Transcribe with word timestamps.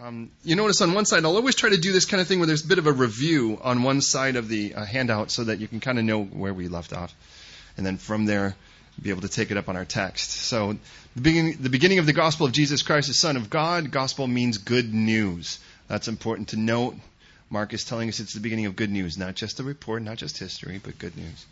Um, 0.00 0.30
you 0.44 0.54
notice 0.54 0.80
on 0.80 0.94
one 0.94 1.06
side, 1.06 1.24
I'll 1.24 1.34
always 1.34 1.56
try 1.56 1.70
to 1.70 1.76
do 1.76 1.92
this 1.92 2.04
kind 2.04 2.20
of 2.20 2.28
thing 2.28 2.38
where 2.38 2.46
there's 2.46 2.64
a 2.64 2.68
bit 2.68 2.78
of 2.78 2.86
a 2.86 2.92
review 2.92 3.58
on 3.62 3.82
one 3.82 4.00
side 4.00 4.36
of 4.36 4.48
the 4.48 4.74
uh, 4.74 4.84
handout 4.84 5.32
so 5.32 5.44
that 5.44 5.58
you 5.58 5.66
can 5.66 5.80
kind 5.80 5.98
of 5.98 6.04
know 6.04 6.22
where 6.22 6.54
we 6.54 6.68
left 6.68 6.92
off. 6.92 7.12
And 7.76 7.84
then 7.84 7.96
from 7.96 8.24
there, 8.24 8.54
be 9.02 9.10
able 9.10 9.22
to 9.22 9.28
take 9.28 9.50
it 9.50 9.56
up 9.56 9.68
on 9.68 9.76
our 9.76 9.84
text. 9.84 10.30
So, 10.30 10.76
the 11.14 11.20
beginning, 11.20 11.56
the 11.60 11.70
beginning 11.70 11.98
of 11.98 12.06
the 12.06 12.12
gospel 12.12 12.46
of 12.46 12.52
Jesus 12.52 12.82
Christ, 12.82 13.08
the 13.08 13.14
Son 13.14 13.36
of 13.36 13.50
God, 13.50 13.90
gospel 13.90 14.26
means 14.26 14.58
good 14.58 14.92
news. 14.92 15.58
That's 15.88 16.08
important 16.08 16.48
to 16.48 16.56
note. 16.56 16.94
Mark 17.50 17.72
is 17.72 17.84
telling 17.84 18.08
us 18.08 18.20
it's 18.20 18.34
the 18.34 18.40
beginning 18.40 18.66
of 18.66 18.76
good 18.76 18.90
news, 18.90 19.16
not 19.18 19.34
just 19.34 19.58
a 19.58 19.64
report, 19.64 20.02
not 20.02 20.16
just 20.16 20.38
history, 20.38 20.80
but 20.82 20.98
good 20.98 21.16
news. 21.16 21.46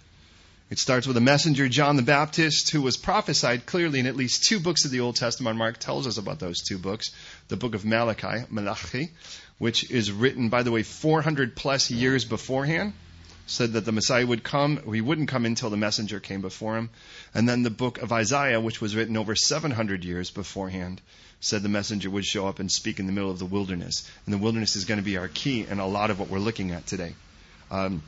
It 0.68 0.80
starts 0.80 1.06
with 1.06 1.16
a 1.16 1.20
messenger, 1.20 1.68
John 1.68 1.94
the 1.94 2.02
Baptist, 2.02 2.70
who 2.70 2.82
was 2.82 2.96
prophesied 2.96 3.66
clearly 3.66 4.00
in 4.00 4.06
at 4.06 4.16
least 4.16 4.42
two 4.42 4.58
books 4.58 4.84
of 4.84 4.90
the 4.90 4.98
Old 4.98 5.14
Testament. 5.14 5.56
Mark 5.56 5.78
tells 5.78 6.08
us 6.08 6.18
about 6.18 6.40
those 6.40 6.60
two 6.60 6.76
books. 6.76 7.12
The 7.46 7.56
book 7.56 7.76
of 7.76 7.84
Malachi, 7.84 8.44
Malachi, 8.50 9.10
which 9.58 9.88
is 9.92 10.10
written, 10.10 10.48
by 10.48 10.64
the 10.64 10.72
way, 10.72 10.82
400 10.82 11.54
plus 11.54 11.88
years 11.92 12.24
beforehand, 12.24 12.94
said 13.46 13.74
that 13.74 13.84
the 13.84 13.92
Messiah 13.92 14.26
would 14.26 14.42
come. 14.42 14.92
He 14.92 15.00
wouldn't 15.00 15.28
come 15.28 15.46
until 15.46 15.70
the 15.70 15.76
messenger 15.76 16.18
came 16.18 16.40
before 16.40 16.76
him. 16.76 16.90
And 17.32 17.48
then 17.48 17.62
the 17.62 17.70
book 17.70 17.98
of 17.98 18.10
Isaiah, 18.12 18.60
which 18.60 18.80
was 18.80 18.96
written 18.96 19.16
over 19.16 19.36
700 19.36 20.04
years 20.04 20.32
beforehand, 20.32 21.00
said 21.38 21.62
the 21.62 21.68
messenger 21.68 22.10
would 22.10 22.24
show 22.24 22.48
up 22.48 22.58
and 22.58 22.72
speak 22.72 22.98
in 22.98 23.06
the 23.06 23.12
middle 23.12 23.30
of 23.30 23.38
the 23.38 23.46
wilderness. 23.46 24.10
And 24.24 24.34
the 24.34 24.38
wilderness 24.38 24.74
is 24.74 24.84
going 24.84 24.98
to 24.98 25.04
be 25.04 25.16
our 25.16 25.28
key 25.28 25.64
in 25.64 25.78
a 25.78 25.86
lot 25.86 26.10
of 26.10 26.18
what 26.18 26.28
we're 26.28 26.40
looking 26.40 26.72
at 26.72 26.88
today. 26.88 27.14
Um, 27.70 28.02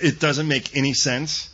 it 0.00 0.18
doesn't 0.18 0.48
make 0.48 0.74
any 0.74 0.94
sense 0.94 1.50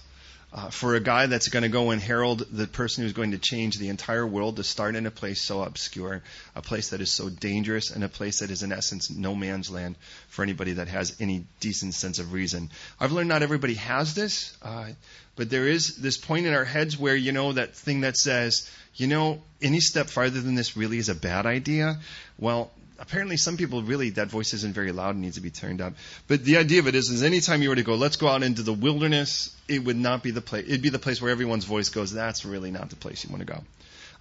uh, 0.55 0.71
for 0.71 0.95
a 0.95 1.01
guy 1.01 1.27
that's 1.27 1.49
going 1.49 1.65
to 1.65 1.69
go 1.69 1.91
and 1.91 2.01
herald 2.01 2.47
the 2.53 2.67
person 2.69 3.03
who's 3.03 3.13
going 3.13 3.33
to 3.33 3.39
change 3.39 3.77
the 3.77 3.89
entire 3.89 4.25
world 4.25 4.57
to 4.57 4.63
start 4.63 4.95
in 4.95 5.05
a 5.05 5.11
place 5.11 5.41
so 5.41 5.63
obscure, 5.63 6.23
a 6.55 6.63
place 6.63 6.91
that 6.91 7.01
is 7.01 7.11
so 7.11 7.29
dangerous, 7.29 7.91
and 7.91 8.05
a 8.05 8.09
place 8.09 8.39
that 8.39 8.51
is 8.51 8.63
in 8.63 8.71
essence 8.71 9.11
no 9.11 9.35
man's 9.35 9.69
land 9.69 9.97
for 10.29 10.45
anybody 10.45 10.75
that 10.75 10.87
has 10.87 11.17
any 11.19 11.45
decent 11.59 11.93
sense 11.93 12.21
of 12.21 12.33
reason. 12.33 12.71
I've 13.01 13.11
learned 13.11 13.29
not 13.29 13.43
everybody 13.43 13.75
has 13.75 14.15
this, 14.15 14.57
uh, 14.63 14.91
but 15.35 15.51
there 15.51 15.67
is 15.67 15.97
this 15.97 16.17
point 16.17 16.47
in 16.47 16.55
our 16.55 16.65
heads 16.65 16.97
where 16.97 17.17
you 17.17 17.33
know 17.33 17.53
that 17.53 17.75
thing 17.75 18.03
that 18.03 18.17
says, 18.17 18.71
you 18.95 19.09
know, 19.09 19.43
any 19.61 19.81
step 19.81 20.07
farther 20.07 20.41
than 20.41 20.55
this 20.55 20.77
really 20.77 20.99
is 20.99 21.09
a 21.09 21.17
bad 21.17 21.47
idea. 21.47 21.99
Well, 22.39 22.71
apparently 22.99 23.37
some 23.37 23.57
people 23.57 23.83
really 23.83 24.11
that 24.11 24.29
voice 24.29 24.55
isn't 24.55 24.75
very 24.75 24.93
loud 24.93 25.15
and 25.15 25.23
needs 25.23 25.37
to 25.37 25.43
be 25.43 25.51
turned 25.51 25.81
up. 25.81 25.95
But 26.29 26.45
the 26.45 26.59
idea 26.59 26.81
of 26.81 26.87
it 26.87 26.95
is, 26.95 27.11
is 27.11 27.23
anytime 27.23 27.63
you 27.63 27.69
were 27.69 27.77
to 27.77 27.83
go, 27.83 27.95
let's 27.95 28.17
go 28.17 28.29
out 28.29 28.43
into 28.43 28.63
the 28.63 28.73
wilderness, 28.73 29.55
it 29.69 29.85
would 29.85 29.97
not 29.97 30.23
be 30.23 30.31
the 30.31 30.41
place. 30.41 30.65
It'd 30.67 30.83
be 30.83 30.91
the 30.91 30.99
place 30.99 31.21
where 31.21 31.31
everyone's 31.31 31.65
voice 31.65 31.89
goes. 31.89 32.13
That's 32.13 32.45
really 32.45 32.71
not 32.71 32.91
the 32.91 32.97
place 32.97 33.25
you 33.25 33.31
want 33.31 33.47
to 33.47 33.53
go. 33.53 33.63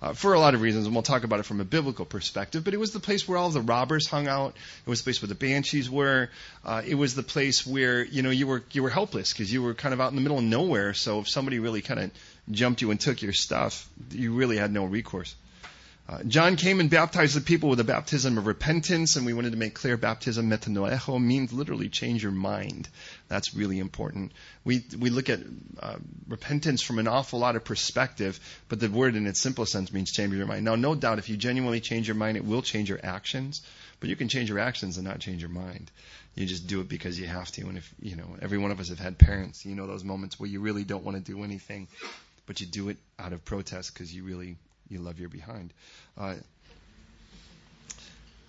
Uh, 0.01 0.11
for 0.11 0.33
a 0.33 0.39
lot 0.39 0.53
of 0.53 0.61
reasons, 0.61 0.85
and 0.85 0.93
we'll 0.93 1.01
talk 1.01 1.23
about 1.23 1.39
it 1.39 1.43
from 1.43 1.61
a 1.61 1.63
biblical 1.63 2.03
perspective. 2.03 2.65
But 2.65 2.73
it 2.73 2.77
was 2.77 2.91
the 2.91 2.99
place 2.99 3.25
where 3.25 3.37
all 3.37 3.49
the 3.51 3.61
robbers 3.61 4.05
hung 4.05 4.27
out. 4.27 4.53
It 4.85 4.89
was 4.89 4.99
the 4.99 5.05
place 5.05 5.21
where 5.21 5.29
the 5.29 5.35
banshees 5.35 5.89
were. 5.89 6.29
Uh, 6.65 6.81
it 6.85 6.95
was 6.95 7.15
the 7.15 7.23
place 7.23 7.65
where 7.65 8.03
you 8.03 8.21
know 8.21 8.29
you 8.29 8.45
were 8.45 8.63
you 8.71 8.83
were 8.83 8.89
helpless 8.89 9.31
because 9.31 9.53
you 9.53 9.63
were 9.63 9.73
kind 9.73 9.93
of 9.93 10.01
out 10.01 10.09
in 10.09 10.15
the 10.15 10.21
middle 10.21 10.39
of 10.39 10.43
nowhere. 10.43 10.93
So 10.93 11.19
if 11.19 11.29
somebody 11.29 11.59
really 11.59 11.81
kind 11.81 12.01
of 12.01 12.11
jumped 12.51 12.81
you 12.81 12.91
and 12.91 12.99
took 12.99 13.21
your 13.21 13.31
stuff, 13.31 13.87
you 14.11 14.33
really 14.33 14.57
had 14.57 14.73
no 14.73 14.83
recourse. 14.83 15.35
Uh, 16.07 16.21
John 16.23 16.57
came 16.57 16.81
and 16.81 16.89
baptized 16.89 17.33
the 17.33 17.39
people 17.39 17.69
with 17.69 17.79
a 17.79 17.85
baptism 17.85 18.37
of 18.37 18.45
repentance, 18.45 19.15
and 19.15 19.25
we 19.25 19.31
wanted 19.31 19.53
to 19.53 19.57
make 19.57 19.73
clear 19.73 19.95
baptism 19.95 20.49
metanoeo 20.49 21.21
means 21.21 21.53
literally 21.53 21.87
change 21.87 22.21
your 22.21 22.33
mind. 22.33 22.89
That's 23.29 23.55
really 23.55 23.79
important. 23.79 24.33
We 24.65 24.83
we 24.99 25.09
look 25.09 25.29
at 25.29 25.39
uh, 25.79 25.95
repentance 26.27 26.81
from 26.81 26.99
an 26.99 27.07
awful 27.07 27.39
lot 27.39 27.55
of 27.55 27.63
perspective, 27.63 28.37
but 28.67 28.81
the 28.81 28.89
word 28.89 29.15
in 29.15 29.27
its 29.27 29.39
simple 29.39 29.65
sense 29.65 29.93
means 29.93 30.11
change 30.11 30.33
your 30.33 30.45
mind. 30.45 30.65
Now, 30.65 30.75
no 30.75 30.93
doubt, 30.93 31.19
if 31.19 31.29
you 31.29 31.37
genuinely 31.37 31.79
change 31.79 32.05
your 32.09 32.15
mind, 32.15 32.35
it 32.35 32.43
will 32.43 32.61
change 32.61 32.89
your 32.89 32.99
actions. 33.01 33.61
But 34.01 34.09
you 34.09 34.17
can 34.17 34.27
change 34.27 34.49
your 34.49 34.59
actions 34.59 34.97
and 34.97 35.07
not 35.07 35.19
change 35.19 35.41
your 35.41 35.49
mind. 35.49 35.89
You 36.35 36.45
just 36.45 36.67
do 36.67 36.81
it 36.81 36.89
because 36.89 37.17
you 37.17 37.27
have 37.27 37.49
to. 37.53 37.61
And 37.61 37.77
if 37.77 37.93
you 38.01 38.17
know, 38.17 38.35
every 38.41 38.57
one 38.57 38.71
of 38.71 38.81
us 38.81 38.89
have 38.89 38.99
had 38.99 39.17
parents. 39.17 39.65
You 39.65 39.75
know 39.75 39.87
those 39.87 40.03
moments 40.03 40.37
where 40.37 40.49
you 40.49 40.59
really 40.59 40.83
don't 40.83 41.05
want 41.05 41.15
to 41.15 41.23
do 41.23 41.45
anything, 41.45 41.87
but 42.45 42.59
you 42.59 42.67
do 42.67 42.89
it 42.89 42.97
out 43.17 43.31
of 43.31 43.45
protest 43.45 43.93
because 43.93 44.13
you 44.13 44.25
really 44.25 44.57
you 44.89 44.99
love 44.99 45.19
your 45.19 45.29
behind. 45.29 45.73
Uh, 46.17 46.35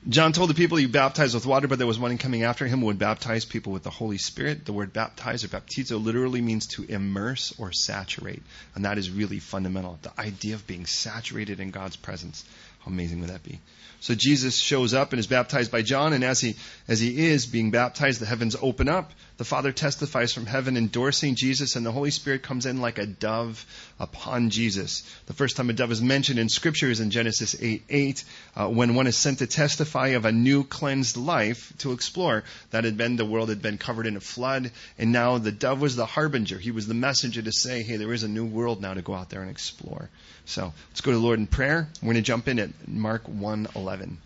John 0.07 0.33
told 0.33 0.51
the 0.51 0.55
people 0.55 0.77
he 0.77 0.85
baptized 0.85 1.35
with 1.35 1.47
water, 1.47 1.67
but 1.67 1.79
there 1.79 1.87
was 1.87 1.99
one 1.99 2.19
coming 2.19 2.43
after 2.43 2.67
him 2.67 2.81
who 2.81 2.87
would 2.87 2.99
baptize 2.99 3.47
people 3.47 3.73
with 3.73 3.85
the 3.85 3.91
Holy 3.91 4.19
Spirit. 4.19 4.67
The 4.67 4.73
word 4.75 4.93
baptize 4.93 5.45
or 5.45 5.49
baptizo 5.49 6.03
literally 6.03 6.43
means 6.43 6.67
to 6.69 6.85
immerse 6.85 7.55
or 7.59 7.73
saturate. 7.73 8.43
And 8.75 8.85
that 8.85 8.99
is 8.99 9.11
really 9.11 9.39
fundamental. 9.39 9.99
The 10.03 10.13
idea 10.21 10.57
of 10.57 10.67
being 10.67 10.85
saturated 10.85 11.59
in 11.59 11.71
God's 11.71 11.97
presence. 11.97 12.45
How 12.81 12.91
amazing 12.91 13.21
would 13.21 13.31
that 13.31 13.43
be? 13.43 13.61
So 14.01 14.15
Jesus 14.15 14.59
shows 14.59 14.93
up 14.93 15.15
and 15.15 15.21
is 15.21 15.27
baptized 15.27 15.73
by 15.73 15.81
John, 15.81 16.13
and 16.13 16.23
as 16.23 16.39
he 16.39 16.57
as 16.87 17.01
he 17.01 17.27
is 17.29 17.47
being 17.47 17.71
baptized, 17.71 18.21
the 18.21 18.27
heavens 18.27 18.55
open 18.61 18.87
up. 18.91 19.11
The 19.37 19.45
Father 19.45 19.73
testifies 19.73 20.33
from 20.33 20.47
heaven, 20.47 20.77
endorsing 20.77 21.35
Jesus, 21.35 21.75
and 21.75 21.85
the 21.85 21.91
Holy 21.91 22.13
Spirit 22.13 22.45
comes 22.45 22.67
in 22.67 22.81
like 22.81 22.99
a 22.99 23.07
dove 23.07 23.67
upon 23.99 24.51
Jesus. 24.51 25.03
The 25.27 25.33
first 25.33 25.57
time 25.57 25.69
a 25.71 25.73
dove 25.73 25.91
is 25.91 26.01
mentioned 26.01 26.39
in 26.39 26.49
Scripture 26.49 26.89
is 26.89 27.01
in 27.01 27.11
Genesis 27.11 27.57
8 27.61 27.83
8, 27.89 28.25
uh, 28.55 28.69
when 28.69 28.95
one 28.95 29.09
is 29.09 29.17
sent 29.17 29.41
to 29.41 29.49
testify 29.49 30.09
of 30.09 30.25
a 30.25 30.31
new 30.31 30.63
cleansed 30.63 31.17
life 31.17 31.73
to 31.79 31.91
explore. 31.91 32.45
That 32.71 32.85
had 32.85 32.97
been 32.97 33.17
the 33.17 33.25
world 33.25 33.49
had 33.49 33.61
been 33.61 33.77
covered 33.77 34.07
in 34.07 34.17
a 34.17 34.21
flood, 34.21 34.71
and 34.99 35.11
now 35.11 35.39
the 35.39 35.51
dove 35.51 35.81
was 35.81 35.97
the 35.97 36.07
harbinger. 36.07 36.59
He 36.59 36.71
was 36.71 36.87
the 36.87 36.95
messenger 36.95 37.43
to 37.43 37.53
say, 37.53 37.83
hey, 37.83 37.97
there 37.97 38.13
is 38.13 38.23
a 38.23 38.29
new 38.29 38.45
world 38.45 38.81
now 38.81 38.95
to 38.95 39.03
go 39.03 39.15
out 39.15 39.31
there 39.31 39.43
and 39.43 39.51
explore. 39.51 40.11
So 40.47 40.73
let's 40.91 41.01
go 41.01 41.11
to 41.11 41.17
the 41.17 41.25
Lord 41.25 41.41
in 41.41 41.49
prayer. 41.49 41.89
We're 42.01 42.13
going 42.13 42.17
to 42.17 42.23
jump 42.23 42.47
in 42.47 42.61
at 42.61 42.71
Mark 42.87 43.27
1:11. 43.27 44.19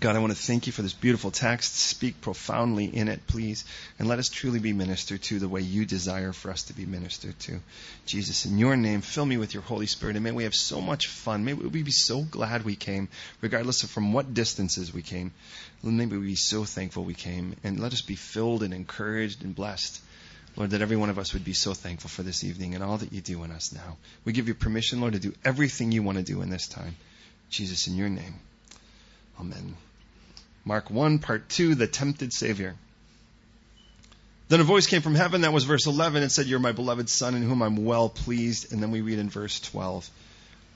God, 0.00 0.16
I 0.16 0.20
want 0.20 0.32
to 0.32 0.38
thank 0.38 0.66
you 0.66 0.72
for 0.72 0.80
this 0.80 0.94
beautiful 0.94 1.30
text. 1.30 1.76
Speak 1.76 2.22
profoundly 2.22 2.86
in 2.86 3.08
it, 3.08 3.26
please, 3.26 3.66
and 3.98 4.08
let 4.08 4.18
us 4.18 4.30
truly 4.30 4.58
be 4.58 4.72
ministered 4.72 5.20
to 5.24 5.38
the 5.38 5.50
way 5.50 5.60
you 5.60 5.84
desire 5.84 6.32
for 6.32 6.50
us 6.50 6.62
to 6.64 6.72
be 6.72 6.86
ministered 6.86 7.38
to. 7.40 7.60
Jesus, 8.06 8.46
in 8.46 8.56
your 8.56 8.74
name, 8.74 9.02
fill 9.02 9.26
me 9.26 9.36
with 9.36 9.52
your 9.52 9.62
Holy 9.62 9.84
Spirit, 9.84 10.16
and 10.16 10.24
may 10.24 10.30
we 10.30 10.44
have 10.44 10.54
so 10.54 10.80
much 10.80 11.08
fun. 11.08 11.44
May 11.44 11.52
we 11.52 11.82
be 11.82 11.90
so 11.90 12.22
glad 12.22 12.64
we 12.64 12.74
came, 12.74 13.08
regardless 13.42 13.82
of 13.82 13.90
from 13.90 14.14
what 14.14 14.32
distances 14.32 14.94
we 14.94 15.02
came. 15.02 15.30
May 15.82 16.06
we 16.06 16.18
be 16.18 16.36
so 16.36 16.64
thankful 16.64 17.04
we 17.04 17.12
came, 17.12 17.56
and 17.62 17.78
let 17.78 17.92
us 17.92 18.00
be 18.00 18.16
filled 18.16 18.62
and 18.62 18.72
encouraged 18.72 19.44
and 19.44 19.54
blessed. 19.54 20.00
Lord, 20.56 20.70
that 20.70 20.80
every 20.80 20.96
one 20.96 21.10
of 21.10 21.18
us 21.18 21.34
would 21.34 21.44
be 21.44 21.52
so 21.52 21.74
thankful 21.74 22.08
for 22.08 22.22
this 22.22 22.44
evening 22.44 22.74
and 22.74 22.82
all 22.82 22.96
that 22.96 23.12
you 23.12 23.20
do 23.20 23.44
in 23.44 23.50
us 23.50 23.74
now. 23.74 23.98
We 24.24 24.32
give 24.32 24.48
you 24.48 24.54
permission, 24.54 25.02
Lord, 25.02 25.12
to 25.12 25.18
do 25.18 25.34
everything 25.44 25.92
you 25.92 26.02
want 26.02 26.16
to 26.16 26.24
do 26.24 26.40
in 26.40 26.48
this 26.48 26.66
time. 26.66 26.96
Jesus, 27.50 27.88
in 27.88 27.96
your 27.96 28.08
name. 28.08 28.36
Amen. 29.40 29.76
Mark 30.64 30.90
1, 30.90 31.18
part 31.18 31.48
2, 31.48 31.74
the 31.74 31.86
tempted 31.86 32.32
Savior. 32.32 32.74
Then 34.48 34.60
a 34.60 34.64
voice 34.64 34.86
came 34.86 35.02
from 35.02 35.14
heaven, 35.14 35.40
that 35.40 35.52
was 35.52 35.64
verse 35.64 35.86
11, 35.86 36.22
and 36.22 36.30
said, 36.30 36.46
You're 36.46 36.58
my 36.58 36.72
beloved 36.72 37.08
Son, 37.08 37.34
in 37.34 37.42
whom 37.42 37.62
I'm 37.62 37.84
well 37.84 38.08
pleased. 38.08 38.72
And 38.72 38.82
then 38.82 38.90
we 38.90 39.00
read 39.00 39.18
in 39.18 39.30
verse 39.30 39.58
12. 39.60 40.08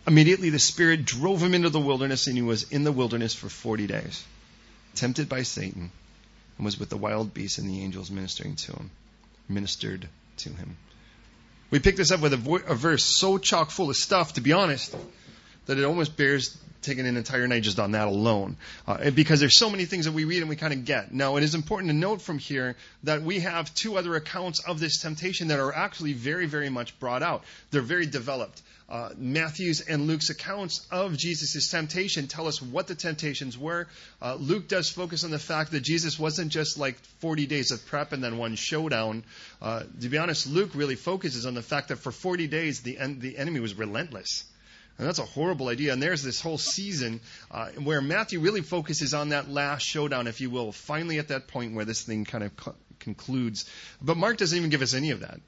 Immediately 0.06 0.50
the 0.50 0.58
Spirit 0.58 1.04
drove 1.04 1.42
him 1.42 1.54
into 1.54 1.68
the 1.68 1.80
wilderness, 1.80 2.26
and 2.26 2.36
he 2.36 2.42
was 2.42 2.70
in 2.72 2.84
the 2.84 2.92
wilderness 2.92 3.34
for 3.34 3.48
40 3.48 3.86
days, 3.86 4.24
tempted 4.94 5.28
by 5.28 5.42
Satan, 5.42 5.90
and 6.56 6.64
was 6.64 6.78
with 6.78 6.88
the 6.88 6.96
wild 6.96 7.34
beasts 7.34 7.58
and 7.58 7.68
the 7.68 7.82
angels 7.82 8.10
ministering 8.10 8.56
to 8.56 8.72
him 8.72 8.90
ministered 9.48 10.08
to 10.38 10.50
him. 10.50 10.76
We 11.70 11.78
pick 11.78 11.96
this 11.96 12.10
up 12.10 12.20
with 12.20 12.32
a, 12.32 12.36
vo- 12.36 12.56
a 12.56 12.74
verse 12.74 13.04
so 13.04 13.38
chock 13.38 13.70
full 13.70 13.90
of 13.90 13.96
stuff, 13.96 14.34
to 14.34 14.40
be 14.40 14.52
honest, 14.52 14.94
that 15.66 15.78
it 15.78 15.84
almost 15.84 16.16
bears 16.16 16.56
taking 16.82 17.06
an 17.06 17.16
entire 17.16 17.46
night 17.46 17.62
just 17.62 17.78
on 17.78 17.92
that 17.92 18.08
alone. 18.08 18.56
Uh, 18.86 19.10
because 19.10 19.40
there's 19.40 19.58
so 19.58 19.70
many 19.70 19.84
things 19.84 20.04
that 20.04 20.12
we 20.12 20.24
read 20.24 20.40
and 20.40 20.48
we 20.48 20.56
kind 20.56 20.72
of 20.72 20.84
get. 20.84 21.12
Now, 21.12 21.36
it 21.36 21.42
is 21.42 21.54
important 21.54 21.90
to 21.90 21.96
note 21.96 22.22
from 22.22 22.38
here 22.38 22.76
that 23.04 23.22
we 23.22 23.40
have 23.40 23.74
two 23.74 23.96
other 23.96 24.14
accounts 24.14 24.60
of 24.60 24.80
this 24.80 25.00
temptation 25.00 25.48
that 25.48 25.60
are 25.60 25.74
actually 25.74 26.12
very, 26.12 26.46
very 26.46 26.70
much 26.70 26.98
brought 26.98 27.22
out. 27.22 27.44
They're 27.70 27.82
very 27.82 28.06
developed. 28.06 28.62
Uh, 28.88 29.10
Matthew's 29.16 29.80
and 29.80 30.06
Luke's 30.06 30.30
accounts 30.30 30.86
of 30.92 31.16
Jesus' 31.16 31.68
temptation 31.70 32.28
tell 32.28 32.46
us 32.46 32.62
what 32.62 32.86
the 32.86 32.94
temptations 32.94 33.58
were. 33.58 33.88
Uh, 34.22 34.36
Luke 34.36 34.68
does 34.68 34.88
focus 34.88 35.24
on 35.24 35.32
the 35.32 35.40
fact 35.40 35.72
that 35.72 35.80
Jesus 35.80 36.18
wasn't 36.20 36.52
just 36.52 36.78
like 36.78 36.96
40 37.20 37.46
days 37.46 37.72
of 37.72 37.84
prep 37.86 38.12
and 38.12 38.22
then 38.22 38.38
one 38.38 38.54
showdown. 38.54 39.24
Uh, 39.60 39.82
to 40.00 40.08
be 40.08 40.18
honest, 40.18 40.46
Luke 40.46 40.70
really 40.74 40.94
focuses 40.94 41.46
on 41.46 41.54
the 41.54 41.62
fact 41.62 41.88
that 41.88 41.96
for 41.96 42.12
40 42.12 42.46
days 42.46 42.82
the, 42.82 42.98
en- 42.98 43.18
the 43.18 43.36
enemy 43.36 43.58
was 43.58 43.74
relentless. 43.74 44.44
And 44.98 45.06
that's 45.06 45.18
a 45.18 45.24
horrible 45.24 45.68
idea. 45.68 45.92
And 45.92 46.02
there's 46.02 46.22
this 46.22 46.40
whole 46.40 46.58
season 46.58 47.20
uh, 47.50 47.68
where 47.72 48.00
Matthew 48.00 48.40
really 48.40 48.62
focuses 48.62 49.12
on 49.12 49.30
that 49.30 49.50
last 49.50 49.82
showdown, 49.82 50.26
if 50.26 50.40
you 50.40 50.48
will, 50.48 50.72
finally 50.72 51.18
at 51.18 51.28
that 51.28 51.48
point 51.48 51.74
where 51.74 51.84
this 51.84 52.02
thing 52.02 52.24
kind 52.24 52.44
of 52.44 52.56
co- 52.56 52.74
concludes. 52.98 53.68
But 54.00 54.16
Mark 54.16 54.38
doesn't 54.38 54.56
even 54.56 54.70
give 54.70 54.82
us 54.82 54.94
any 54.94 55.10
of 55.10 55.20
that. 55.20 55.40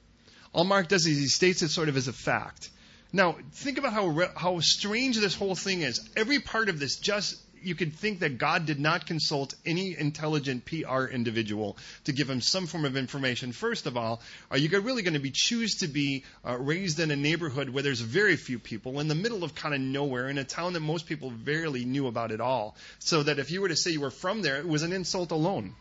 All 0.53 0.65
Mark 0.65 0.89
does 0.89 1.07
is 1.07 1.19
he 1.19 1.29
states 1.29 1.63
it 1.63 1.69
sort 1.69 1.89
of 1.89 1.97
as 1.97 2.09
a 2.09 2.13
fact. 2.13 2.71
Now, 3.13 3.37
think 3.53 3.79
about 3.79 3.95
how 3.95 4.29
how 4.37 4.61
strange 4.61 5.19
this 5.19 5.35
whole 5.35 5.55
thing 5.55 5.81
is. 5.81 6.07
Every 6.15 6.41
part 6.41 6.69
of 6.69 6.79
this 6.79 6.97
just 6.97 7.37
you 7.63 7.75
could 7.75 7.95
think 7.95 8.21
that 8.21 8.39
God 8.39 8.67
did 8.67 8.81
not 8.81 9.07
consult 9.07 9.55
any 9.65 9.97
intelligent 9.99 10.65
PR 10.65 11.05
individual 11.05 11.77
to 12.05 12.13
give 12.13 12.29
him 12.29 12.41
some 12.41 12.67
form 12.67 12.85
of 12.85 12.97
information. 12.97 13.53
First 13.53 13.87
of 13.87 13.97
all, 13.97 14.21
are 14.51 14.59
you 14.59 14.69
really 14.81 15.03
going 15.03 15.15
to 15.15 15.21
be 15.21 15.31
choose 15.31 15.77
to 15.77 15.89
be 15.89 16.25
uh, 16.47 16.57
raised 16.57 17.01
in 17.01 17.11
a 17.11 17.17
neighborhood 17.17 17.69
where 17.69 17.83
there's 17.83 18.01
very 18.01 18.37
few 18.37 18.59
people, 18.59 19.01
in 19.01 19.09
the 19.09 19.15
middle 19.15 19.45
of 19.45 19.55
kind 19.55 19.75
of 19.75 19.81
nowhere, 19.81 20.29
in 20.29 20.39
a 20.39 20.45
town 20.45 20.73
that 20.75 20.81
most 20.81 21.07
people 21.07 21.31
barely 21.31 21.85
knew 21.85 22.07
about 22.07 22.33
at 22.33 22.41
all, 22.41 22.77
so 22.99 23.23
that 23.23 23.39
if 23.39 23.51
you 23.51 23.61
were 23.61 23.69
to 23.69 23.77
say 23.77 23.91
you 23.91 24.01
were 24.01 24.11
from 24.11 24.43
there, 24.43 24.59
it 24.59 24.69
was 24.69 24.83
an 24.83 24.93
insult 24.93 25.31
alone. 25.31 25.75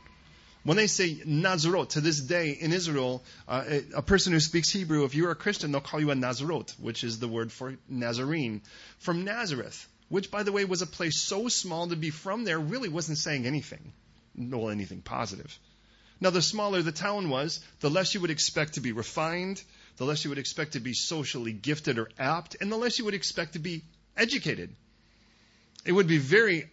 When 0.63 0.75
they 0.75 0.87
say 0.87 1.21
Nazarot, 1.25 1.91
to 1.91 2.01
this 2.01 2.19
day 2.19 2.51
in 2.51 2.73
Israel, 2.73 3.23
uh, 3.47 3.63
a 3.95 4.01
person 4.01 4.33
who 4.33 4.39
speaks 4.39 4.69
Hebrew, 4.69 5.05
if 5.05 5.15
you're 5.15 5.31
a 5.31 5.35
Christian, 5.35 5.71
they'll 5.71 5.79
call 5.79 6.01
you 6.01 6.11
a 6.11 6.15
Nazarot, 6.15 6.73
which 6.79 7.05
is 7.05 7.19
the 7.19 7.27
word 7.27 7.53
for 7.53 7.77
Nazarene, 7.87 8.61
from 8.99 9.23
Nazareth 9.23 9.87
which, 10.09 10.31
by 10.31 10.43
the 10.43 10.51
way, 10.51 10.65
was 10.65 10.81
a 10.81 10.87
place 10.87 11.19
so 11.19 11.47
small 11.47 11.87
to 11.87 11.95
be 11.95 12.09
from 12.09 12.43
there 12.43 12.59
really 12.59 12.89
wasn't 12.89 13.17
saying 13.17 13.45
anything, 13.45 13.93
well, 14.35 14.69
anything 14.69 15.01
positive. 15.01 15.57
Now, 16.19 16.31
the 16.31 16.41
smaller 16.41 16.81
the 16.81 16.91
town 16.91 17.29
was, 17.29 17.59
the 17.79 17.89
less 17.89 18.13
you 18.13 18.21
would 18.21 18.31
expect 18.31 18.73
to 18.73 18.81
be 18.81 18.91
refined, 18.91 19.61
the 19.97 20.05
less 20.05 20.23
you 20.23 20.29
would 20.29 20.39
expect 20.39 20.73
to 20.73 20.79
be 20.79 20.93
socially 20.93 21.53
gifted 21.53 21.99
or 21.99 22.09
apt, 22.17 22.55
and 22.59 22.71
the 22.71 22.77
less 22.77 22.97
you 22.97 23.05
would 23.05 23.13
expect 23.13 23.53
to 23.53 23.59
be 23.59 23.83
educated. 24.15 24.75
It 25.85 25.91
would 25.91 26.07
be 26.07 26.17
very 26.17 26.69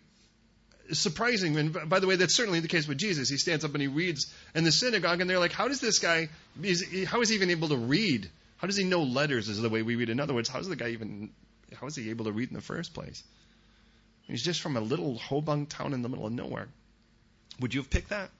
surprising. 0.92 1.56
And 1.56 1.88
by 1.88 2.00
the 2.00 2.06
way, 2.06 2.16
that's 2.16 2.34
certainly 2.34 2.60
the 2.60 2.68
case 2.68 2.88
with 2.88 2.98
Jesus. 2.98 3.28
He 3.28 3.36
stands 3.36 3.64
up 3.64 3.72
and 3.72 3.82
he 3.82 3.88
reads 3.88 4.32
in 4.54 4.64
the 4.64 4.72
synagogue, 4.72 5.20
and 5.20 5.28
they're 5.28 5.38
like, 5.38 5.52
"How 5.52 5.68
does 5.68 5.80
this 5.80 5.98
guy? 5.98 6.28
How 7.06 7.20
is 7.20 7.28
he 7.28 7.34
even 7.34 7.50
able 7.50 7.68
to 7.68 7.76
read? 7.76 8.30
How 8.56 8.66
does 8.66 8.76
he 8.76 8.84
know 8.84 9.02
letters? 9.02 9.48
Is 9.48 9.60
the 9.60 9.68
way 9.68 9.82
we 9.82 9.96
read. 9.96 10.08
In 10.08 10.20
other 10.20 10.34
words, 10.34 10.48
how 10.48 10.58
does 10.58 10.68
the 10.68 10.76
guy 10.76 10.90
even 10.90 11.30
how 11.72 11.86
was 11.86 11.96
he 11.96 12.10
able 12.10 12.26
to 12.26 12.32
read 12.32 12.48
in 12.48 12.54
the 12.54 12.60
first 12.60 12.94
place? 12.94 13.22
He's 14.22 14.42
just 14.42 14.60
from 14.60 14.76
a 14.76 14.80
little 14.80 15.18
hobunk 15.18 15.68
town 15.68 15.92
in 15.92 16.02
the 16.02 16.08
middle 16.08 16.26
of 16.26 16.32
nowhere. 16.32 16.68
Would 17.60 17.74
you 17.74 17.80
have 17.80 17.90
picked 17.90 18.10
that? 18.10 18.30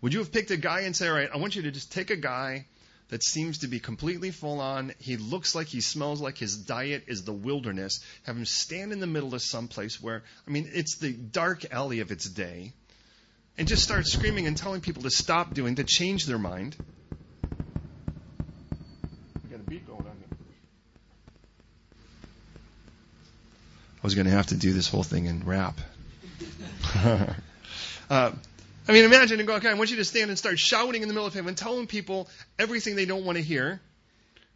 Would 0.00 0.12
you 0.12 0.20
have 0.20 0.32
picked 0.32 0.50
a 0.50 0.56
guy 0.56 0.80
and 0.80 0.94
say, 0.94 1.08
all 1.08 1.14
right, 1.14 1.30
I 1.32 1.38
want 1.38 1.56
you 1.56 1.62
to 1.62 1.70
just 1.70 1.92
take 1.92 2.10
a 2.10 2.16
guy 2.16 2.66
that 3.08 3.22
seems 3.22 3.58
to 3.58 3.68
be 3.68 3.80
completely 3.80 4.30
full 4.30 4.60
on. 4.60 4.92
He 4.98 5.16
looks 5.16 5.54
like 5.54 5.66
he 5.66 5.80
smells 5.80 6.20
like 6.20 6.36
his 6.36 6.56
diet 6.56 7.04
is 7.06 7.24
the 7.24 7.32
wilderness. 7.32 8.00
Have 8.24 8.36
him 8.36 8.44
stand 8.44 8.92
in 8.92 9.00
the 9.00 9.06
middle 9.06 9.34
of 9.34 9.42
some 9.42 9.68
place 9.68 10.00
where, 10.00 10.22
I 10.46 10.50
mean, 10.50 10.70
it's 10.72 10.98
the 10.98 11.12
dark 11.12 11.72
alley 11.72 12.00
of 12.00 12.10
its 12.10 12.28
day. 12.28 12.72
And 13.56 13.66
just 13.66 13.82
start 13.82 14.06
screaming 14.06 14.46
and 14.46 14.56
telling 14.56 14.80
people 14.80 15.02
to 15.02 15.10
stop 15.10 15.52
doing, 15.52 15.76
to 15.76 15.84
change 15.84 16.26
their 16.26 16.38
mind. 16.38 16.76
I 23.98 24.06
was 24.06 24.14
going 24.14 24.26
to 24.26 24.32
have 24.32 24.46
to 24.48 24.56
do 24.56 24.72
this 24.72 24.88
whole 24.88 25.02
thing 25.02 25.26
in 25.26 25.44
rap. 25.44 25.76
uh, 28.10 28.32
I 28.88 28.92
mean, 28.92 29.04
imagine 29.04 29.40
and 29.40 29.46
go, 29.48 29.56
okay, 29.56 29.68
I 29.68 29.74
want 29.74 29.90
you 29.90 29.96
to 29.96 30.04
stand 30.04 30.30
and 30.30 30.38
start 30.38 30.58
shouting 30.58 31.02
in 31.02 31.08
the 31.08 31.14
middle 31.14 31.26
of 31.26 31.34
heaven, 31.34 31.56
telling 31.56 31.88
people 31.88 32.28
everything 32.58 32.94
they 32.94 33.06
don't 33.06 33.24
want 33.24 33.36
to 33.36 33.42
hear, 33.42 33.80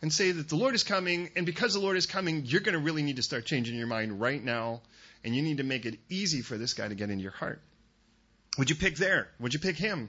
and 0.01 0.13
say 0.13 0.31
that 0.31 0.49
the 0.49 0.55
Lord 0.55 0.77
is 0.77 0.85
coming, 0.85 1.31
and 1.35 1.45
because 1.45 1.75
the 1.75 1.81
Lord 1.81 1.97
is 1.97 2.07
coming, 2.07 2.45
you're 2.47 2.61
going 2.61 2.75
to 2.75 2.81
really 2.81 3.03
need 3.03 3.17
to 3.17 3.23
start 3.23 3.45
changing 3.45 3.77
your 3.77 3.89
mind 3.89 4.21
right 4.21 4.43
now, 4.43 4.81
and 5.25 5.35
you 5.35 5.43
need 5.43 5.57
to 5.57 5.65
make 5.65 5.87
it 5.87 5.99
easy 6.09 6.41
for 6.41 6.57
this 6.57 6.75
guy 6.75 6.87
to 6.87 6.95
get 6.95 7.11
into 7.11 7.23
your 7.23 7.33
heart. 7.33 7.61
Would 8.59 8.71
you 8.71 8.77
pick 8.77 8.97
there? 8.97 9.29
Would 9.41 9.55
you 9.55 9.61
pick 9.61 9.77
him? 9.77 10.09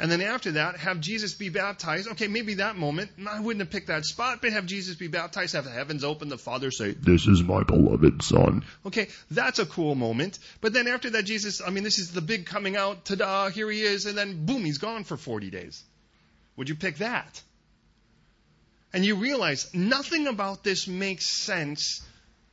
And 0.00 0.12
then 0.12 0.20
after 0.20 0.52
that, 0.52 0.76
have 0.76 1.00
Jesus 1.00 1.34
be 1.34 1.48
baptized. 1.48 2.08
Okay, 2.12 2.28
maybe 2.28 2.54
that 2.54 2.76
moment, 2.76 3.10
I 3.28 3.40
wouldn't 3.40 3.60
have 3.60 3.70
picked 3.70 3.88
that 3.88 4.04
spot, 4.04 4.38
but 4.40 4.52
have 4.52 4.64
Jesus 4.64 4.94
be 4.94 5.08
baptized, 5.08 5.54
have 5.54 5.64
the 5.64 5.72
heavens 5.72 6.04
open, 6.04 6.28
the 6.28 6.38
Father 6.38 6.70
say, 6.70 6.92
This 6.92 7.26
is 7.26 7.42
my 7.42 7.64
beloved 7.64 8.22
Son. 8.22 8.64
Okay, 8.86 9.08
that's 9.28 9.58
a 9.58 9.66
cool 9.66 9.96
moment. 9.96 10.38
But 10.60 10.72
then 10.72 10.86
after 10.86 11.10
that, 11.10 11.24
Jesus, 11.24 11.60
I 11.60 11.70
mean, 11.70 11.82
this 11.82 11.98
is 11.98 12.12
the 12.12 12.20
big 12.20 12.46
coming 12.46 12.76
out, 12.76 13.06
ta 13.06 13.16
da, 13.16 13.48
here 13.50 13.68
he 13.68 13.82
is, 13.82 14.06
and 14.06 14.16
then 14.16 14.46
boom, 14.46 14.64
he's 14.64 14.78
gone 14.78 15.02
for 15.02 15.16
40 15.16 15.50
days. 15.50 15.82
Would 16.56 16.68
you 16.68 16.76
pick 16.76 16.98
that? 16.98 17.42
And 18.92 19.04
you 19.04 19.16
realize 19.16 19.68
nothing 19.74 20.28
about 20.28 20.62
this 20.62 20.86
makes 20.86 21.26
sense 21.26 22.02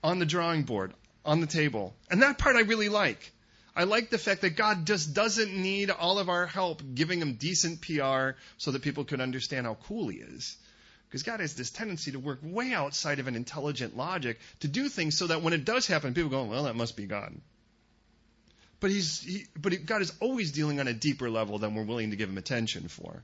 on 0.03 0.18
the 0.18 0.25
drawing 0.25 0.63
board, 0.63 0.94
on 1.24 1.42
the 1.42 1.47
table. 1.47 1.94
And 2.09 2.24
that 2.24 2.39
part 2.39 2.56
I 2.56 2.62
really 2.62 2.89
like. 2.89 3.31
I 3.75 3.83
like 3.83 4.10
the 4.10 4.18
fact 4.18 4.42
that 4.42 4.51
God 4.51 4.86
just 4.86 5.13
doesn't 5.13 5.54
need 5.54 5.89
all 5.89 6.18
of 6.18 6.30
our 6.30 6.45
help 6.45 6.81
giving 6.94 7.22
him 7.22 7.33
decent 7.33 7.81
PR 7.81 8.38
so 8.57 8.72
that 8.72 8.81
people 8.81 9.04
could 9.04 9.19
understand 9.19 9.66
how 9.66 9.75
cool 9.83 10.07
he 10.07 10.18
is. 10.18 10.56
Because 11.10 11.24
God 11.24 11.42
has 11.42 11.56
this 11.56 11.72
tendency 11.72 12.12
to 12.12 12.19
work 12.19 12.39
way 12.42 12.74
outside 12.74 13.19
of 13.19 13.27
an 13.27 13.36
intelligent 13.36 13.98
logic 13.98 14.39
to 14.62 14.68
do 14.68 14.88
things 14.88 15.18
so 15.18 15.27
that 15.27 15.42
when 15.42 15.54
it 15.54 15.66
does 15.66 15.88
happen, 15.88 16.13
people 16.13 16.30
go, 16.30 16.44
well, 16.44 16.63
that 16.63 16.75
must 16.75 16.95
be 16.95 17.06
God. 17.06 17.36
But, 18.80 18.92
he's, 18.92 19.22
he, 19.22 19.45
but 19.60 19.86
God 19.86 20.01
is 20.01 20.13
always 20.19 20.51
dealing 20.51 20.80
on 20.80 20.88
a 20.88 20.94
deeper 20.94 21.30
level 21.30 21.60
than 21.60 21.75
we're 21.75 21.83
willing 21.83 22.12
to 22.12 22.16
give 22.16 22.30
him 22.30 22.38
attention 22.38 22.88
for. 22.88 23.24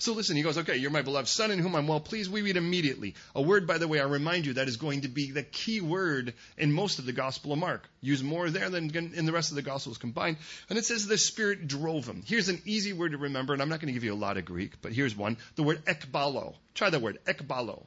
So 0.00 0.12
listen, 0.12 0.36
he 0.36 0.42
goes, 0.42 0.56
okay, 0.58 0.76
you're 0.76 0.92
my 0.92 1.02
beloved 1.02 1.26
son 1.26 1.50
in 1.50 1.58
whom 1.58 1.74
I'm 1.74 1.88
well 1.88 1.98
pleased. 1.98 2.30
We 2.30 2.42
read 2.42 2.56
immediately. 2.56 3.16
A 3.34 3.42
word, 3.42 3.66
by 3.66 3.78
the 3.78 3.88
way, 3.88 3.98
I 3.98 4.04
remind 4.04 4.46
you, 4.46 4.52
that 4.54 4.68
is 4.68 4.76
going 4.76 5.00
to 5.00 5.08
be 5.08 5.32
the 5.32 5.42
key 5.42 5.80
word 5.80 6.34
in 6.56 6.72
most 6.72 7.00
of 7.00 7.06
the 7.06 7.12
Gospel 7.12 7.52
of 7.52 7.58
Mark. 7.58 7.88
Use 8.00 8.22
more 8.22 8.48
there 8.48 8.70
than 8.70 8.94
in 8.94 9.26
the 9.26 9.32
rest 9.32 9.50
of 9.50 9.56
the 9.56 9.62
Gospels 9.62 9.98
combined. 9.98 10.36
And 10.70 10.78
it 10.78 10.84
says 10.84 11.06
the 11.06 11.18
Spirit 11.18 11.66
drove 11.66 12.06
him. 12.06 12.22
Here's 12.24 12.48
an 12.48 12.62
easy 12.64 12.92
word 12.92 13.10
to 13.10 13.18
remember, 13.18 13.54
and 13.54 13.60
I'm 13.60 13.68
not 13.68 13.80
going 13.80 13.88
to 13.88 13.92
give 13.92 14.04
you 14.04 14.14
a 14.14 14.14
lot 14.14 14.36
of 14.36 14.44
Greek, 14.44 14.80
but 14.82 14.92
here's 14.92 15.16
one. 15.16 15.36
The 15.56 15.64
word 15.64 15.84
ekbalo. 15.84 16.54
Try 16.74 16.90
that 16.90 17.02
word, 17.02 17.18
ekbalo. 17.26 17.84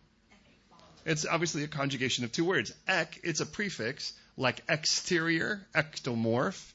It's 1.06 1.26
obviously 1.26 1.64
a 1.64 1.68
conjugation 1.68 2.26
of 2.26 2.34
two 2.34 2.44
words. 2.44 2.74
Ek, 2.90 3.22
it's 3.24 3.40
a 3.40 3.46
prefix, 3.46 4.12
like 4.36 4.62
exterior, 4.68 5.66
ectomorph. 5.74 6.74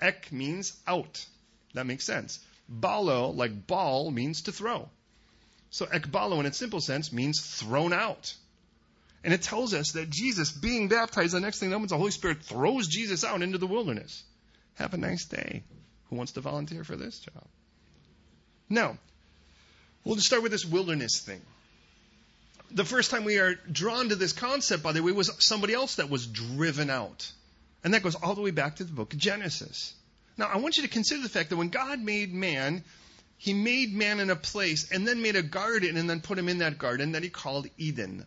Ek 0.00 0.32
means 0.32 0.74
out. 0.86 1.24
That 1.74 1.86
makes 1.86 2.04
sense. 2.04 2.40
Balo, 2.70 3.34
like 3.34 3.66
ball, 3.66 4.10
means 4.10 4.42
to 4.42 4.52
throw. 4.52 4.88
So 5.70 5.86
ekbalo, 5.86 6.40
in 6.40 6.46
its 6.46 6.58
simple 6.58 6.80
sense, 6.80 7.12
means 7.12 7.40
thrown 7.40 7.92
out. 7.92 8.34
And 9.24 9.34
it 9.34 9.42
tells 9.42 9.74
us 9.74 9.92
that 9.92 10.10
Jesus, 10.10 10.52
being 10.52 10.88
baptized, 10.88 11.34
the 11.34 11.40
next 11.40 11.58
thing 11.58 11.70
that 11.70 11.76
happens, 11.76 11.90
the 11.90 11.98
Holy 11.98 12.10
Spirit 12.10 12.42
throws 12.42 12.86
Jesus 12.86 13.24
out 13.24 13.42
into 13.42 13.58
the 13.58 13.66
wilderness. 13.66 14.22
Have 14.74 14.94
a 14.94 14.98
nice 14.98 15.24
day. 15.24 15.64
Who 16.08 16.16
wants 16.16 16.32
to 16.32 16.40
volunteer 16.40 16.84
for 16.84 16.96
this 16.96 17.18
job? 17.18 17.44
Now, 18.70 18.96
we'll 20.04 20.14
just 20.14 20.28
start 20.28 20.42
with 20.42 20.52
this 20.52 20.64
wilderness 20.64 21.18
thing. 21.18 21.40
The 22.70 22.84
first 22.84 23.10
time 23.10 23.24
we 23.24 23.38
are 23.38 23.54
drawn 23.70 24.10
to 24.10 24.14
this 24.14 24.32
concept, 24.32 24.82
by 24.82 24.92
the 24.92 25.02
way, 25.02 25.12
was 25.12 25.30
somebody 25.44 25.74
else 25.74 25.96
that 25.96 26.10
was 26.10 26.26
driven 26.26 26.90
out. 26.90 27.30
And 27.82 27.94
that 27.94 28.02
goes 28.02 28.14
all 28.14 28.34
the 28.34 28.42
way 28.42 28.50
back 28.50 28.76
to 28.76 28.84
the 28.84 28.92
book 28.92 29.12
of 29.12 29.18
Genesis. 29.18 29.94
Now, 30.38 30.46
I 30.46 30.58
want 30.58 30.76
you 30.76 30.84
to 30.84 30.88
consider 30.88 31.20
the 31.20 31.28
fact 31.28 31.50
that 31.50 31.56
when 31.56 31.68
God 31.68 32.00
made 32.00 32.32
man, 32.32 32.84
he 33.36 33.52
made 33.52 33.92
man 33.92 34.20
in 34.20 34.30
a 34.30 34.36
place 34.36 34.90
and 34.90 35.06
then 35.06 35.20
made 35.20 35.36
a 35.36 35.42
garden 35.42 35.96
and 35.96 36.08
then 36.08 36.20
put 36.20 36.38
him 36.38 36.48
in 36.48 36.58
that 36.58 36.78
garden 36.78 37.12
that 37.12 37.24
he 37.24 37.28
called 37.28 37.68
Eden. 37.76 38.24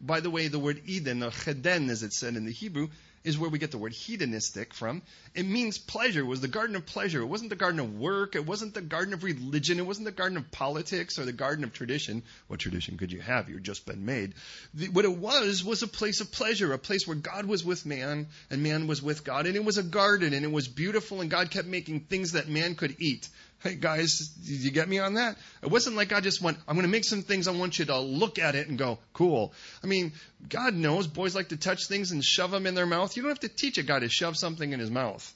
By 0.00 0.20
the 0.20 0.30
way, 0.30 0.48
the 0.48 0.58
word 0.58 0.82
Eden, 0.86 1.22
or 1.22 1.30
Cheden 1.30 1.90
as 1.90 2.02
it's 2.02 2.16
said 2.16 2.36
in 2.36 2.44
the 2.44 2.52
Hebrew, 2.52 2.88
is 3.24 3.38
where 3.38 3.50
we 3.50 3.58
get 3.58 3.70
the 3.70 3.78
word 3.78 3.92
hedonistic 3.92 4.74
from. 4.74 5.02
It 5.34 5.46
means 5.46 5.78
pleasure. 5.78 6.20
It 6.20 6.26
was 6.26 6.40
the 6.40 6.48
garden 6.48 6.76
of 6.76 6.86
pleasure. 6.86 7.20
It 7.20 7.26
wasn't 7.26 7.50
the 7.50 7.56
garden 7.56 7.80
of 7.80 7.98
work. 7.98 8.34
It 8.34 8.46
wasn't 8.46 8.74
the 8.74 8.80
garden 8.80 9.14
of 9.14 9.24
religion. 9.24 9.78
It 9.78 9.86
wasn't 9.86 10.06
the 10.06 10.12
garden 10.12 10.36
of 10.36 10.50
politics 10.50 11.18
or 11.18 11.24
the 11.24 11.32
garden 11.32 11.64
of 11.64 11.72
tradition. 11.72 12.22
What 12.48 12.60
tradition 12.60 12.98
could 12.98 13.12
you 13.12 13.20
have? 13.20 13.48
You've 13.48 13.62
just 13.62 13.86
been 13.86 14.04
made. 14.04 14.34
The, 14.74 14.88
what 14.88 15.04
it 15.04 15.16
was 15.16 15.64
was 15.64 15.82
a 15.82 15.88
place 15.88 16.20
of 16.20 16.32
pleasure, 16.32 16.72
a 16.72 16.78
place 16.78 17.06
where 17.06 17.16
God 17.16 17.46
was 17.46 17.64
with 17.64 17.86
man 17.86 18.26
and 18.50 18.62
man 18.62 18.86
was 18.86 19.02
with 19.02 19.24
God. 19.24 19.46
And 19.46 19.56
it 19.56 19.64
was 19.64 19.78
a 19.78 19.82
garden 19.82 20.34
and 20.34 20.44
it 20.44 20.52
was 20.52 20.68
beautiful 20.68 21.20
and 21.20 21.30
God 21.30 21.50
kept 21.50 21.68
making 21.68 22.00
things 22.00 22.32
that 22.32 22.48
man 22.48 22.74
could 22.74 22.96
eat. 22.98 23.28
Hey 23.62 23.76
guys, 23.76 24.18
did 24.18 24.60
you 24.60 24.72
get 24.72 24.88
me 24.88 24.98
on 24.98 25.14
that? 25.14 25.36
It 25.62 25.70
wasn't 25.70 25.94
like 25.94 26.12
I 26.12 26.20
just 26.20 26.42
went, 26.42 26.58
I'm 26.66 26.74
going 26.74 26.84
to 26.84 26.90
make 26.90 27.04
some 27.04 27.22
things 27.22 27.46
I 27.46 27.52
want 27.52 27.78
you 27.78 27.84
to 27.84 28.00
look 28.00 28.40
at 28.40 28.56
it 28.56 28.66
and 28.66 28.76
go, 28.76 28.98
cool. 29.12 29.52
I 29.84 29.86
mean, 29.86 30.12
God 30.48 30.74
knows 30.74 31.06
boys 31.06 31.36
like 31.36 31.50
to 31.50 31.56
touch 31.56 31.86
things 31.86 32.10
and 32.10 32.24
shove 32.24 32.50
them 32.50 32.66
in 32.66 32.74
their 32.74 32.86
mouth. 32.86 33.16
You 33.16 33.22
don't 33.22 33.30
have 33.30 33.38
to 33.40 33.48
teach 33.48 33.78
a 33.78 33.84
guy 33.84 34.00
to 34.00 34.08
shove 34.08 34.36
something 34.36 34.72
in 34.72 34.80
his 34.80 34.90
mouth. 34.90 35.32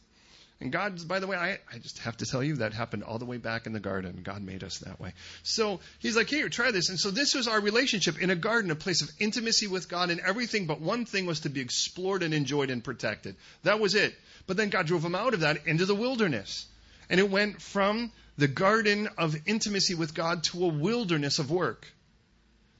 And 0.60 0.72
God, 0.72 1.06
by 1.06 1.20
the 1.20 1.28
way, 1.28 1.36
I, 1.36 1.58
I 1.72 1.78
just 1.78 2.00
have 2.00 2.16
to 2.16 2.26
tell 2.26 2.42
you 2.42 2.56
that 2.56 2.72
happened 2.72 3.04
all 3.04 3.20
the 3.20 3.26
way 3.26 3.36
back 3.36 3.66
in 3.66 3.72
the 3.72 3.78
garden. 3.78 4.22
God 4.24 4.42
made 4.42 4.64
us 4.64 4.78
that 4.78 4.98
way. 4.98 5.12
So 5.44 5.78
he's 6.00 6.16
like, 6.16 6.28
here, 6.28 6.48
try 6.48 6.72
this. 6.72 6.88
And 6.88 6.98
so 6.98 7.12
this 7.12 7.32
was 7.32 7.46
our 7.46 7.60
relationship 7.60 8.20
in 8.20 8.30
a 8.30 8.36
garden, 8.36 8.72
a 8.72 8.74
place 8.74 9.02
of 9.02 9.10
intimacy 9.20 9.68
with 9.68 9.88
God, 9.88 10.10
and 10.10 10.18
everything 10.18 10.66
but 10.66 10.80
one 10.80 11.04
thing 11.04 11.26
was 11.26 11.40
to 11.40 11.48
be 11.48 11.60
explored 11.60 12.24
and 12.24 12.34
enjoyed 12.34 12.70
and 12.70 12.82
protected. 12.82 13.36
That 13.62 13.78
was 13.78 13.94
it. 13.94 14.16
But 14.48 14.56
then 14.56 14.70
God 14.70 14.86
drove 14.86 15.04
him 15.04 15.14
out 15.14 15.34
of 15.34 15.40
that 15.40 15.66
into 15.68 15.86
the 15.86 15.94
wilderness. 15.94 16.66
And 17.08 17.20
it 17.20 17.30
went 17.30 17.62
from 17.62 18.12
the 18.36 18.48
garden 18.48 19.08
of 19.18 19.36
intimacy 19.46 19.94
with 19.94 20.14
God 20.14 20.44
to 20.44 20.64
a 20.64 20.68
wilderness 20.68 21.38
of 21.38 21.50
work. 21.50 21.86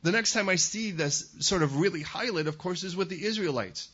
The 0.03 0.13
next 0.13 0.33
time 0.33 0.49
I 0.49 0.57
see 0.57 0.91
this 0.91 1.29
sort 1.41 1.63
of 1.63 1.77
really 1.77 2.03
highlight, 2.03 2.47
of 2.47 2.59
course, 2.59 2.85
is 2.85 2.95
with 2.95 3.09
the 3.09 3.25
Israelites, 3.25 3.89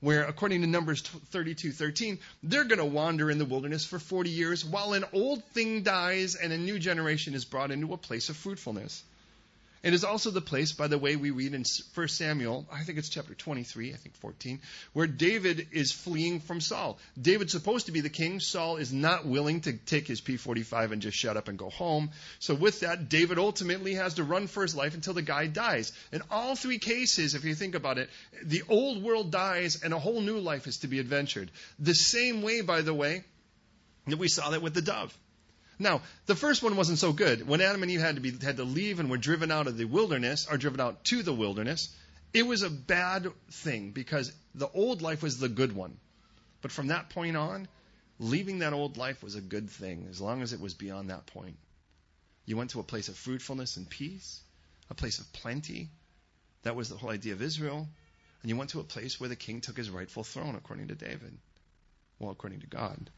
where 0.00 0.24
according 0.24 0.60
to 0.62 0.66
Numbers 0.66 1.02
32:13, 1.02 2.18
they're 2.42 2.64
going 2.64 2.78
to 2.78 2.84
wander 2.84 3.30
in 3.30 3.38
the 3.38 3.44
wilderness 3.44 3.84
for 3.84 3.98
40 3.98 4.30
years 4.30 4.64
while 4.64 4.92
an 4.92 5.04
old 5.12 5.44
thing 5.52 5.82
dies 5.82 6.36
and 6.36 6.52
a 6.52 6.58
new 6.58 6.78
generation 6.78 7.34
is 7.34 7.44
brought 7.44 7.70
into 7.70 7.92
a 7.92 7.98
place 7.98 8.28
of 8.28 8.36
fruitfulness. 8.36 9.02
It 9.82 9.94
is 9.94 10.02
also 10.02 10.30
the 10.30 10.40
place, 10.40 10.72
by 10.72 10.88
the 10.88 10.98
way, 10.98 11.14
we 11.14 11.30
read 11.30 11.54
in 11.54 11.64
1 11.94 12.08
Samuel, 12.08 12.66
I 12.72 12.82
think 12.82 12.98
it's 12.98 13.08
chapter 13.08 13.34
23, 13.34 13.92
I 13.92 13.96
think 13.96 14.16
14, 14.16 14.60
where 14.92 15.06
David 15.06 15.68
is 15.70 15.92
fleeing 15.92 16.40
from 16.40 16.60
Saul. 16.60 16.98
David's 17.20 17.52
supposed 17.52 17.86
to 17.86 17.92
be 17.92 18.00
the 18.00 18.08
king. 18.08 18.40
Saul 18.40 18.76
is 18.76 18.92
not 18.92 19.24
willing 19.24 19.60
to 19.62 19.72
take 19.72 20.08
his 20.08 20.20
P45 20.20 20.90
and 20.90 21.00
just 21.00 21.16
shut 21.16 21.36
up 21.36 21.46
and 21.46 21.56
go 21.56 21.70
home. 21.70 22.10
So 22.40 22.54
with 22.54 22.80
that, 22.80 23.08
David 23.08 23.38
ultimately 23.38 23.94
has 23.94 24.14
to 24.14 24.24
run 24.24 24.48
for 24.48 24.62
his 24.62 24.74
life 24.74 24.94
until 24.94 25.14
the 25.14 25.22
guy 25.22 25.46
dies. 25.46 25.92
In 26.10 26.22
all 26.30 26.56
three 26.56 26.78
cases, 26.78 27.36
if 27.36 27.44
you 27.44 27.54
think 27.54 27.76
about 27.76 27.98
it, 27.98 28.10
the 28.42 28.62
old 28.68 29.02
world 29.02 29.30
dies 29.30 29.80
and 29.82 29.94
a 29.94 29.98
whole 29.98 30.20
new 30.20 30.38
life 30.38 30.66
is 30.66 30.78
to 30.78 30.88
be 30.88 30.98
adventured. 30.98 31.52
The 31.78 31.94
same 31.94 32.42
way, 32.42 32.62
by 32.62 32.82
the 32.82 32.94
way, 32.94 33.22
that 34.08 34.18
we 34.18 34.28
saw 34.28 34.50
that 34.50 34.62
with 34.62 34.74
the 34.74 34.82
dove. 34.82 35.16
Now, 35.78 36.02
the 36.26 36.34
first 36.34 36.62
one 36.62 36.76
wasn't 36.76 36.98
so 36.98 37.12
good. 37.12 37.46
When 37.46 37.60
Adam 37.60 37.82
and 37.82 37.90
Eve 37.90 38.00
had 38.00 38.16
to 38.16 38.20
be 38.20 38.32
had 38.32 38.56
to 38.56 38.64
leave 38.64 38.98
and 38.98 39.10
were 39.10 39.16
driven 39.16 39.50
out 39.50 39.68
of 39.68 39.76
the 39.76 39.84
wilderness, 39.84 40.46
or 40.50 40.56
driven 40.56 40.80
out 40.80 41.04
to 41.04 41.22
the 41.22 41.32
wilderness, 41.32 41.94
it 42.32 42.46
was 42.46 42.62
a 42.62 42.70
bad 42.70 43.28
thing 43.50 43.92
because 43.92 44.32
the 44.54 44.68
old 44.68 45.02
life 45.02 45.22
was 45.22 45.38
the 45.38 45.48
good 45.48 45.74
one. 45.74 45.96
But 46.60 46.72
from 46.72 46.88
that 46.88 47.10
point 47.10 47.36
on, 47.36 47.68
leaving 48.18 48.58
that 48.58 48.72
old 48.72 48.96
life 48.96 49.22
was 49.22 49.36
a 49.36 49.40
good 49.40 49.70
thing 49.70 50.08
as 50.10 50.20
long 50.20 50.42
as 50.42 50.52
it 50.52 50.60
was 50.60 50.74
beyond 50.74 51.10
that 51.10 51.26
point. 51.26 51.56
You 52.44 52.56
went 52.56 52.70
to 52.70 52.80
a 52.80 52.84
place 52.84 53.08
of 53.08 53.16
fruitfulness 53.16 53.76
and 53.76 53.88
peace, 53.88 54.40
a 54.90 54.94
place 54.94 55.20
of 55.20 55.32
plenty. 55.32 55.90
That 56.62 56.74
was 56.74 56.88
the 56.88 56.96
whole 56.96 57.10
idea 57.10 57.34
of 57.34 57.42
Israel. 57.42 57.86
And 58.42 58.50
you 58.50 58.56
went 58.56 58.70
to 58.70 58.80
a 58.80 58.84
place 58.84 59.20
where 59.20 59.28
the 59.28 59.36
king 59.36 59.60
took 59.60 59.76
his 59.76 59.90
rightful 59.90 60.24
throne, 60.24 60.54
according 60.56 60.88
to 60.88 60.94
David. 60.94 61.36
Well, 62.18 62.30
according 62.30 62.60
to 62.60 62.66
God. 62.66 63.10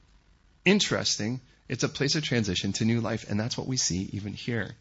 Interesting 0.64 1.40
it's 1.71 1.85
a 1.85 1.88
place 1.88 2.17
of 2.17 2.25
transition 2.25 2.73
to 2.75 2.85
new 2.85 3.00
life, 3.00 3.31
and 3.31 3.38
that's 3.38 3.57
what 3.57 3.69
we 3.69 3.76
see 3.76 4.11
even 4.12 4.33
here. 4.33 4.75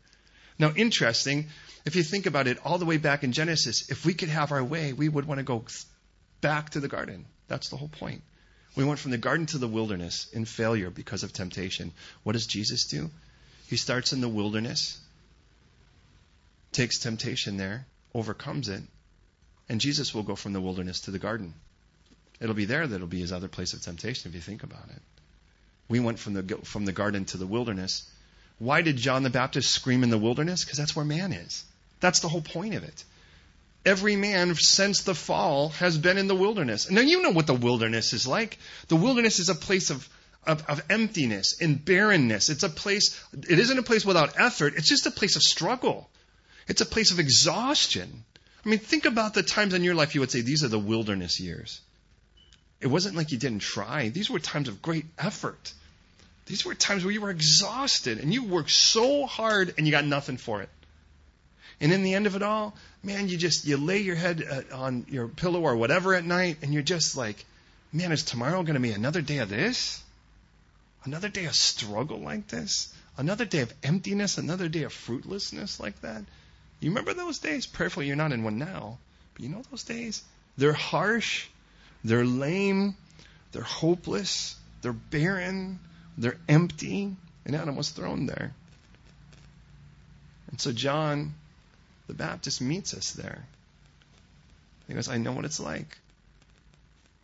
Now, 0.58 0.74
interesting, 0.76 1.50
if 1.86 1.96
you 1.96 2.02
think 2.02 2.26
about 2.26 2.48
it 2.48 2.58
all 2.66 2.80
the 2.80 2.86
way 2.86 2.98
back 2.98 3.24
in 3.24 3.32
Genesis, 3.32 3.92
if 3.92 4.08
we 4.08 4.16
could 4.16 4.30
have 4.30 4.52
our 4.52 4.64
way, 4.64 4.92
we 4.92 5.08
would 5.08 5.26
want 5.26 5.38
to 5.38 5.44
go 5.44 5.66
back 6.42 6.72
to 6.72 6.80
the 6.80 6.88
garden. 6.88 7.28
That's 7.48 7.70
the 7.70 7.78
whole 7.78 7.90
point. 7.90 8.24
We 8.76 8.84
went 8.86 8.98
from 8.98 9.12
the 9.12 9.20
garden 9.20 9.46
to 9.48 9.60
the 9.60 9.68
wilderness 9.68 10.28
in 10.34 10.46
failure 10.46 10.90
because 10.90 11.22
of 11.22 11.32
temptation. 11.32 11.92
What 12.24 12.34
does 12.34 12.48
Jesus 12.48 12.88
do? 12.88 13.12
He 13.68 13.76
starts 13.76 14.12
in 14.12 14.20
the 14.20 14.28
wilderness, 14.28 15.00
takes 16.72 16.98
temptation 16.98 17.58
there, 17.58 17.86
overcomes 18.16 18.68
it, 18.68 18.82
and 19.70 19.80
Jesus 19.80 20.16
will 20.16 20.24
go 20.24 20.36
from 20.36 20.54
the 20.54 20.62
wilderness 20.62 21.02
to 21.02 21.12
the 21.12 21.20
garden. 21.20 21.54
It'll 22.40 22.56
be 22.56 22.66
there 22.66 22.88
that'll 22.88 23.06
be 23.06 23.20
his 23.20 23.32
other 23.32 23.48
place 23.48 23.74
of 23.74 23.84
temptation 23.84 24.28
if 24.28 24.34
you 24.34 24.42
think 24.42 24.64
about 24.64 24.90
it. 24.90 25.04
We 25.90 26.00
went 26.00 26.20
from 26.20 26.34
the, 26.36 26.58
from 26.64 26.86
the 26.86 26.92
garden 26.92 27.26
to 27.26 27.38
the 27.38 27.48
wilderness. 27.48 28.04
Why 28.60 28.82
did 28.82 28.98
John 28.98 29.24
the 29.24 29.30
Baptist 29.30 29.72
scream 29.72 30.04
in 30.04 30.10
the 30.10 30.18
wilderness? 30.18 30.64
Because 30.64 30.78
that's 30.78 30.96
where 30.96 31.06
man 31.06 31.34
is. 31.34 31.64
That's 32.00 32.20
the 32.20 32.30
whole 32.30 32.42
point 32.42 32.76
of 32.76 32.84
it. 32.84 33.04
Every 33.86 34.16
man 34.16 34.54
since 34.56 35.02
the 35.02 35.16
fall 35.16 35.70
has 35.70 35.98
been 35.98 36.18
in 36.18 36.28
the 36.28 36.36
wilderness. 36.36 36.92
Now, 36.92 37.02
you 37.02 37.22
know 37.24 37.32
what 37.32 37.48
the 37.48 37.54
wilderness 37.54 38.14
is 38.14 38.28
like. 38.28 38.58
The 38.88 38.98
wilderness 38.98 39.40
is 39.40 39.50
a 39.50 39.56
place 39.56 39.90
of, 39.90 40.08
of, 40.46 40.64
of 40.68 40.84
emptiness 40.90 41.60
and 41.62 41.84
barrenness. 41.84 42.50
It's 42.50 42.64
a 42.64 42.70
place, 42.70 43.20
it 43.34 43.58
isn't 43.58 43.80
a 43.80 43.84
place 43.84 44.06
without 44.06 44.40
effort, 44.40 44.74
it's 44.76 44.90
just 44.90 45.08
a 45.08 45.12
place 45.12 45.38
of 45.38 45.42
struggle. 45.42 46.10
It's 46.68 46.82
a 46.82 46.86
place 46.86 47.12
of 47.12 47.20
exhaustion. 47.20 48.26
I 48.64 48.70
mean, 48.70 48.80
think 48.80 49.06
about 49.06 49.34
the 49.34 49.44
times 49.44 49.74
in 49.74 49.84
your 49.84 49.96
life 49.96 50.14
you 50.14 50.22
would 50.22 50.32
say, 50.32 50.42
these 50.42 50.64
are 50.64 50.68
the 50.68 50.78
wilderness 50.78 51.40
years. 51.40 51.80
It 52.82 52.88
wasn't 52.88 53.16
like 53.16 53.32
you 53.32 53.38
didn't 53.38 53.60
try. 53.60 54.10
These 54.10 54.30
were 54.30 54.40
times 54.40 54.68
of 54.68 54.82
great 54.82 55.06
effort. 55.18 55.74
These 56.46 56.66
were 56.66 56.74
times 56.74 57.04
where 57.04 57.14
you 57.14 57.22
were 57.22 57.30
exhausted 57.30 58.20
and 58.20 58.34
you 58.34 58.44
worked 58.44 58.72
so 58.72 59.26
hard 59.26 59.74
and 59.78 59.86
you 59.86 59.92
got 59.92 60.06
nothing 60.06 60.38
for 60.38 60.62
it. 60.62 60.70
And 61.82 61.94
in 61.94 62.04
the 62.04 62.14
end 62.14 62.28
of 62.28 62.36
it 62.36 62.44
all, 62.44 62.76
man, 63.04 63.30
you 63.30 63.38
just 63.38 63.66
you 63.66 63.78
lay 63.78 64.00
your 64.00 64.16
head 64.16 64.44
uh, 64.50 64.76
on 64.76 65.06
your 65.10 65.28
pillow 65.28 65.62
or 65.62 65.76
whatever 65.76 66.16
at 66.16 66.26
night 66.26 66.58
and 66.62 66.74
you're 66.74 66.84
just 66.84 67.16
like, 67.16 67.46
man, 67.94 68.12
is 68.12 68.24
tomorrow 68.24 68.64
going 68.64 68.74
to 68.76 68.80
be 68.80 68.92
another 68.92 69.22
day 69.22 69.38
of 69.38 69.50
this? 69.50 70.02
Another 71.04 71.30
day 71.30 71.46
of 71.46 71.56
struggle 71.56 72.20
like 72.20 72.48
this? 72.48 72.94
Another 73.18 73.46
day 73.46 73.60
of 73.60 73.74
emptiness? 73.84 74.38
Another 74.38 74.68
day 74.68 74.84
of 74.84 74.94
fruitlessness 74.94 75.80
like 75.80 76.02
that? 76.02 76.24
You 76.80 76.90
remember 76.90 77.14
those 77.14 77.40
days? 77.40 77.66
Prayerfully, 77.66 78.08
you're 78.08 78.16
not 78.16 78.32
in 78.32 78.44
one 78.44 78.58
now. 78.58 78.98
But 79.34 79.44
you 79.44 79.50
know 79.50 79.64
those 79.70 79.84
days? 79.84 80.24
They're 80.58 80.74
harsh. 80.74 81.48
They're 82.04 82.26
lame. 82.26 82.96
They're 83.52 83.62
hopeless. 83.62 84.56
They're 84.82 84.94
barren. 84.94 85.80
They're 86.18 86.38
empty, 86.48 87.16
and 87.46 87.56
Adam 87.56 87.76
was 87.76 87.90
thrown 87.90 88.26
there. 88.26 88.54
And 90.50 90.60
so 90.60 90.72
John 90.72 91.34
the 92.08 92.14
Baptist 92.14 92.60
meets 92.60 92.94
us 92.94 93.12
there. 93.12 93.46
He 94.88 94.96
goes, 94.96 95.08
I 95.08 95.18
know 95.18 95.32
what 95.32 95.46
it's 95.46 95.60
like. 95.60 95.98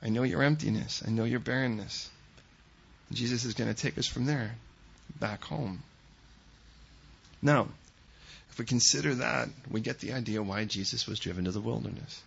I 0.01 0.09
know 0.09 0.21
your 0.21 0.43
emptiness. 0.43 1.01
I 1.05 1.09
know 1.09 1.23
your 1.23 1.39
barrenness. 1.39 2.09
Jesus 3.11 3.43
is 3.43 3.55
going 3.55 3.73
to 3.73 3.81
take 3.81 3.97
us 3.97 4.05
from 4.05 4.25
there 4.25 4.55
back 5.19 5.43
home. 5.43 5.81
Now, 7.41 7.67
if 8.51 8.59
we 8.59 8.65
consider 8.65 9.15
that, 9.15 9.49
we 9.71 9.81
get 9.81 9.99
the 9.99 10.13
idea 10.13 10.43
why 10.43 10.65
Jesus 10.65 11.07
was 11.07 11.19
driven 11.19 11.45
to 11.45 11.51
the 11.51 11.59
wilderness. 11.59 12.21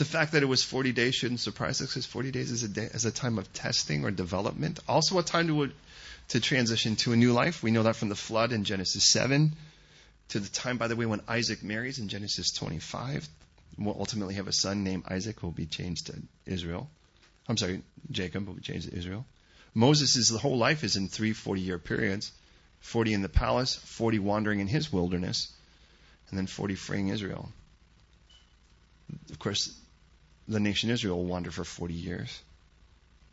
The 0.00 0.06
fact 0.06 0.32
that 0.32 0.42
it 0.42 0.46
was 0.46 0.62
40 0.62 0.92
days 0.92 1.14
shouldn't 1.14 1.40
surprise 1.40 1.82
us 1.82 1.88
because 1.88 2.06
40 2.06 2.30
days 2.30 2.50
is 2.50 2.62
a, 2.62 2.68
day, 2.68 2.84
is 2.84 3.04
a 3.04 3.10
time 3.10 3.36
of 3.36 3.52
testing 3.52 4.02
or 4.02 4.10
development. 4.10 4.80
Also, 4.88 5.18
a 5.18 5.22
time 5.22 5.46
to, 5.48 5.70
to 6.28 6.40
transition 6.40 6.96
to 6.96 7.12
a 7.12 7.16
new 7.16 7.34
life. 7.34 7.62
We 7.62 7.70
know 7.70 7.82
that 7.82 7.96
from 7.96 8.08
the 8.08 8.14
flood 8.14 8.52
in 8.52 8.64
Genesis 8.64 9.04
7 9.04 9.54
to 10.30 10.40
the 10.40 10.48
time, 10.48 10.78
by 10.78 10.88
the 10.88 10.96
way, 10.96 11.04
when 11.04 11.20
Isaac 11.28 11.62
marries 11.62 11.98
in 11.98 12.08
Genesis 12.08 12.50
25. 12.50 13.28
We'll 13.76 13.94
ultimately 13.98 14.36
have 14.36 14.48
a 14.48 14.54
son 14.54 14.84
named 14.84 15.04
Isaac 15.06 15.38
who 15.38 15.48
will 15.48 15.52
be 15.52 15.66
changed 15.66 16.06
to 16.06 16.14
Israel. 16.46 16.88
I'm 17.46 17.58
sorry, 17.58 17.82
Jacob 18.10 18.46
will 18.46 18.54
be 18.54 18.62
changed 18.62 18.88
to 18.88 18.96
Israel. 18.96 19.26
Moses' 19.74 20.30
whole 20.30 20.56
life 20.56 20.82
is 20.82 20.96
in 20.96 21.08
three 21.08 21.34
40 21.34 21.60
year 21.60 21.78
periods 21.78 22.32
40 22.80 23.12
in 23.12 23.20
the 23.20 23.28
palace, 23.28 23.74
40 23.74 24.18
wandering 24.20 24.60
in 24.60 24.66
his 24.66 24.90
wilderness, 24.90 25.52
and 26.30 26.38
then 26.38 26.46
40 26.46 26.74
freeing 26.76 27.08
Israel. 27.08 27.52
Of 29.30 29.38
course, 29.38 29.74
the 30.48 30.60
nation 30.60 30.90
Israel 30.90 31.18
will 31.18 31.26
wander 31.26 31.50
for 31.50 31.64
40 31.64 31.94
years. 31.94 32.40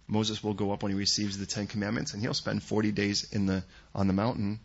Moses 0.08 0.42
will 0.42 0.54
go 0.54 0.72
up 0.72 0.84
when 0.84 0.92
he 0.92 0.98
receives 0.98 1.38
the 1.38 1.46
Ten 1.46 1.68
Commandments, 1.68 2.14
and 2.14 2.22
he'll 2.22 2.34
spend 2.34 2.64
40 2.64 2.92
days 2.92 3.28
in 3.32 3.46
the, 3.46 3.64
on 3.94 4.08
the 4.08 4.14
mountain. 4.14 4.60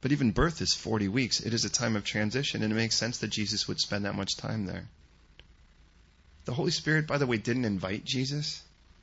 But 0.00 0.12
even 0.12 0.30
birth 0.30 0.60
is 0.60 0.74
40 0.74 1.08
weeks. 1.08 1.40
It 1.40 1.52
is 1.52 1.64
a 1.64 1.70
time 1.70 1.96
of 1.96 2.04
transition, 2.04 2.62
and 2.62 2.72
it 2.72 2.76
makes 2.76 2.94
sense 2.94 3.18
that 3.18 3.28
Jesus 3.28 3.66
would 3.66 3.80
spend 3.80 4.04
that 4.04 4.14
much 4.14 4.36
time 4.36 4.66
there. 4.66 4.86
The 6.44 6.52
Holy 6.52 6.70
Spirit, 6.70 7.06
by 7.06 7.18
the 7.18 7.26
way, 7.26 7.38
didn't 7.38 7.64
invite 7.64 8.04
Jesus. 8.04 8.62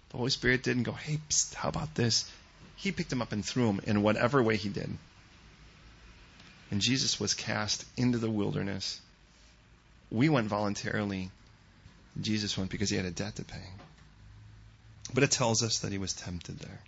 The 0.09 0.17
Holy 0.17 0.29
Spirit 0.29 0.63
didn't 0.63 0.83
go, 0.83 0.91
hey, 0.91 1.19
psst, 1.29 1.55
how 1.55 1.69
about 1.69 1.95
this? 1.95 2.29
He 2.75 2.91
picked 2.91 3.11
him 3.11 3.21
up 3.21 3.31
and 3.31 3.43
threw 3.43 3.69
him 3.69 3.81
in 3.83 4.03
whatever 4.03 4.41
way 4.41 4.57
he 4.57 4.69
did. 4.69 4.89
And 6.69 6.81
Jesus 6.81 7.19
was 7.19 7.33
cast 7.33 7.83
into 7.97 8.17
the 8.17 8.29
wilderness. 8.29 8.99
We 10.09 10.29
went 10.29 10.47
voluntarily 10.47 11.31
Jesus 12.19 12.57
went 12.57 12.69
because 12.69 12.89
he 12.89 12.97
had 12.97 13.05
a 13.05 13.11
debt 13.11 13.35
to 13.37 13.43
pay. 13.43 13.63
But 15.13 15.23
it 15.23 15.31
tells 15.31 15.63
us 15.63 15.79
that 15.79 15.91
he 15.91 15.97
was 15.97 16.13
tempted 16.13 16.59
there. 16.59 16.79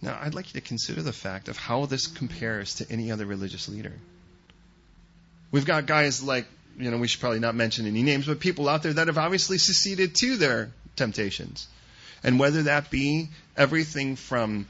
Now, 0.00 0.18
I'd 0.20 0.34
like 0.34 0.52
you 0.52 0.60
to 0.60 0.66
consider 0.66 1.02
the 1.02 1.12
fact 1.12 1.48
of 1.48 1.56
how 1.56 1.86
this 1.86 2.06
compares 2.06 2.76
to 2.76 2.90
any 2.90 3.12
other 3.12 3.24
religious 3.24 3.68
leader. 3.68 3.92
We've 5.52 5.64
got 5.64 5.86
guys 5.86 6.22
like, 6.22 6.46
you 6.78 6.90
know, 6.90 6.96
we 6.96 7.06
should 7.06 7.20
probably 7.20 7.38
not 7.38 7.54
mention 7.54 7.86
any 7.86 8.02
names, 8.02 8.26
but 8.26 8.40
people 8.40 8.68
out 8.68 8.82
there 8.82 8.94
that 8.94 9.06
have 9.06 9.18
obviously 9.18 9.58
seceded 9.58 10.14
to 10.16 10.36
their 10.36 10.70
temptations. 10.96 11.68
And 12.24 12.38
whether 12.38 12.64
that 12.64 12.90
be 12.90 13.28
everything 13.56 14.16
from 14.16 14.66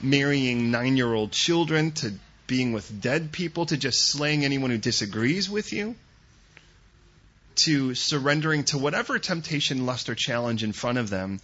marrying 0.00 0.70
nine 0.70 0.96
year 0.96 1.12
old 1.12 1.32
children 1.32 1.92
to 1.92 2.12
being 2.46 2.72
with 2.72 3.00
dead 3.00 3.32
people 3.32 3.66
to 3.66 3.76
just 3.76 4.00
slaying 4.10 4.44
anyone 4.44 4.70
who 4.70 4.78
disagrees 4.78 5.48
with 5.48 5.72
you 5.72 5.94
to 7.64 7.94
surrendering 7.94 8.64
to 8.64 8.78
whatever 8.78 9.18
temptation, 9.18 9.86
lust, 9.86 10.08
or 10.08 10.14
challenge 10.14 10.62
in 10.62 10.72
front 10.72 10.98
of 10.98 11.10
them. 11.10 11.40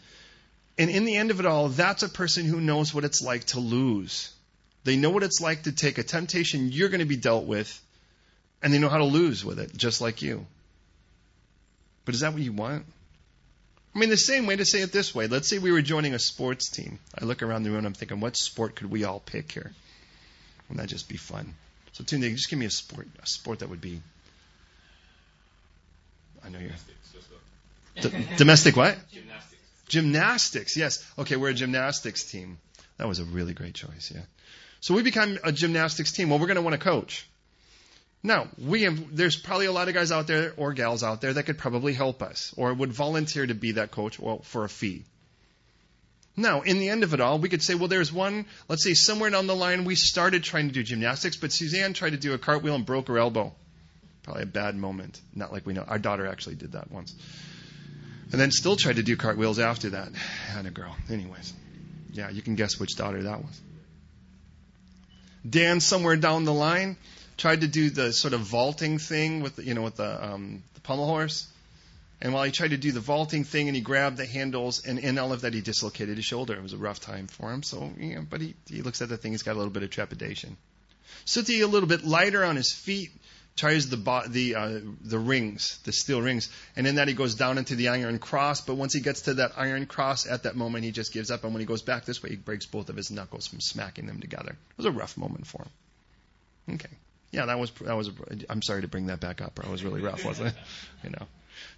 And 0.78 0.90
in 0.90 1.04
the 1.04 1.16
end 1.16 1.30
of 1.30 1.40
it 1.40 1.46
all, 1.46 1.68
that's 1.68 2.02
a 2.02 2.08
person 2.08 2.44
who 2.44 2.60
knows 2.60 2.92
what 2.92 3.04
it's 3.04 3.22
like 3.22 3.44
to 3.46 3.60
lose. 3.60 4.32
They 4.84 4.96
know 4.96 5.10
what 5.10 5.22
it's 5.22 5.40
like 5.40 5.64
to 5.64 5.72
take 5.72 5.98
a 5.98 6.02
temptation 6.02 6.70
you're 6.70 6.88
going 6.88 7.00
to 7.00 7.06
be 7.06 7.16
dealt 7.16 7.46
with, 7.46 7.80
and 8.62 8.72
they 8.72 8.78
know 8.78 8.88
how 8.88 8.98
to 8.98 9.04
lose 9.04 9.44
with 9.44 9.58
it, 9.58 9.76
just 9.76 10.00
like 10.00 10.22
you. 10.22 10.46
But 12.04 12.14
is 12.14 12.20
that 12.20 12.32
what 12.32 12.42
you 12.42 12.52
want? 12.52 12.84
I 13.94 13.98
mean, 13.98 14.10
the 14.10 14.16
same 14.16 14.46
way 14.46 14.56
to 14.56 14.64
say 14.64 14.82
it 14.82 14.92
this 14.92 15.14
way. 15.14 15.26
Let's 15.26 15.48
say 15.48 15.58
we 15.58 15.72
were 15.72 15.80
joining 15.80 16.12
a 16.12 16.18
sports 16.18 16.68
team. 16.68 16.98
I 17.18 17.24
look 17.24 17.42
around 17.42 17.62
the 17.62 17.70
room 17.70 17.78
and 17.78 17.86
I'm 17.86 17.94
thinking, 17.94 18.20
what 18.20 18.36
sport 18.36 18.76
could 18.76 18.90
we 18.90 19.04
all 19.04 19.20
pick 19.20 19.50
here? 19.50 19.72
Wouldn't 20.68 20.86
that 20.86 20.92
just 20.92 21.08
be 21.08 21.16
fun? 21.16 21.54
So, 21.92 22.04
Tunde, 22.04 22.30
just 22.30 22.50
give 22.50 22.58
me 22.58 22.66
a 22.66 22.70
sport, 22.70 23.08
a 23.22 23.26
sport 23.26 23.60
that 23.60 23.70
would 23.70 23.80
be 23.80 24.02
I 26.46 26.50
know 26.50 26.58
you're. 26.60 26.70
D- 28.02 28.26
domestic 28.36 28.76
what? 28.76 28.96
Gymnastics. 29.10 29.62
Gymnastics, 29.88 30.76
yes. 30.76 31.04
Okay, 31.18 31.36
we're 31.36 31.50
a 31.50 31.54
gymnastics 31.54 32.24
team. 32.24 32.58
That 32.98 33.08
was 33.08 33.18
a 33.18 33.24
really 33.24 33.54
great 33.54 33.74
choice, 33.74 34.12
yeah. 34.14 34.22
So 34.80 34.94
we 34.94 35.02
become 35.02 35.38
a 35.42 35.52
gymnastics 35.52 36.12
team. 36.12 36.30
Well, 36.30 36.38
we're 36.38 36.46
going 36.46 36.56
to 36.56 36.62
want 36.62 36.74
a 36.74 36.78
coach. 36.78 37.28
Now, 38.22 38.48
we 38.58 38.82
have, 38.82 39.16
there's 39.16 39.36
probably 39.36 39.66
a 39.66 39.72
lot 39.72 39.88
of 39.88 39.94
guys 39.94 40.10
out 40.10 40.26
there 40.26 40.52
or 40.56 40.72
gals 40.72 41.02
out 41.02 41.20
there 41.20 41.32
that 41.32 41.44
could 41.44 41.58
probably 41.58 41.92
help 41.92 42.22
us 42.22 42.52
or 42.56 42.74
would 42.74 42.92
volunteer 42.92 43.46
to 43.46 43.54
be 43.54 43.72
that 43.72 43.90
coach 43.90 44.18
well, 44.18 44.40
for 44.40 44.64
a 44.64 44.68
fee. 44.68 45.04
Now, 46.36 46.62
in 46.62 46.78
the 46.78 46.88
end 46.88 47.02
of 47.02 47.14
it 47.14 47.20
all, 47.20 47.38
we 47.38 47.48
could 47.48 47.62
say, 47.62 47.74
well, 47.74 47.88
there's 47.88 48.12
one, 48.12 48.46
let's 48.68 48.82
say 48.82 48.94
somewhere 48.94 49.30
down 49.30 49.46
the 49.46 49.56
line, 49.56 49.84
we 49.84 49.94
started 49.94 50.42
trying 50.42 50.68
to 50.68 50.74
do 50.74 50.82
gymnastics, 50.82 51.36
but 51.36 51.52
Suzanne 51.52 51.94
tried 51.94 52.10
to 52.10 52.18
do 52.18 52.34
a 52.34 52.38
cartwheel 52.38 52.74
and 52.74 52.84
broke 52.84 53.08
her 53.08 53.16
elbow. 53.16 53.54
Probably 54.26 54.42
a 54.42 54.46
bad 54.46 54.76
moment. 54.76 55.20
Not 55.34 55.52
like 55.52 55.64
we 55.64 55.72
know. 55.72 55.84
Our 55.86 55.98
daughter 55.98 56.26
actually 56.26 56.56
did 56.56 56.72
that 56.72 56.90
once. 56.90 57.14
And 58.32 58.40
then 58.40 58.50
still 58.50 58.74
tried 58.74 58.96
to 58.96 59.04
do 59.04 59.16
cartwheels 59.16 59.60
after 59.60 59.90
that. 59.90 60.08
And 60.50 60.66
a 60.66 60.70
girl. 60.70 60.94
Anyways. 61.08 61.54
Yeah, 62.12 62.28
you 62.30 62.42
can 62.42 62.56
guess 62.56 62.78
which 62.78 62.96
daughter 62.96 63.22
that 63.22 63.42
was. 63.42 63.60
Dan, 65.48 65.80
somewhere 65.80 66.16
down 66.16 66.44
the 66.44 66.52
line, 66.52 66.96
tried 67.36 67.60
to 67.60 67.68
do 67.68 67.88
the 67.88 68.12
sort 68.12 68.34
of 68.34 68.40
vaulting 68.40 68.98
thing 68.98 69.42
with 69.42 69.56
the, 69.56 69.64
you 69.64 69.74
know 69.74 69.82
with 69.82 69.96
the, 69.96 70.24
um, 70.24 70.64
the 70.74 70.80
pommel 70.80 71.06
horse. 71.06 71.46
And 72.20 72.32
while 72.32 72.42
he 72.44 72.50
tried 72.50 72.70
to 72.70 72.78
do 72.78 72.90
the 72.90 73.00
vaulting 73.00 73.44
thing 73.44 73.68
and 73.68 73.76
he 73.76 73.82
grabbed 73.82 74.16
the 74.16 74.26
handles, 74.26 74.84
and 74.84 74.98
in 74.98 75.18
all 75.18 75.32
of 75.32 75.42
that 75.42 75.54
he 75.54 75.60
dislocated 75.60 76.16
his 76.16 76.24
shoulder. 76.24 76.54
It 76.54 76.62
was 76.62 76.72
a 76.72 76.78
rough 76.78 76.98
time 76.98 77.26
for 77.26 77.52
him. 77.52 77.62
So, 77.62 77.92
know, 77.96 78.26
but 78.28 78.40
he, 78.40 78.54
he 78.68 78.82
looks 78.82 79.02
at 79.02 79.08
the 79.08 79.16
thing, 79.16 79.32
he's 79.32 79.42
got 79.42 79.54
a 79.54 79.58
little 79.58 79.72
bit 79.72 79.82
of 79.82 79.90
trepidation. 79.90 80.56
Suti 81.26 81.62
a 81.62 81.66
little 81.66 81.88
bit 81.88 82.04
lighter 82.04 82.42
on 82.42 82.56
his 82.56 82.72
feet, 82.72 83.10
tries 83.56 83.88
the 83.88 83.96
the 84.28 84.54
uh, 84.54 84.80
the 85.02 85.18
rings, 85.18 85.78
the 85.84 85.92
steel 85.92 86.20
rings, 86.20 86.50
and 86.76 86.86
in 86.86 86.96
that 86.96 87.08
he 87.08 87.14
goes 87.14 87.34
down 87.34 87.58
into 87.58 87.74
the 87.74 87.88
iron 87.88 88.18
cross. 88.18 88.60
But 88.60 88.74
once 88.74 88.92
he 88.92 89.00
gets 89.00 89.22
to 89.22 89.34
that 89.34 89.52
iron 89.56 89.86
cross, 89.86 90.26
at 90.26 90.44
that 90.44 90.56
moment 90.56 90.84
he 90.84 90.92
just 90.92 91.12
gives 91.12 91.30
up. 91.30 91.44
And 91.44 91.52
when 91.54 91.60
he 91.60 91.66
goes 91.66 91.82
back 91.82 92.04
this 92.04 92.22
way, 92.22 92.30
he 92.30 92.36
breaks 92.36 92.66
both 92.66 92.88
of 92.88 92.96
his 92.96 93.10
knuckles 93.10 93.46
from 93.46 93.60
smacking 93.60 94.06
them 94.06 94.20
together. 94.20 94.50
It 94.50 94.76
was 94.76 94.86
a 94.86 94.92
rough 94.92 95.16
moment 95.16 95.46
for 95.46 95.62
him. 95.62 96.74
Okay. 96.74 96.90
Yeah, 97.32 97.46
that 97.46 97.58
was 97.58 97.70
that 97.82 97.96
was. 97.96 98.08
A, 98.08 98.12
I'm 98.50 98.62
sorry 98.62 98.82
to 98.82 98.88
bring 98.88 99.06
that 99.06 99.20
back 99.20 99.40
up. 99.40 99.58
It 99.58 99.68
was 99.68 99.82
really 99.82 100.02
rough, 100.02 100.24
wasn't 100.24 100.48
it? 100.48 100.54
You 101.04 101.10
know. 101.10 101.26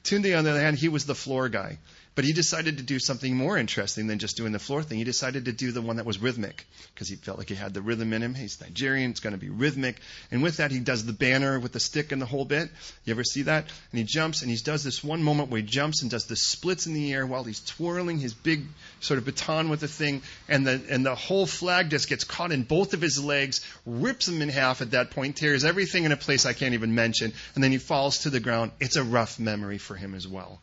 Tunde, 0.04 0.36
on 0.36 0.44
the 0.44 0.50
other 0.50 0.60
hand, 0.60 0.76
he 0.76 0.88
was 0.88 1.06
the 1.06 1.14
floor 1.14 1.48
guy. 1.48 1.78
But 2.18 2.24
he 2.24 2.32
decided 2.32 2.78
to 2.78 2.82
do 2.82 2.98
something 2.98 3.36
more 3.36 3.56
interesting 3.56 4.08
than 4.08 4.18
just 4.18 4.36
doing 4.36 4.50
the 4.50 4.58
floor 4.58 4.82
thing. 4.82 4.98
He 4.98 5.04
decided 5.04 5.44
to 5.44 5.52
do 5.52 5.70
the 5.70 5.80
one 5.80 5.98
that 5.98 6.04
was 6.04 6.18
rhythmic 6.18 6.66
because 6.92 7.08
he 7.08 7.14
felt 7.14 7.38
like 7.38 7.48
he 7.48 7.54
had 7.54 7.74
the 7.74 7.80
rhythm 7.80 8.12
in 8.12 8.22
him. 8.22 8.34
He's 8.34 8.60
Nigerian, 8.60 9.12
it's 9.12 9.20
going 9.20 9.34
to 9.34 9.38
be 9.38 9.50
rhythmic. 9.50 10.00
And 10.32 10.42
with 10.42 10.56
that, 10.56 10.72
he 10.72 10.80
does 10.80 11.06
the 11.06 11.12
banner 11.12 11.60
with 11.60 11.70
the 11.70 11.78
stick 11.78 12.10
and 12.10 12.20
the 12.20 12.26
whole 12.26 12.44
bit. 12.44 12.70
You 13.04 13.12
ever 13.12 13.22
see 13.22 13.42
that? 13.42 13.66
And 13.92 13.98
he 14.00 14.02
jumps 14.02 14.42
and 14.42 14.50
he 14.50 14.56
does 14.56 14.82
this 14.82 15.04
one 15.04 15.22
moment 15.22 15.50
where 15.50 15.60
he 15.60 15.66
jumps 15.68 16.02
and 16.02 16.10
does 16.10 16.24
the 16.24 16.34
splits 16.34 16.88
in 16.88 16.94
the 16.94 17.12
air 17.12 17.24
while 17.24 17.44
he's 17.44 17.60
twirling 17.60 18.18
his 18.18 18.34
big 18.34 18.64
sort 18.98 19.18
of 19.18 19.24
baton 19.24 19.68
with 19.68 19.78
the 19.78 19.86
thing. 19.86 20.22
And 20.48 20.66
the, 20.66 20.82
and 20.90 21.06
the 21.06 21.14
whole 21.14 21.46
flag 21.46 21.88
just 21.88 22.08
gets 22.08 22.24
caught 22.24 22.50
in 22.50 22.64
both 22.64 22.94
of 22.94 23.00
his 23.00 23.22
legs, 23.22 23.64
rips 23.86 24.26
him 24.26 24.42
in 24.42 24.48
half 24.48 24.82
at 24.82 24.90
that 24.90 25.12
point, 25.12 25.36
tears 25.36 25.64
everything 25.64 26.02
in 26.02 26.10
a 26.10 26.16
place 26.16 26.46
I 26.46 26.52
can't 26.52 26.74
even 26.74 26.96
mention. 26.96 27.32
And 27.54 27.62
then 27.62 27.70
he 27.70 27.78
falls 27.78 28.24
to 28.24 28.30
the 28.30 28.40
ground. 28.40 28.72
It's 28.80 28.96
a 28.96 29.04
rough 29.04 29.38
memory 29.38 29.78
for 29.78 29.94
him 29.94 30.16
as 30.16 30.26
well. 30.26 30.58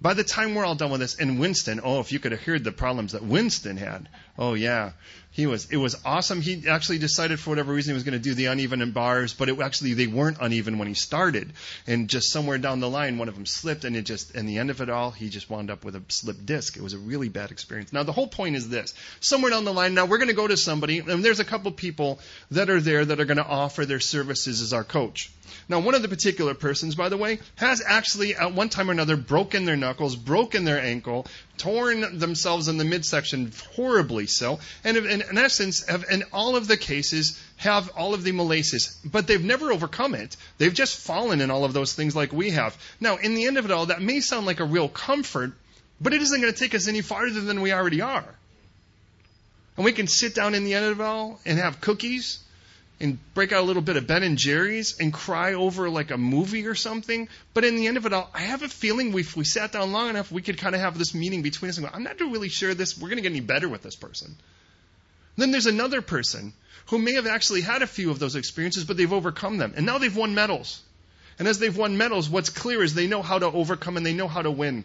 By 0.00 0.12
the 0.14 0.24
time 0.24 0.54
we're 0.54 0.64
all 0.64 0.74
done 0.74 0.90
with 0.90 1.00
this, 1.00 1.18
and 1.18 1.40
Winston, 1.40 1.80
oh, 1.82 2.00
if 2.00 2.12
you 2.12 2.18
could 2.18 2.32
have 2.32 2.42
heard 2.42 2.64
the 2.64 2.72
problems 2.72 3.12
that 3.12 3.24
Winston 3.24 3.78
had. 3.78 4.08
Oh 4.38 4.52
yeah, 4.52 4.92
he 5.30 5.46
was. 5.46 5.70
It 5.70 5.78
was 5.78 5.96
awesome. 6.04 6.42
He 6.42 6.68
actually 6.68 6.98
decided 6.98 7.40
for 7.40 7.48
whatever 7.50 7.72
reason 7.72 7.92
he 7.92 7.94
was 7.94 8.04
going 8.04 8.12
to 8.12 8.18
do 8.18 8.34
the 8.34 8.46
uneven 8.46 8.90
bars, 8.90 9.32
but 9.32 9.48
it 9.48 9.58
actually 9.58 9.94
they 9.94 10.06
weren't 10.06 10.36
uneven 10.38 10.76
when 10.76 10.86
he 10.86 10.92
started, 10.92 11.54
and 11.86 12.08
just 12.10 12.30
somewhere 12.30 12.58
down 12.58 12.80
the 12.80 12.90
line, 12.90 13.16
one 13.16 13.28
of 13.28 13.34
them 13.34 13.46
slipped, 13.46 13.86
and 13.86 13.96
it 13.96 14.02
just, 14.02 14.34
in 14.34 14.44
the 14.44 14.58
end 14.58 14.68
of 14.68 14.82
it 14.82 14.90
all, 14.90 15.10
he 15.10 15.30
just 15.30 15.48
wound 15.48 15.70
up 15.70 15.82
with 15.82 15.96
a 15.96 16.02
slipped 16.08 16.44
disc. 16.44 16.76
It 16.76 16.82
was 16.82 16.92
a 16.92 16.98
really 16.98 17.30
bad 17.30 17.50
experience. 17.50 17.94
Now 17.94 18.02
the 18.02 18.12
whole 18.12 18.28
point 18.28 18.56
is 18.56 18.68
this: 18.68 18.92
somewhere 19.20 19.50
down 19.50 19.64
the 19.64 19.72
line, 19.72 19.94
now 19.94 20.04
we're 20.04 20.18
going 20.18 20.28
to 20.28 20.34
go 20.34 20.46
to 20.46 20.58
somebody, 20.58 20.98
and 20.98 21.24
there's 21.24 21.40
a 21.40 21.44
couple 21.44 21.72
people 21.72 22.20
that 22.50 22.68
are 22.68 22.80
there 22.80 23.02
that 23.02 23.18
are 23.18 23.24
going 23.24 23.38
to 23.38 23.46
offer 23.46 23.86
their 23.86 24.00
services 24.00 24.60
as 24.60 24.74
our 24.74 24.84
coach. 24.84 25.32
Now, 25.68 25.80
one 25.80 25.94
of 25.94 26.02
the 26.02 26.08
particular 26.08 26.54
persons, 26.54 26.94
by 26.94 27.08
the 27.08 27.16
way, 27.16 27.38
has 27.56 27.82
actually 27.84 28.36
at 28.36 28.52
one 28.52 28.68
time 28.68 28.88
or 28.88 28.92
another 28.92 29.16
broken 29.16 29.64
their 29.64 29.76
knuckles, 29.86 30.16
broken 30.16 30.64
their 30.64 30.80
ankle, 30.80 31.26
torn 31.58 32.18
themselves 32.18 32.68
in 32.68 32.76
the 32.76 32.84
midsection 32.84 33.52
horribly 33.74 34.26
so, 34.26 34.58
and 34.84 34.96
in, 34.96 35.22
in 35.22 35.38
essence, 35.38 35.86
have 35.86 36.04
in 36.10 36.24
all 36.32 36.56
of 36.56 36.66
the 36.66 36.76
cases 36.76 37.40
have 37.56 37.90
all 37.96 38.14
of 38.14 38.22
the 38.22 38.32
malaces, 38.32 38.98
but 39.04 39.26
they've 39.26 39.44
never 39.44 39.72
overcome 39.72 40.14
it. 40.14 40.36
They've 40.58 40.74
just 40.74 40.98
fallen 40.98 41.40
in 41.40 41.50
all 41.50 41.64
of 41.64 41.72
those 41.72 41.94
things 41.94 42.16
like 42.16 42.32
we 42.32 42.50
have. 42.50 42.76
Now, 43.00 43.16
in 43.16 43.34
the 43.34 43.46
end 43.46 43.58
of 43.58 43.64
it 43.64 43.70
all, 43.70 43.86
that 43.86 44.02
may 44.02 44.20
sound 44.20 44.46
like 44.46 44.60
a 44.60 44.64
real 44.64 44.88
comfort, 44.88 45.52
but 46.00 46.12
it 46.12 46.22
isn't 46.22 46.40
going 46.40 46.52
to 46.52 46.58
take 46.58 46.74
us 46.74 46.88
any 46.88 47.00
farther 47.00 47.40
than 47.40 47.60
we 47.60 47.72
already 47.72 48.00
are. 48.00 48.34
And 49.76 49.84
we 49.84 49.92
can 49.92 50.06
sit 50.06 50.34
down 50.34 50.54
in 50.54 50.64
the 50.64 50.74
end 50.74 50.86
of 50.86 51.00
it 51.00 51.02
all 51.02 51.40
and 51.44 51.58
have 51.58 51.80
cookies 51.80 52.40
and 52.98 53.18
break 53.34 53.52
out 53.52 53.62
a 53.62 53.66
little 53.66 53.82
bit 53.82 53.96
of 53.96 54.06
Ben 54.06 54.22
and 54.22 54.38
Jerry's 54.38 54.98
and 54.98 55.12
cry 55.12 55.54
over 55.54 55.90
like 55.90 56.10
a 56.10 56.16
movie 56.16 56.66
or 56.66 56.74
something. 56.74 57.28
But 57.52 57.64
in 57.64 57.76
the 57.76 57.86
end 57.86 57.96
of 57.96 58.06
it 58.06 58.12
all, 58.12 58.30
I 58.32 58.40
have 58.40 58.62
a 58.62 58.68
feeling 58.68 59.16
if 59.18 59.36
we 59.36 59.44
sat 59.44 59.72
down 59.72 59.92
long 59.92 60.08
enough, 60.08 60.32
we 60.32 60.42
could 60.42 60.58
kind 60.58 60.74
of 60.74 60.80
have 60.80 60.96
this 60.96 61.14
meeting 61.14 61.42
between 61.42 61.68
us 61.68 61.76
and 61.76 61.86
go, 61.86 61.92
I'm 61.92 62.04
not 62.04 62.18
really 62.20 62.48
sure 62.48 62.72
this, 62.74 62.96
we're 62.96 63.08
going 63.08 63.18
to 63.18 63.22
get 63.22 63.32
any 63.32 63.40
better 63.40 63.68
with 63.68 63.82
this 63.82 63.96
person. 63.96 64.34
Then 65.36 65.50
there's 65.50 65.66
another 65.66 66.00
person 66.00 66.54
who 66.86 66.98
may 66.98 67.14
have 67.14 67.26
actually 67.26 67.60
had 67.60 67.82
a 67.82 67.86
few 67.86 68.10
of 68.10 68.18
those 68.18 68.36
experiences, 68.36 68.84
but 68.84 68.96
they've 68.96 69.12
overcome 69.12 69.58
them. 69.58 69.74
And 69.76 69.84
now 69.84 69.98
they've 69.98 70.16
won 70.16 70.34
medals. 70.34 70.80
And 71.38 71.46
as 71.46 71.58
they've 71.58 71.76
won 71.76 71.98
medals, 71.98 72.30
what's 72.30 72.48
clear 72.48 72.82
is 72.82 72.94
they 72.94 73.06
know 73.06 73.20
how 73.20 73.38
to 73.38 73.46
overcome 73.46 73.98
and 73.98 74.06
they 74.06 74.14
know 74.14 74.28
how 74.28 74.40
to 74.40 74.50
win. 74.50 74.84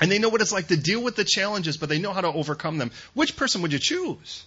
And 0.00 0.10
they 0.10 0.18
know 0.18 0.30
what 0.30 0.40
it's 0.40 0.52
like 0.52 0.68
to 0.68 0.76
deal 0.76 1.02
with 1.02 1.14
the 1.14 1.24
challenges, 1.24 1.76
but 1.76 1.88
they 1.88 1.98
know 1.98 2.12
how 2.12 2.22
to 2.22 2.32
overcome 2.32 2.78
them. 2.78 2.90
Which 3.14 3.36
person 3.36 3.62
would 3.62 3.72
you 3.72 3.78
choose? 3.78 4.44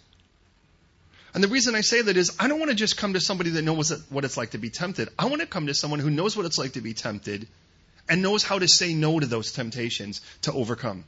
And 1.33 1.43
the 1.43 1.47
reason 1.47 1.73
I 1.73 1.81
say 1.81 2.01
that 2.01 2.15
is 2.15 2.35
I 2.39 2.47
don't 2.47 2.59
want 2.59 2.69
to 2.69 2.75
just 2.75 2.97
come 2.97 3.13
to 3.13 3.19
somebody 3.19 3.51
that 3.51 3.63
knows 3.63 3.91
what 4.09 4.23
it's 4.23 4.37
like 4.37 4.51
to 4.51 4.59
be 4.59 4.69
tempted. 4.69 5.09
I 5.17 5.25
want 5.25 5.41
to 5.41 5.47
come 5.47 5.67
to 5.67 5.73
someone 5.73 5.99
who 5.99 6.11
knows 6.11 6.37
what 6.37 6.45
it's 6.45 6.57
like 6.57 6.73
to 6.73 6.81
be 6.81 6.93
tempted 6.93 7.47
and 8.07 8.21
knows 8.21 8.43
how 8.43 8.59
to 8.59 8.67
say 8.67 8.93
no 8.93 9.19
to 9.19 9.25
those 9.25 9.51
temptations 9.51 10.21
to 10.43 10.53
overcome. 10.53 11.05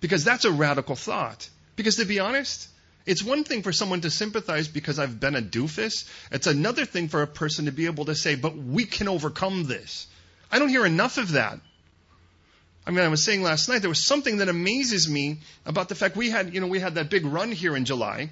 Because 0.00 0.24
that's 0.24 0.44
a 0.44 0.50
radical 0.50 0.96
thought. 0.96 1.48
Because 1.76 1.96
to 1.96 2.04
be 2.04 2.20
honest, 2.20 2.68
it's 3.06 3.22
one 3.22 3.44
thing 3.44 3.62
for 3.62 3.72
someone 3.72 4.02
to 4.02 4.10
sympathize 4.10 4.68
because 4.68 4.98
I've 4.98 5.18
been 5.18 5.34
a 5.34 5.42
doofus. 5.42 6.08
It's 6.30 6.46
another 6.46 6.84
thing 6.84 7.08
for 7.08 7.22
a 7.22 7.26
person 7.26 7.64
to 7.66 7.72
be 7.72 7.86
able 7.86 8.06
to 8.06 8.14
say, 8.14 8.34
but 8.34 8.56
we 8.56 8.84
can 8.84 9.08
overcome 9.08 9.64
this. 9.64 10.06
I 10.52 10.58
don't 10.58 10.68
hear 10.68 10.84
enough 10.84 11.16
of 11.16 11.32
that. 11.32 11.58
I 12.86 12.90
mean, 12.90 13.04
I 13.04 13.08
was 13.08 13.24
saying 13.24 13.42
last 13.42 13.68
night, 13.68 13.80
there 13.80 13.88
was 13.88 14.04
something 14.04 14.38
that 14.38 14.48
amazes 14.48 15.08
me 15.08 15.38
about 15.64 15.88
the 15.88 15.94
fact 15.94 16.16
we 16.16 16.30
had, 16.30 16.54
you 16.54 16.60
know, 16.60 16.66
we 16.66 16.80
had 16.80 16.96
that 16.96 17.08
big 17.08 17.24
run 17.24 17.52
here 17.52 17.76
in 17.76 17.84
July. 17.84 18.30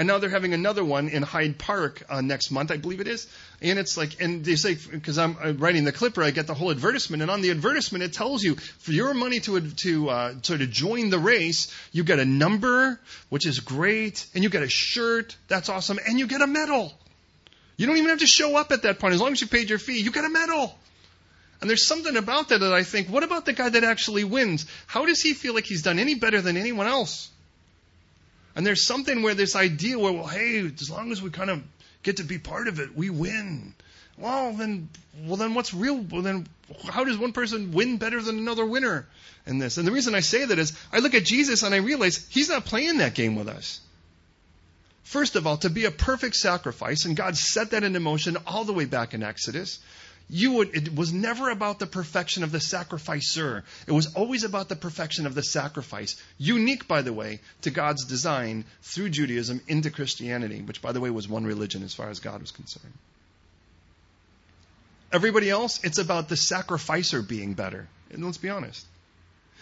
And 0.00 0.06
now 0.06 0.16
they're 0.16 0.30
having 0.30 0.54
another 0.54 0.82
one 0.82 1.08
in 1.10 1.22
Hyde 1.22 1.58
Park 1.58 2.04
uh, 2.08 2.22
next 2.22 2.50
month, 2.50 2.70
I 2.70 2.78
believe 2.78 3.00
it 3.00 3.06
is. 3.06 3.26
And 3.60 3.78
it's 3.78 3.98
like, 3.98 4.18
and 4.22 4.42
they 4.42 4.56
say, 4.56 4.74
because 4.74 5.18
I'm 5.18 5.58
writing 5.58 5.84
the 5.84 5.92
clipper, 5.92 6.22
I 6.22 6.30
get 6.30 6.46
the 6.46 6.54
whole 6.54 6.70
advertisement, 6.70 7.20
and 7.20 7.30
on 7.30 7.42
the 7.42 7.50
advertisement 7.50 8.02
it 8.02 8.14
tells 8.14 8.42
you 8.42 8.54
for 8.56 8.92
your 8.92 9.12
money 9.12 9.40
to 9.40 9.60
to 9.60 10.08
uh, 10.08 10.34
sort 10.40 10.62
of 10.62 10.70
join 10.70 11.10
the 11.10 11.18
race, 11.18 11.70
you 11.92 12.02
get 12.02 12.18
a 12.18 12.24
number, 12.24 12.98
which 13.28 13.44
is 13.44 13.60
great, 13.60 14.26
and 14.34 14.42
you 14.42 14.48
get 14.48 14.62
a 14.62 14.70
shirt, 14.70 15.36
that's 15.48 15.68
awesome, 15.68 15.98
and 16.08 16.18
you 16.18 16.26
get 16.26 16.40
a 16.40 16.46
medal. 16.46 16.94
You 17.76 17.86
don't 17.86 17.98
even 17.98 18.08
have 18.08 18.20
to 18.20 18.26
show 18.26 18.56
up 18.56 18.72
at 18.72 18.84
that 18.84 19.00
point 19.00 19.12
as 19.12 19.20
long 19.20 19.32
as 19.32 19.42
you 19.42 19.48
paid 19.48 19.68
your 19.68 19.78
fee. 19.78 20.00
You 20.00 20.12
get 20.12 20.24
a 20.24 20.30
medal. 20.30 20.74
And 21.60 21.68
there's 21.68 21.86
something 21.86 22.16
about 22.16 22.48
that 22.48 22.60
that 22.60 22.72
I 22.72 22.84
think, 22.84 23.08
what 23.08 23.22
about 23.22 23.44
the 23.44 23.52
guy 23.52 23.68
that 23.68 23.84
actually 23.84 24.24
wins? 24.24 24.64
How 24.86 25.04
does 25.04 25.20
he 25.20 25.34
feel 25.34 25.52
like 25.52 25.66
he's 25.66 25.82
done 25.82 25.98
any 25.98 26.14
better 26.14 26.40
than 26.40 26.56
anyone 26.56 26.86
else? 26.86 27.28
And 28.54 28.66
there's 28.66 28.86
something 28.86 29.22
where 29.22 29.34
this 29.34 29.56
idea 29.56 29.98
where, 29.98 30.12
well, 30.12 30.26
hey, 30.26 30.66
as 30.66 30.90
long 30.90 31.12
as 31.12 31.22
we 31.22 31.30
kind 31.30 31.50
of 31.50 31.62
get 32.02 32.16
to 32.16 32.24
be 32.24 32.38
part 32.38 32.68
of 32.68 32.80
it, 32.80 32.96
we 32.96 33.10
win. 33.10 33.74
Well, 34.18 34.52
then, 34.52 34.88
well, 35.24 35.36
then 35.36 35.54
what's 35.54 35.72
real? 35.72 35.98
Well, 35.98 36.22
then 36.22 36.46
how 36.88 37.04
does 37.04 37.16
one 37.16 37.32
person 37.32 37.72
win 37.72 37.96
better 37.96 38.20
than 38.20 38.38
another 38.38 38.66
winner 38.66 39.06
in 39.46 39.58
this? 39.58 39.78
And 39.78 39.86
the 39.86 39.92
reason 39.92 40.14
I 40.14 40.20
say 40.20 40.44
that 40.44 40.58
is 40.58 40.76
I 40.92 40.98
look 40.98 41.14
at 41.14 41.24
Jesus 41.24 41.62
and 41.62 41.74
I 41.74 41.78
realize 41.78 42.26
he's 42.28 42.48
not 42.48 42.64
playing 42.64 42.98
that 42.98 43.14
game 43.14 43.36
with 43.36 43.48
us. 43.48 43.80
First 45.04 45.36
of 45.36 45.46
all, 45.46 45.56
to 45.58 45.70
be 45.70 45.86
a 45.86 45.90
perfect 45.90 46.36
sacrifice, 46.36 47.04
and 47.04 47.16
God 47.16 47.36
set 47.36 47.70
that 47.70 47.82
into 47.82 47.98
motion 47.98 48.36
all 48.46 48.64
the 48.64 48.72
way 48.72 48.84
back 48.84 49.12
in 49.14 49.22
Exodus 49.22 49.80
you 50.30 50.52
would, 50.52 50.76
it 50.76 50.94
was 50.94 51.12
never 51.12 51.50
about 51.50 51.78
the 51.78 51.86
perfection 51.86 52.44
of 52.44 52.52
the 52.52 52.60
sacrificer. 52.60 53.64
It 53.86 53.92
was 53.92 54.14
always 54.14 54.44
about 54.44 54.68
the 54.68 54.76
perfection 54.76 55.26
of 55.26 55.34
the 55.34 55.42
sacrifice. 55.42 56.16
Unique, 56.38 56.86
by 56.86 57.02
the 57.02 57.12
way, 57.12 57.40
to 57.62 57.70
God's 57.70 58.04
design 58.04 58.64
through 58.82 59.10
Judaism 59.10 59.60
into 59.66 59.90
Christianity, 59.90 60.62
which, 60.62 60.80
by 60.80 60.92
the 60.92 61.00
way, 61.00 61.10
was 61.10 61.28
one 61.28 61.44
religion 61.44 61.82
as 61.82 61.94
far 61.94 62.10
as 62.10 62.20
God 62.20 62.40
was 62.40 62.52
concerned. 62.52 62.94
Everybody 65.12 65.50
else, 65.50 65.82
it's 65.82 65.98
about 65.98 66.28
the 66.28 66.36
sacrificer 66.36 67.22
being 67.22 67.54
better. 67.54 67.88
And 68.12 68.24
let's 68.24 68.38
be 68.38 68.50
honest. 68.50 68.86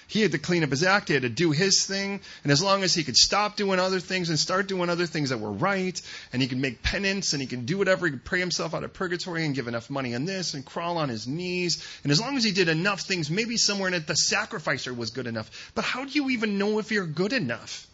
He 0.09 0.23
had 0.23 0.33
to 0.33 0.39
clean 0.39 0.65
up 0.65 0.71
his 0.71 0.83
act. 0.83 1.09
He 1.09 1.15
had 1.15 1.23
to 1.23 1.29
do 1.29 1.51
his 1.51 1.85
thing. 1.85 2.21
And 2.43 2.51
as 2.51 2.63
long 2.63 2.83
as 2.83 2.95
he 2.95 3.05
could 3.05 3.17
stop 3.17 3.57
doing 3.57 3.79
other 3.79 4.01
things 4.01 4.31
and 4.31 4.39
start 4.39 4.67
doing 4.67 4.89
other 4.89 5.05
things 5.05 5.29
that 5.29 5.39
were 5.39 5.53
right, 5.53 6.01
and 6.33 6.41
he 6.41 6.49
could 6.49 6.59
make 6.59 6.83
penance 6.83 7.35
and 7.35 7.43
he 7.43 7.47
could 7.47 7.67
do 7.67 7.77
whatever, 7.77 8.07
he 8.07 8.13
could 8.13 8.25
pray 8.25 8.41
himself 8.41 8.73
out 8.75 8.85
of 8.85 8.95
purgatory 8.95 9.45
and 9.45 9.55
give 9.55 9.69
enough 9.69 9.91
money 9.91 10.15
on 10.15 10.25
this 10.25 10.55
and 10.55 10.65
crawl 10.65 10.97
on 10.97 11.11
his 11.11 11.29
knees. 11.29 11.87
And 12.05 12.11
as 12.11 12.23
long 12.23 12.39
as 12.39 12.43
he 12.43 12.53
did 12.53 12.71
enough 12.71 13.03
things, 13.03 13.31
maybe 13.31 13.59
somewhere 13.59 13.89
in 13.89 13.95
it, 13.95 14.07
the 14.07 14.17
sacrificer 14.17 14.95
was 14.95 15.11
good 15.11 15.27
enough. 15.27 15.73
But 15.75 15.85
how 15.85 16.07
do 16.07 16.11
you 16.13 16.31
even 16.31 16.57
know 16.57 16.79
if 16.79 16.91
you're 16.91 17.07
good 17.07 17.35
enough? 17.35 17.87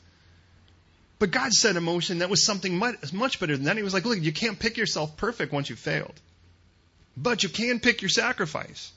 But 1.19 1.33
God 1.33 1.53
set 1.53 1.75
in 1.75 1.83
motion 1.83 2.19
that 2.19 2.31
was 2.31 2.45
something 2.45 2.79
much, 2.79 3.13
much 3.13 3.41
better 3.41 3.57
than 3.57 3.65
that. 3.65 3.77
He 3.77 3.83
was 3.83 3.95
like, 3.95 4.05
look, 4.05 4.21
you 4.21 4.33
can't 4.33 4.59
pick 4.59 4.77
yourself 4.77 5.17
perfect 5.17 5.53
once 5.53 5.69
you've 5.69 5.81
failed. 5.81 6.15
But 7.17 7.43
you 7.43 7.49
can 7.49 7.81
pick 7.81 8.03
your 8.03 8.09
sacrifice. 8.09 8.93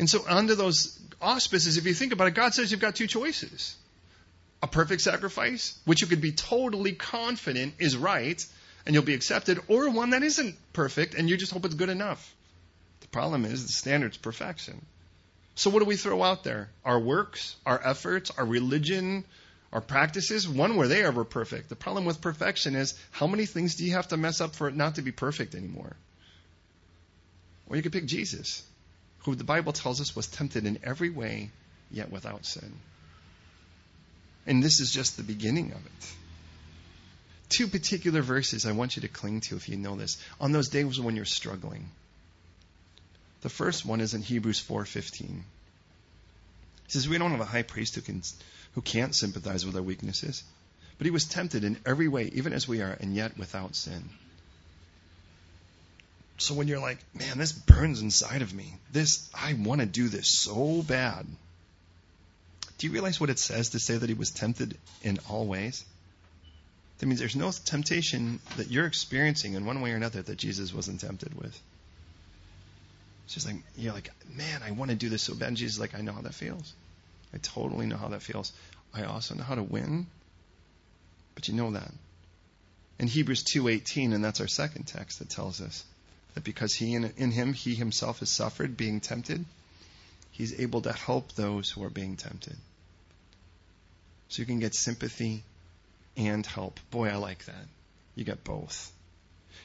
And 0.00 0.08
so 0.08 0.24
under 0.26 0.54
those 0.54 0.98
auspices, 1.20 1.76
if 1.76 1.84
you 1.84 1.92
think 1.92 2.14
about 2.14 2.26
it, 2.26 2.34
God 2.34 2.54
says 2.54 2.70
you've 2.70 2.80
got 2.80 2.96
two 2.96 3.06
choices. 3.06 3.76
A 4.62 4.66
perfect 4.66 5.02
sacrifice, 5.02 5.78
which 5.84 6.00
you 6.00 6.06
could 6.06 6.22
be 6.22 6.32
totally 6.32 6.92
confident 6.92 7.74
is 7.78 7.98
right 7.98 8.42
and 8.86 8.94
you'll 8.94 9.04
be 9.04 9.12
accepted, 9.12 9.60
or 9.68 9.90
one 9.90 10.10
that 10.10 10.22
isn't 10.22 10.56
perfect 10.72 11.12
and 11.12 11.28
you 11.28 11.36
just 11.36 11.52
hope 11.52 11.66
it's 11.66 11.74
good 11.74 11.90
enough. 11.90 12.34
The 13.02 13.08
problem 13.08 13.44
is 13.44 13.66
the 13.66 13.72
standard's 13.74 14.16
perfection. 14.16 14.86
So 15.54 15.68
what 15.68 15.80
do 15.80 15.84
we 15.84 15.96
throw 15.96 16.22
out 16.22 16.44
there? 16.44 16.70
Our 16.82 16.98
works, 16.98 17.56
our 17.66 17.78
efforts, 17.84 18.30
our 18.30 18.46
religion, 18.46 19.26
our 19.70 19.82
practices, 19.82 20.48
one 20.48 20.76
were 20.76 20.88
they 20.88 21.04
ever 21.04 21.24
perfect. 21.24 21.68
The 21.68 21.76
problem 21.76 22.06
with 22.06 22.22
perfection 22.22 22.74
is 22.74 22.94
how 23.10 23.26
many 23.26 23.44
things 23.44 23.74
do 23.74 23.84
you 23.84 23.92
have 23.92 24.08
to 24.08 24.16
mess 24.16 24.40
up 24.40 24.54
for 24.54 24.66
it 24.66 24.74
not 24.74 24.94
to 24.94 25.02
be 25.02 25.12
perfect 25.12 25.54
anymore? 25.54 25.94
Or 27.66 27.76
you 27.76 27.82
could 27.82 27.92
pick 27.92 28.06
Jesus, 28.06 28.62
who 29.20 29.34
the 29.34 29.44
Bible 29.44 29.72
tells 29.72 30.00
us 30.00 30.16
was 30.16 30.26
tempted 30.26 30.66
in 30.66 30.78
every 30.82 31.10
way, 31.10 31.50
yet 31.90 32.10
without 32.10 32.46
sin. 32.46 32.72
And 34.46 34.62
this 34.62 34.80
is 34.80 34.90
just 34.90 35.16
the 35.16 35.22
beginning 35.22 35.72
of 35.72 35.84
it. 35.84 36.14
Two 37.50 37.66
particular 37.66 38.22
verses 38.22 38.64
I 38.64 38.72
want 38.72 38.96
you 38.96 39.02
to 39.02 39.08
cling 39.08 39.40
to 39.42 39.56
if 39.56 39.68
you 39.68 39.76
know 39.76 39.96
this. 39.96 40.16
On 40.40 40.52
those 40.52 40.68
days 40.68 41.00
when 41.00 41.16
you're 41.16 41.24
struggling. 41.24 41.90
The 43.42 43.48
first 43.48 43.84
one 43.84 44.00
is 44.00 44.14
in 44.14 44.22
Hebrews 44.22 44.60
4:15. 44.60 45.42
He 46.86 46.92
says 46.92 47.08
we 47.08 47.18
don't 47.18 47.32
have 47.32 47.40
a 47.40 47.44
high 47.44 47.62
priest 47.62 47.94
who 47.94 48.02
can 48.02 48.22
who 48.74 48.82
can't 48.82 49.14
sympathize 49.14 49.66
with 49.66 49.76
our 49.76 49.82
weaknesses, 49.82 50.44
but 50.98 51.06
he 51.06 51.10
was 51.10 51.24
tempted 51.24 51.64
in 51.64 51.80
every 51.84 52.08
way 52.08 52.30
even 52.34 52.52
as 52.52 52.68
we 52.68 52.82
are 52.82 52.96
and 53.00 53.14
yet 53.14 53.36
without 53.36 53.74
sin. 53.74 54.10
So 56.40 56.54
when 56.54 56.68
you're 56.68 56.80
like, 56.80 56.98
man, 57.14 57.36
this 57.36 57.52
burns 57.52 58.00
inside 58.00 58.40
of 58.40 58.54
me. 58.54 58.74
This 58.92 59.28
I 59.34 59.52
want 59.52 59.82
to 59.82 59.86
do 59.86 60.08
this 60.08 60.30
so 60.30 60.82
bad. 60.82 61.26
Do 62.78 62.86
you 62.86 62.92
realize 62.94 63.20
what 63.20 63.28
it 63.28 63.38
says 63.38 63.70
to 63.70 63.78
say 63.78 63.98
that 63.98 64.08
he 64.08 64.14
was 64.14 64.30
tempted 64.30 64.78
in 65.02 65.18
all 65.28 65.46
ways? 65.46 65.84
That 66.98 67.06
means 67.06 67.18
there's 67.18 67.36
no 67.36 67.50
temptation 67.50 68.40
that 68.56 68.70
you're 68.70 68.86
experiencing 68.86 69.52
in 69.52 69.66
one 69.66 69.82
way 69.82 69.92
or 69.92 69.96
another 69.96 70.22
that 70.22 70.38
Jesus 70.38 70.72
wasn't 70.72 71.00
tempted 71.00 71.34
with. 71.34 71.60
It's 73.26 73.34
just 73.34 73.46
like, 73.46 73.56
you're 73.76 73.92
like, 73.92 74.10
man, 74.34 74.62
I 74.66 74.70
want 74.70 74.90
to 74.90 74.96
do 74.96 75.10
this 75.10 75.22
so 75.22 75.34
bad. 75.34 75.48
And 75.48 75.56
Jesus 75.58 75.74
is 75.74 75.80
like, 75.80 75.94
I 75.94 76.00
know 76.00 76.12
how 76.12 76.22
that 76.22 76.34
feels. 76.34 76.72
I 77.34 77.38
totally 77.38 77.84
know 77.84 77.98
how 77.98 78.08
that 78.08 78.22
feels. 78.22 78.50
I 78.94 79.04
also 79.04 79.34
know 79.34 79.44
how 79.44 79.56
to 79.56 79.62
win. 79.62 80.06
But 81.34 81.48
you 81.48 81.54
know 81.54 81.72
that. 81.72 81.92
In 82.98 83.08
Hebrews 83.08 83.44
2.18, 83.44 84.14
and 84.14 84.24
that's 84.24 84.40
our 84.40 84.48
second 84.48 84.84
text 84.84 85.18
that 85.18 85.28
tells 85.28 85.60
us 85.60 85.84
that 86.34 86.44
because 86.44 86.74
he 86.74 86.94
in, 86.94 87.12
in 87.16 87.30
him, 87.30 87.52
he 87.52 87.74
himself 87.74 88.20
has 88.20 88.30
suffered 88.30 88.76
being 88.76 89.00
tempted, 89.00 89.44
he's 90.30 90.58
able 90.60 90.82
to 90.82 90.92
help 90.92 91.32
those 91.32 91.70
who 91.70 91.82
are 91.84 91.90
being 91.90 92.16
tempted. 92.16 92.56
So 94.28 94.42
you 94.42 94.46
can 94.46 94.60
get 94.60 94.74
sympathy 94.74 95.42
and 96.16 96.46
help. 96.46 96.78
Boy, 96.90 97.08
I 97.08 97.16
like 97.16 97.44
that. 97.46 97.66
You 98.14 98.24
get 98.24 98.44
both. 98.44 98.92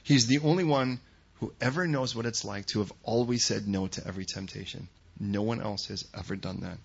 He's 0.04 0.28
the 0.28 0.40
only 0.40 0.64
one 0.64 1.00
who 1.40 1.54
ever 1.62 1.88
knows 1.88 2.16
what 2.16 2.26
it's 2.26 2.46
like 2.46 2.66
to 2.68 2.80
have 2.80 2.92
always 3.04 3.46
said 3.46 3.68
no 3.68 3.88
to 3.88 4.08
every 4.08 4.26
temptation. 4.26 4.88
No 5.20 5.42
one 5.42 5.62
else 5.62 5.88
has 5.88 6.06
ever 6.18 6.36
done 6.36 6.62
that. 6.62 6.78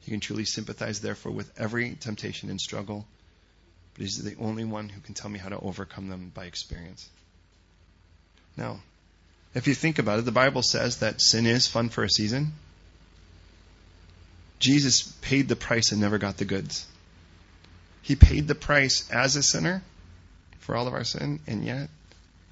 He 0.00 0.10
can 0.12 0.20
truly 0.20 0.44
sympathize, 0.44 1.00
therefore, 1.00 1.32
with 1.32 1.52
every 1.58 1.94
temptation 1.96 2.48
and 2.48 2.60
struggle, 2.60 3.06
but 3.94 4.02
he's 4.02 4.22
the 4.22 4.36
only 4.36 4.64
one 4.64 4.88
who 4.88 5.00
can 5.00 5.14
tell 5.14 5.28
me 5.28 5.38
how 5.38 5.48
to 5.48 5.58
overcome 5.58 6.08
them 6.08 6.30
by 6.32 6.44
experience. 6.44 7.08
Now, 8.56 8.80
if 9.54 9.66
you 9.66 9.74
think 9.74 9.98
about 9.98 10.18
it, 10.18 10.24
the 10.24 10.32
Bible 10.32 10.62
says 10.62 10.98
that 10.98 11.20
sin 11.20 11.46
is 11.46 11.66
fun 11.66 11.88
for 11.88 12.04
a 12.04 12.10
season. 12.10 12.52
Jesus 14.58 15.02
paid 15.20 15.48
the 15.48 15.56
price 15.56 15.92
and 15.92 16.00
never 16.00 16.18
got 16.18 16.36
the 16.38 16.44
goods. 16.44 16.86
He 18.02 18.16
paid 18.16 18.48
the 18.48 18.54
price 18.54 19.10
as 19.10 19.36
a 19.36 19.42
sinner 19.42 19.82
for 20.60 20.76
all 20.76 20.86
of 20.86 20.94
our 20.94 21.04
sin, 21.04 21.40
and 21.46 21.64
yet 21.64 21.88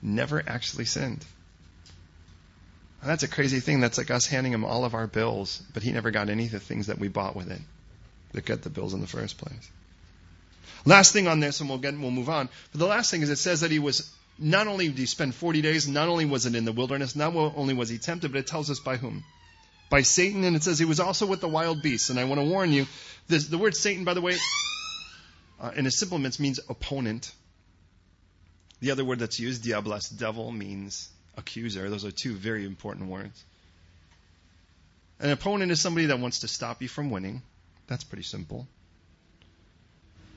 never 0.02 0.42
actually 0.46 0.84
sinned. 0.84 1.24
And 3.00 3.10
that's 3.10 3.22
a 3.22 3.28
crazy 3.28 3.60
thing. 3.60 3.80
That's 3.80 3.98
like 3.98 4.10
us 4.10 4.26
handing 4.26 4.52
him 4.52 4.64
all 4.64 4.84
of 4.84 4.94
our 4.94 5.06
bills, 5.06 5.62
but 5.72 5.82
he 5.82 5.92
never 5.92 6.10
got 6.10 6.30
any 6.30 6.46
of 6.46 6.52
the 6.52 6.60
things 6.60 6.86
that 6.86 6.98
we 6.98 7.08
bought 7.08 7.36
with 7.36 7.50
it 7.50 7.60
that 8.32 8.44
got 8.44 8.62
the 8.62 8.70
bills 8.70 8.94
in 8.94 9.00
the 9.00 9.06
first 9.06 9.38
place. 9.38 9.70
Last 10.86 11.12
thing 11.12 11.28
on 11.28 11.40
this, 11.40 11.60
and 11.60 11.68
we'll 11.68 11.78
get 11.78 11.98
we'll 11.98 12.10
move 12.10 12.28
on. 12.28 12.48
But 12.72 12.78
the 12.78 12.86
last 12.86 13.10
thing 13.10 13.22
is 13.22 13.30
it 13.30 13.36
says 13.36 13.60
that 13.60 13.70
he 13.70 13.78
was 13.78 14.10
not 14.38 14.66
only 14.66 14.88
did 14.88 14.98
he 14.98 15.06
spend 15.06 15.34
40 15.34 15.62
days, 15.62 15.86
not 15.86 16.08
only 16.08 16.24
was 16.24 16.46
it 16.46 16.54
in 16.54 16.64
the 16.64 16.72
wilderness, 16.72 17.14
not 17.14 17.34
only 17.34 17.74
was 17.74 17.88
he 17.88 17.98
tempted, 17.98 18.32
but 18.32 18.38
it 18.38 18.46
tells 18.46 18.70
us 18.70 18.80
by 18.80 18.96
whom? 18.96 19.24
By 19.90 20.02
Satan, 20.02 20.44
and 20.44 20.56
it 20.56 20.62
says 20.62 20.78
he 20.78 20.84
was 20.84 20.98
also 20.98 21.26
with 21.26 21.40
the 21.40 21.48
wild 21.48 21.82
beasts. 21.82 22.10
And 22.10 22.18
I 22.18 22.24
want 22.24 22.40
to 22.40 22.46
warn 22.46 22.72
you, 22.72 22.86
this, 23.28 23.46
the 23.46 23.58
word 23.58 23.76
Satan, 23.76 24.04
by 24.04 24.14
the 24.14 24.20
way, 24.20 24.36
uh, 25.60 25.70
in 25.76 25.86
a 25.86 25.90
simple 25.90 26.18
sense 26.20 26.40
means 26.40 26.58
opponent. 26.68 27.32
The 28.80 28.90
other 28.90 29.04
word 29.04 29.20
that's 29.20 29.38
used, 29.38 29.62
diablos, 29.62 30.08
devil, 30.08 30.50
means 30.50 31.08
accuser. 31.36 31.88
Those 31.88 32.04
are 32.04 32.10
two 32.10 32.34
very 32.34 32.66
important 32.66 33.08
words. 33.08 33.44
An 35.20 35.30
opponent 35.30 35.70
is 35.70 35.80
somebody 35.80 36.06
that 36.06 36.18
wants 36.18 36.40
to 36.40 36.48
stop 36.48 36.82
you 36.82 36.88
from 36.88 37.10
winning. 37.10 37.40
That's 37.86 38.02
pretty 38.02 38.24
simple. 38.24 38.66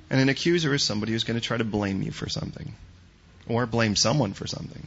And 0.10 0.22
an 0.22 0.30
accuser 0.30 0.74
is 0.74 0.84
somebody 0.84 1.14
who's 1.14 1.24
going 1.24 1.40
to 1.40 1.46
try 1.46 1.58
to 1.58 1.66
blame 1.66 2.04
you 2.04 2.12
for 2.12 2.30
something 2.30 2.76
or 3.50 3.66
blame 3.66 3.96
someone 3.96 4.34
for 4.34 4.48
something. 4.48 4.86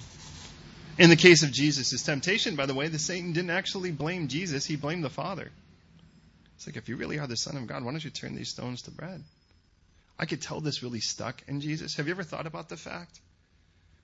In 0.99 1.11
the 1.11 1.16
case 1.16 1.42
of 1.42 1.53
Jesus' 1.53 2.03
temptation, 2.03 2.57
by 2.57 2.66
the 2.66 2.75
way, 2.75 2.88
the 2.88 2.99
Satan 2.99 3.33
didn't 3.33 3.51
actually 3.51 3.90
blame 3.90 4.29
Jesus, 4.29 4.66
he 4.66 4.77
blamed 4.77 5.05
the 5.05 5.11
Father. 5.11 5.51
It's 6.57 6.66
like, 6.66 6.77
if 6.77 6.88
you 6.88 6.96
really 6.96 7.18
are 7.18 7.27
the 7.27 7.37
Son 7.37 7.57
of 7.57 7.66
God, 7.66 7.85
why 7.85 7.90
don't 7.90 8.05
you 8.05 8.11
turn 8.11 8.37
these 8.37 8.51
stones 8.51 8.83
to 8.83 8.90
bread? 8.90 9.23
I 10.18 10.27
could 10.27 10.42
tell 10.42 10.61
this 10.61 10.83
really 10.83 11.01
stuck 11.01 11.42
in 11.49 11.62
Jesus. 11.62 11.96
Have 11.96 12.07
you 12.07 12.12
ever 12.12 12.23
thought 12.23 12.46
about 12.46 12.68
the 12.68 12.77
fact 12.77 13.18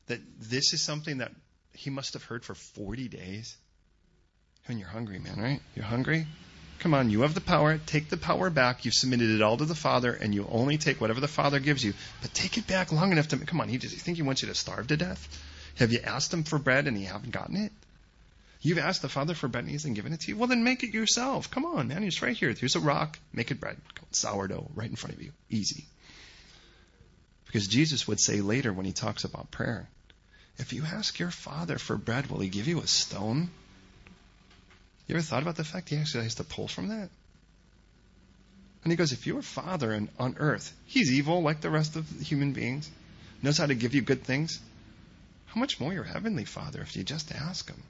that 0.06 0.20
this 0.40 0.72
is 0.72 0.82
something 0.82 1.18
that 1.18 1.32
he 1.76 1.90
must 1.90 2.14
have 2.14 2.24
heard 2.24 2.44
for 2.44 2.54
40 2.54 3.08
days. 3.08 3.56
When 4.66 4.78
you're 4.78 4.88
hungry, 4.88 5.18
man, 5.18 5.38
right? 5.38 5.60
You're 5.74 5.84
hungry? 5.84 6.26
Come 6.80 6.94
on, 6.94 7.10
you 7.10 7.22
have 7.22 7.34
the 7.34 7.40
power. 7.40 7.78
Take 7.78 8.10
the 8.10 8.16
power 8.16 8.50
back. 8.50 8.84
You've 8.84 8.94
submitted 8.94 9.30
it 9.30 9.42
all 9.42 9.56
to 9.56 9.64
the 9.64 9.74
Father, 9.74 10.12
and 10.12 10.34
you 10.34 10.46
only 10.50 10.78
take 10.78 11.00
whatever 11.00 11.20
the 11.20 11.28
Father 11.28 11.58
gives 11.58 11.84
you. 11.84 11.94
But 12.22 12.34
take 12.34 12.58
it 12.58 12.66
back 12.66 12.92
long 12.92 13.12
enough 13.12 13.28
to. 13.28 13.38
Come 13.38 13.60
on, 13.60 13.68
he 13.68 13.78
does 13.78 13.92
he 13.92 13.98
think 13.98 14.16
he 14.16 14.22
wants 14.22 14.42
you 14.42 14.48
to 14.48 14.54
starve 14.54 14.88
to 14.88 14.96
death? 14.96 15.26
Have 15.76 15.92
you 15.92 16.00
asked 16.04 16.32
him 16.32 16.44
for 16.44 16.58
bread 16.58 16.86
and 16.86 16.98
you 16.98 17.06
haven't 17.06 17.32
gotten 17.32 17.56
it? 17.56 17.72
You've 18.60 18.78
asked 18.78 19.02
the 19.02 19.08
Father 19.08 19.34
for 19.34 19.48
bread 19.48 19.64
and 19.64 19.70
he 19.70 19.74
hasn't 19.74 19.94
given 19.94 20.12
it 20.12 20.20
to 20.20 20.28
you? 20.28 20.36
Well, 20.36 20.48
then 20.48 20.64
make 20.64 20.82
it 20.82 20.94
yourself. 20.94 21.50
Come 21.50 21.64
on, 21.64 21.88
man. 21.88 22.02
He's 22.02 22.22
right 22.22 22.36
here. 22.36 22.52
Here's 22.52 22.76
a 22.76 22.80
rock. 22.80 23.18
Make 23.32 23.50
it 23.50 23.60
bread. 23.60 23.76
Sourdough 24.10 24.70
right 24.74 24.88
in 24.88 24.96
front 24.96 25.14
of 25.14 25.22
you. 25.22 25.32
Easy. 25.50 25.84
Because 27.46 27.68
Jesus 27.68 28.08
would 28.08 28.20
say 28.20 28.40
later 28.40 28.72
when 28.72 28.86
he 28.86 28.92
talks 28.92 29.24
about 29.24 29.50
prayer, 29.50 29.88
if 30.58 30.72
you 30.72 30.84
ask 30.84 31.18
your 31.18 31.30
father 31.30 31.78
for 31.78 31.96
bread, 31.96 32.30
will 32.30 32.40
he 32.40 32.48
give 32.48 32.66
you 32.66 32.80
a 32.80 32.86
stone? 32.86 33.50
You 35.06 35.14
ever 35.14 35.22
thought 35.22 35.42
about 35.42 35.56
the 35.56 35.64
fact 35.64 35.88
he 35.88 35.96
actually 35.96 36.24
has 36.24 36.34
to 36.36 36.44
pull 36.44 36.68
from 36.68 36.88
that? 36.88 37.08
And 38.82 38.92
he 38.92 38.96
goes, 38.96 39.12
if 39.12 39.26
your 39.26 39.42
father 39.42 40.08
on 40.18 40.36
earth, 40.38 40.72
he's 40.86 41.12
evil 41.12 41.42
like 41.42 41.60
the 41.60 41.70
rest 41.70 41.96
of 41.96 42.08
human 42.20 42.52
beings, 42.52 42.88
knows 43.42 43.58
how 43.58 43.66
to 43.66 43.74
give 43.74 43.94
you 43.94 44.00
good 44.00 44.24
things, 44.24 44.60
how 45.46 45.60
much 45.60 45.80
more 45.80 45.92
your 45.92 46.04
heavenly 46.04 46.44
father 46.44 46.80
if 46.82 46.96
you 46.96 47.02
just 47.02 47.32
ask 47.32 47.68
him? 47.68 47.82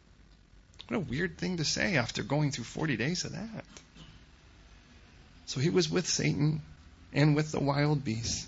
What 0.89 0.97
a 0.97 1.01
weird 1.01 1.37
thing 1.37 1.57
to 1.57 1.65
say 1.65 1.97
after 1.97 2.23
going 2.23 2.51
through 2.53 2.65
40 2.65 2.97
days 2.97 3.25
of 3.25 3.33
that. 3.33 3.65
So 5.47 5.61
he 5.61 5.71
was 5.71 5.91
with 5.91 6.07
Satan 6.07 6.63
and 7.13 7.35
with 7.35 7.53
the 7.53 7.61
wild 7.61 8.05
beasts. 8.05 8.47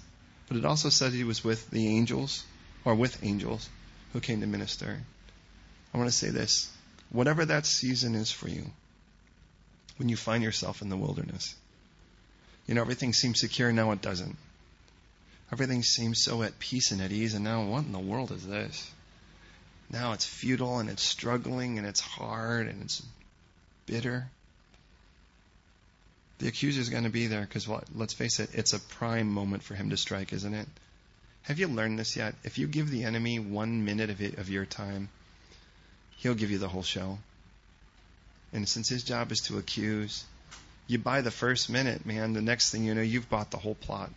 But 0.49 0.57
it 0.57 0.65
also 0.65 0.89
said 0.89 1.13
he 1.13 1.25
was 1.25 1.45
with 1.45 1.69
the 1.71 1.89
angels, 1.89 2.45
or 2.85 2.95
with 2.95 3.23
angels 3.23 3.69
who 4.13 4.21
came 4.21 4.41
to 4.41 4.47
minister. 4.47 5.03
I 5.93 5.99
want 5.99 6.09
to 6.09 6.17
say 6.17 6.31
this 6.31 6.71
whatever 7.11 7.45
that 7.45 7.67
season 7.67 8.15
is 8.15 8.31
for 8.31 8.49
you, 8.49 8.71
when 9.97 10.09
you 10.09 10.17
find 10.17 10.43
yourself 10.43 10.83
in 10.83 10.89
the 10.89 10.97
wilderness, 10.97 11.55
you 12.67 12.75
know, 12.75 12.81
everything 12.81 13.13
seems 13.13 13.41
secure, 13.41 13.73
now 13.73 13.93
it 13.93 14.03
doesn't. 14.03 14.37
Everything 15.51 15.83
seems 15.83 16.23
so 16.23 16.43
at 16.43 16.59
peace 16.59 16.91
and 16.91 17.01
at 17.01 17.11
ease, 17.13 17.35
and 17.35 17.45
now 17.45 17.65
what 17.65 17.85
in 17.85 17.93
the 17.93 17.99
world 17.99 18.31
is 18.31 18.47
this? 18.47 18.91
Now 19.91 20.13
it's 20.13 20.27
futile 20.27 20.79
and 20.79 20.91
it's 20.91 21.03
struggling 21.03 21.79
and 21.79 21.87
it's 21.87 22.01
hard 22.01 22.69
and 22.69 22.83
it's 22.83 23.03
bitter. 23.87 24.29
The 26.39 26.49
accuser 26.49 26.81
is 26.81 26.91
going 26.91 27.05
to 27.05 27.11
be 27.11 27.27
there 27.27 27.41
because, 27.41 27.67
let's 27.95 28.13
face 28.13 28.39
it, 28.39 28.51
it's 28.53 28.75
a 28.75 28.79
prime 28.79 29.29
moment 29.29 29.63
for 29.63 29.75
him 29.75 29.91
to 29.91 29.97
strike, 29.97 30.33
isn't 30.33 30.55
it? 30.55 30.69
Have 31.43 31.59
you 31.59 31.67
learned 31.67 31.99
this 31.99 32.17
yet? 32.17 32.35
If 32.45 32.59
you 32.59 32.67
give 32.67 32.91
the 32.91 33.05
enemy 33.05 33.39
one 33.39 33.85
minute 33.85 34.11
of, 34.11 34.21
it, 34.21 34.39
of 34.39 34.51
your 34.51 34.67
time, 34.67 35.09
He'll 36.19 36.35
give 36.35 36.51
you 36.51 36.59
the 36.59 36.69
whole 36.69 36.83
show. 36.83 37.19
And 38.53 38.69
since 38.69 38.89
his 38.89 39.05
job 39.05 39.33
is 39.33 39.41
to 39.43 39.59
accuse, 39.59 40.25
you 40.87 40.99
buy 40.99 41.21
the 41.21 41.31
first 41.31 41.71
minute, 41.71 42.07
man, 42.07 42.33
the 42.33 42.43
next 42.43 42.71
thing 42.71 42.85
you 42.85 42.95
know, 42.95 43.03
you've 43.03 43.29
bought 43.29 43.51
the 43.51 43.59
whole 43.59 43.75
plot. 43.75 44.11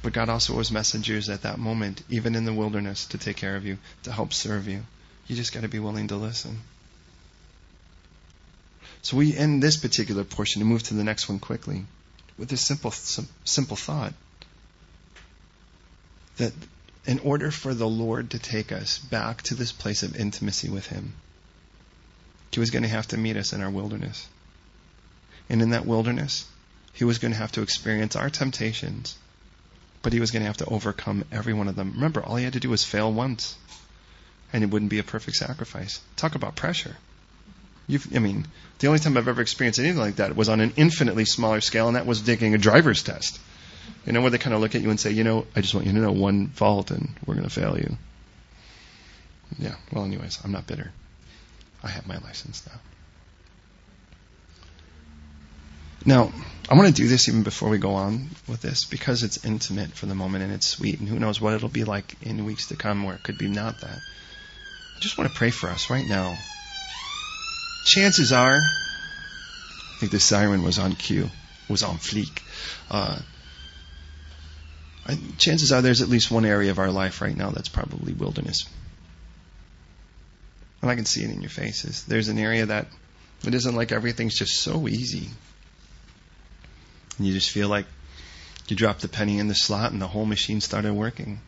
But 0.00 0.12
God 0.12 0.28
also 0.28 0.54
was 0.54 0.70
messengers 0.70 1.28
at 1.28 1.42
that 1.42 1.58
moment, 1.58 2.02
even 2.08 2.34
in 2.34 2.44
the 2.44 2.52
wilderness, 2.52 3.06
to 3.06 3.18
take 3.18 3.36
care 3.36 3.56
of 3.56 3.66
you, 3.66 3.78
to 4.04 4.12
help 4.12 4.32
serve 4.32 4.68
you. 4.68 4.84
You 5.26 5.36
just 5.36 5.52
got 5.52 5.62
to 5.62 5.68
be 5.68 5.80
willing 5.80 6.08
to 6.08 6.16
listen. 6.16 6.60
So 9.02 9.16
we 9.16 9.36
end 9.36 9.62
this 9.62 9.76
particular 9.76 10.24
portion 10.24 10.62
and 10.62 10.70
move 10.70 10.84
to 10.84 10.94
the 10.94 11.04
next 11.04 11.28
one 11.28 11.40
quickly 11.40 11.84
with 12.38 12.48
this 12.48 12.60
simple, 12.60 12.92
simple 13.44 13.76
thought 13.76 14.14
that 16.36 16.52
in 17.08 17.18
order 17.20 17.50
for 17.50 17.72
the 17.72 17.88
Lord 17.88 18.30
to 18.30 18.38
take 18.38 18.70
us 18.70 18.98
back 18.98 19.40
to 19.44 19.54
this 19.54 19.72
place 19.72 20.02
of 20.02 20.14
intimacy 20.14 20.68
with 20.68 20.86
Him, 20.86 21.14
He 22.52 22.60
was 22.60 22.70
going 22.70 22.82
to 22.82 22.88
have 22.88 23.08
to 23.08 23.16
meet 23.16 23.38
us 23.38 23.54
in 23.54 23.62
our 23.62 23.70
wilderness. 23.70 24.28
And 25.48 25.62
in 25.62 25.70
that 25.70 25.86
wilderness, 25.86 26.44
He 26.92 27.04
was 27.04 27.16
going 27.16 27.32
to 27.32 27.38
have 27.38 27.52
to 27.52 27.62
experience 27.62 28.14
our 28.14 28.28
temptations, 28.28 29.16
but 30.02 30.12
He 30.12 30.20
was 30.20 30.30
going 30.30 30.42
to 30.42 30.48
have 30.48 30.58
to 30.58 30.66
overcome 30.66 31.24
every 31.32 31.54
one 31.54 31.68
of 31.68 31.76
them. 31.76 31.92
Remember, 31.94 32.22
all 32.22 32.36
He 32.36 32.44
had 32.44 32.52
to 32.52 32.60
do 32.60 32.68
was 32.68 32.84
fail 32.84 33.10
once, 33.10 33.56
and 34.52 34.62
it 34.62 34.68
wouldn't 34.68 34.90
be 34.90 34.98
a 34.98 35.02
perfect 35.02 35.38
sacrifice. 35.38 36.02
Talk 36.16 36.34
about 36.34 36.56
pressure. 36.56 36.94
You've, 37.86 38.14
I 38.14 38.18
mean, 38.18 38.46
the 38.80 38.88
only 38.88 38.98
time 38.98 39.16
I've 39.16 39.28
ever 39.28 39.40
experienced 39.40 39.80
anything 39.80 39.96
like 39.96 40.16
that 40.16 40.36
was 40.36 40.50
on 40.50 40.60
an 40.60 40.74
infinitely 40.76 41.24
smaller 41.24 41.62
scale, 41.62 41.88
and 41.88 41.96
that 41.96 42.04
was 42.04 42.20
taking 42.20 42.54
a 42.54 42.58
driver's 42.58 43.02
test. 43.02 43.40
You 44.06 44.12
know, 44.12 44.20
where 44.20 44.30
they 44.30 44.38
kind 44.38 44.54
of 44.54 44.60
look 44.60 44.74
at 44.74 44.82
you 44.82 44.90
and 44.90 44.98
say, 44.98 45.10
you 45.10 45.24
know, 45.24 45.46
I 45.54 45.60
just 45.60 45.74
want 45.74 45.86
you 45.86 45.92
to 45.92 45.98
know 45.98 46.12
one 46.12 46.48
fault, 46.48 46.90
and 46.90 47.10
we're 47.26 47.34
going 47.34 47.48
to 47.48 47.52
fail 47.52 47.76
you. 47.76 47.96
Yeah. 49.58 49.74
Well, 49.92 50.04
anyways, 50.04 50.40
I'm 50.44 50.52
not 50.52 50.66
bitter. 50.66 50.92
I 51.82 51.88
have 51.88 52.06
my 52.06 52.18
license 52.18 52.66
now. 52.66 52.80
Now, 56.04 56.32
I 56.70 56.74
want 56.74 56.88
to 56.88 56.94
do 56.94 57.08
this 57.08 57.28
even 57.28 57.42
before 57.42 57.68
we 57.68 57.78
go 57.78 57.94
on 57.94 58.28
with 58.46 58.62
this 58.62 58.84
because 58.84 59.22
it's 59.22 59.44
intimate 59.44 59.90
for 59.90 60.06
the 60.06 60.14
moment 60.14 60.44
and 60.44 60.52
it's 60.52 60.66
sweet, 60.66 61.00
and 61.00 61.08
who 61.08 61.18
knows 61.18 61.40
what 61.40 61.54
it'll 61.54 61.68
be 61.68 61.84
like 61.84 62.14
in 62.22 62.44
weeks 62.44 62.68
to 62.68 62.76
come 62.76 63.04
where 63.04 63.14
it 63.14 63.22
could 63.22 63.38
be 63.38 63.48
not 63.48 63.80
that. 63.80 63.98
I 64.96 65.00
just 65.00 65.18
want 65.18 65.30
to 65.30 65.36
pray 65.36 65.50
for 65.50 65.68
us 65.68 65.90
right 65.90 66.06
now 66.06 66.36
chances 67.88 68.32
are, 68.32 68.58
I 68.58 69.98
think 69.98 70.12
the 70.12 70.20
siren 70.20 70.62
was 70.62 70.78
on 70.78 70.94
cue, 70.94 71.30
was 71.68 71.82
on 71.82 71.96
fleek. 71.96 72.42
Uh, 72.90 73.18
Chances 75.38 75.72
are 75.72 75.80
there's 75.80 76.02
at 76.02 76.08
least 76.08 76.30
one 76.30 76.44
area 76.44 76.70
of 76.70 76.78
our 76.78 76.90
life 76.90 77.20
right 77.22 77.36
now 77.36 77.50
that's 77.50 77.68
probably 77.68 78.12
wilderness. 78.12 78.66
And 80.82 80.90
I 80.90 80.96
can 80.96 81.06
see 81.06 81.24
it 81.24 81.30
in 81.30 81.40
your 81.40 81.50
faces. 81.50 82.04
There's 82.04 82.28
an 82.28 82.38
area 82.38 82.66
that 82.66 82.86
it 83.46 83.54
isn't 83.54 83.74
like 83.74 83.92
everything's 83.92 84.38
just 84.38 84.60
so 84.60 84.86
easy. 84.86 85.28
And 87.16 87.26
you 87.26 87.32
just 87.32 87.50
feel 87.50 87.68
like 87.68 87.86
you 88.68 88.76
dropped 88.76 89.00
the 89.00 89.08
penny 89.08 89.38
in 89.38 89.48
the 89.48 89.54
slot 89.54 89.92
and 89.92 90.00
the 90.00 90.06
whole 90.06 90.26
machine 90.26 90.60
started 90.60 90.92
working. 90.92 91.40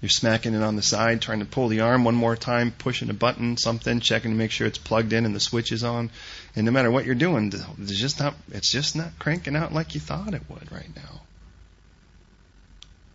You're 0.00 0.10
smacking 0.10 0.54
it 0.54 0.62
on 0.62 0.76
the 0.76 0.82
side, 0.82 1.22
trying 1.22 1.38
to 1.38 1.46
pull 1.46 1.68
the 1.68 1.80
arm 1.80 2.04
one 2.04 2.14
more 2.14 2.36
time, 2.36 2.72
pushing 2.72 3.08
a 3.08 3.14
button, 3.14 3.56
something, 3.56 4.00
checking 4.00 4.32
to 4.32 4.36
make 4.36 4.50
sure 4.50 4.66
it's 4.66 4.76
plugged 4.76 5.14
in 5.14 5.24
and 5.24 5.34
the 5.34 5.40
switch 5.40 5.72
is 5.72 5.82
on. 5.82 6.10
And 6.54 6.66
no 6.66 6.72
matter 6.72 6.90
what 6.90 7.06
you're 7.06 7.14
doing, 7.14 7.52
it's 7.80 7.98
just 7.98 8.20
not 8.20 8.34
it's 8.50 8.70
just 8.70 8.96
not 8.96 9.18
cranking 9.18 9.56
out 9.56 9.72
like 9.72 9.94
you 9.94 10.00
thought 10.00 10.34
it 10.34 10.42
would 10.50 10.70
right 10.70 10.90
now. 10.94 11.22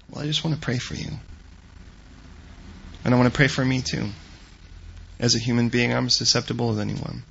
Well, 0.09 0.23
I 0.23 0.27
just 0.27 0.43
want 0.43 0.55
to 0.55 0.61
pray 0.61 0.77
for 0.77 0.95
you. 0.95 1.09
And 3.03 3.13
I 3.13 3.17
want 3.17 3.31
to 3.31 3.35
pray 3.35 3.47
for 3.47 3.63
me 3.63 3.81
too. 3.81 4.09
As 5.19 5.35
a 5.35 5.39
human 5.39 5.69
being, 5.69 5.93
I'm 5.93 6.07
as 6.07 6.15
susceptible 6.15 6.71
as 6.71 6.79
anyone. 6.79 7.23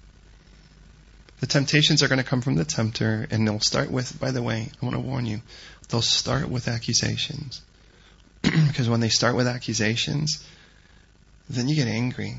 The 1.40 1.46
temptations 1.46 2.02
are 2.02 2.08
going 2.08 2.18
to 2.18 2.24
come 2.24 2.40
from 2.40 2.56
the 2.56 2.64
tempter, 2.64 3.26
and 3.30 3.46
they'll 3.46 3.60
start 3.60 3.90
with, 3.90 4.18
by 4.18 4.32
the 4.32 4.42
way, 4.42 4.70
I 4.80 4.84
want 4.84 4.96
to 4.96 5.00
warn 5.00 5.24
you, 5.24 5.40
they'll 5.88 6.02
start 6.02 6.48
with 6.48 6.68
accusations. 6.68 7.62
because 8.42 8.88
when 8.88 9.00
they 9.00 9.08
start 9.08 9.36
with 9.36 9.46
accusations, 9.46 10.44
then 11.48 11.68
you 11.68 11.76
get 11.76 11.88
angry. 11.88 12.36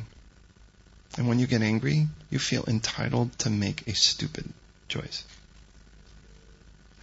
And 1.18 1.28
when 1.28 1.40
you 1.40 1.48
get 1.48 1.62
angry, 1.62 2.08
you 2.30 2.40
feel 2.40 2.66
entitled 2.68 3.38
to 3.40 3.50
make 3.50 3.88
a 3.88 3.96
stupid 3.96 4.48
choice. 4.88 5.24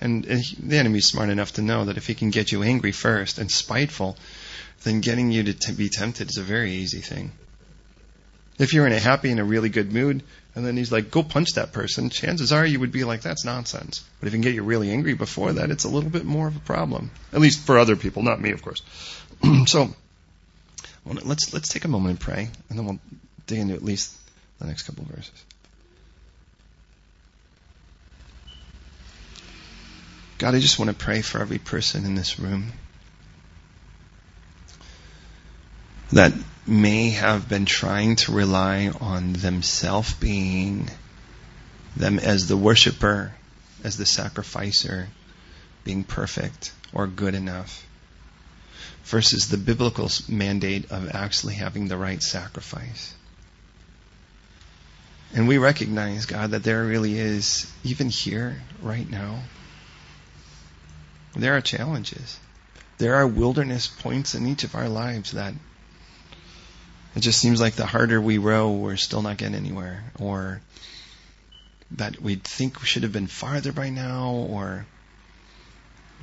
And, 0.00 0.24
the 0.24 0.76
enemy's 0.76 1.06
smart 1.06 1.30
enough 1.30 1.54
to 1.54 1.62
know 1.62 1.86
that 1.86 1.96
if 1.96 2.06
he 2.06 2.14
can 2.14 2.30
get 2.30 2.52
you 2.52 2.62
angry 2.62 2.92
first 2.92 3.38
and 3.38 3.50
spiteful, 3.50 4.16
then 4.82 5.00
getting 5.00 5.30
you 5.30 5.44
to 5.44 5.54
t- 5.54 5.72
be 5.72 5.88
tempted 5.88 6.28
is 6.28 6.36
a 6.36 6.42
very 6.42 6.72
easy 6.72 7.00
thing. 7.00 7.32
If 8.58 8.72
you're 8.72 8.86
in 8.86 8.92
a 8.92 8.98
happy 8.98 9.30
and 9.30 9.40
a 9.40 9.44
really 9.44 9.68
good 9.68 9.92
mood, 9.92 10.22
and 10.54 10.64
then 10.64 10.76
he's 10.76 10.90
like, 10.90 11.10
go 11.10 11.22
punch 11.22 11.48
that 11.54 11.72
person, 11.72 12.08
chances 12.08 12.52
are 12.52 12.64
you 12.64 12.80
would 12.80 12.92
be 12.92 13.04
like, 13.04 13.20
that's 13.20 13.44
nonsense. 13.44 14.02
But 14.20 14.26
if 14.26 14.32
he 14.32 14.36
can 14.36 14.42
get 14.42 14.54
you 14.54 14.62
really 14.62 14.90
angry 14.90 15.12
before 15.12 15.52
that, 15.54 15.70
it's 15.70 15.84
a 15.84 15.88
little 15.88 16.08
bit 16.08 16.24
more 16.24 16.48
of 16.48 16.56
a 16.56 16.60
problem. 16.60 17.10
At 17.32 17.40
least 17.40 17.60
for 17.60 17.78
other 17.78 17.96
people, 17.96 18.22
not 18.22 18.40
me, 18.40 18.52
of 18.52 18.62
course. 18.62 18.82
so, 19.66 19.94
well, 21.04 21.18
let's, 21.24 21.52
let's 21.52 21.68
take 21.68 21.84
a 21.84 21.88
moment 21.88 22.10
and 22.10 22.20
pray, 22.20 22.48
and 22.70 22.78
then 22.78 22.86
we'll 22.86 23.00
dig 23.46 23.58
into 23.58 23.74
at 23.74 23.84
least 23.84 24.16
the 24.58 24.66
next 24.66 24.84
couple 24.84 25.04
of 25.04 25.10
verses. 25.10 25.44
God, 30.38 30.54
I 30.54 30.60
just 30.60 30.78
want 30.78 30.90
to 30.90 30.96
pray 30.96 31.22
for 31.22 31.40
every 31.40 31.58
person 31.58 32.04
in 32.04 32.14
this 32.14 32.38
room 32.38 32.72
that 36.12 36.32
may 36.66 37.10
have 37.10 37.48
been 37.48 37.64
trying 37.64 38.16
to 38.16 38.32
rely 38.32 38.90
on 39.00 39.32
themselves 39.32 40.12
being 40.14 40.90
them 41.96 42.18
as 42.18 42.48
the 42.48 42.56
worshiper, 42.56 43.32
as 43.82 43.96
the 43.96 44.04
sacrificer, 44.04 45.08
being 45.84 46.04
perfect 46.04 46.72
or 46.92 47.06
good 47.06 47.34
enough, 47.34 47.86
versus 49.04 49.48
the 49.48 49.56
biblical 49.56 50.10
mandate 50.28 50.90
of 50.90 51.14
actually 51.14 51.54
having 51.54 51.88
the 51.88 51.96
right 51.96 52.22
sacrifice. 52.22 53.14
And 55.34 55.48
we 55.48 55.56
recognize, 55.58 56.26
God, 56.26 56.50
that 56.50 56.62
there 56.62 56.84
really 56.84 57.18
is, 57.18 57.72
even 57.84 58.10
here, 58.10 58.60
right 58.82 59.08
now, 59.08 59.40
there 61.42 61.56
are 61.56 61.60
challenges. 61.60 62.38
There 62.98 63.14
are 63.16 63.26
wilderness 63.26 63.86
points 63.86 64.34
in 64.34 64.46
each 64.46 64.64
of 64.64 64.74
our 64.74 64.88
lives 64.88 65.32
that 65.32 65.54
it 67.14 67.20
just 67.20 67.40
seems 67.40 67.60
like 67.60 67.74
the 67.74 67.86
harder 67.86 68.20
we 68.20 68.38
row, 68.38 68.72
we're 68.72 68.96
still 68.96 69.22
not 69.22 69.38
getting 69.38 69.54
anywhere. 69.54 70.04
Or 70.18 70.60
that 71.92 72.20
we 72.20 72.36
think 72.36 72.80
we 72.80 72.86
should 72.86 73.04
have 73.04 73.12
been 73.12 73.26
farther 73.26 73.72
by 73.72 73.90
now, 73.90 74.32
or 74.50 74.86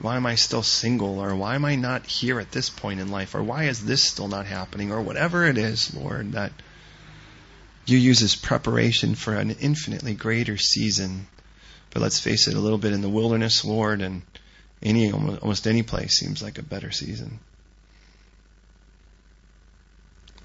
why 0.02 0.17
am 0.17 0.26
I 0.26 0.36
still 0.36 0.63
single, 0.63 1.19
or 1.19 1.36
why 1.36 1.56
am 1.56 1.65
I 1.65 1.76
not 1.76 2.06
here 2.06 2.39
at 2.39 2.52
this 2.52 2.69
point 2.69 2.99
in 2.99 3.10
life, 3.10 3.34
or 3.34 3.43
why 3.43 3.65
is 3.65 3.86
this 3.86 4.04
still 4.04 4.28
not 4.28 4.45
happening, 4.45 4.91
or 4.91 5.02
whatever 5.02 5.45
it 5.45 5.58
is, 5.58 5.93
Lord, 5.95 6.34
that 6.34 6.52
you 7.86 7.97
use 7.97 8.21
as 8.21 8.36
preparation 8.36 9.15
for 9.15 9.36
an 9.36 9.52
infinitely 9.52 10.13
greater 10.13 10.58
season. 10.58 11.28
But 11.91 12.02
let's 12.02 12.19
face 12.19 12.47
it, 12.47 12.56
a 12.56 12.60
little 12.60 12.78
bit 12.78 12.93
in 12.93 13.02
the 13.02 13.10
wilderness, 13.10 13.63
Lord, 13.63 14.02
and 14.02 14.21
any 14.84 15.12
almost 15.12 15.65
any 15.65 15.84
place 15.84 16.17
seems 16.17 16.43
like 16.43 16.58
a 16.58 16.63
better 16.63 16.91
season. 16.91 17.39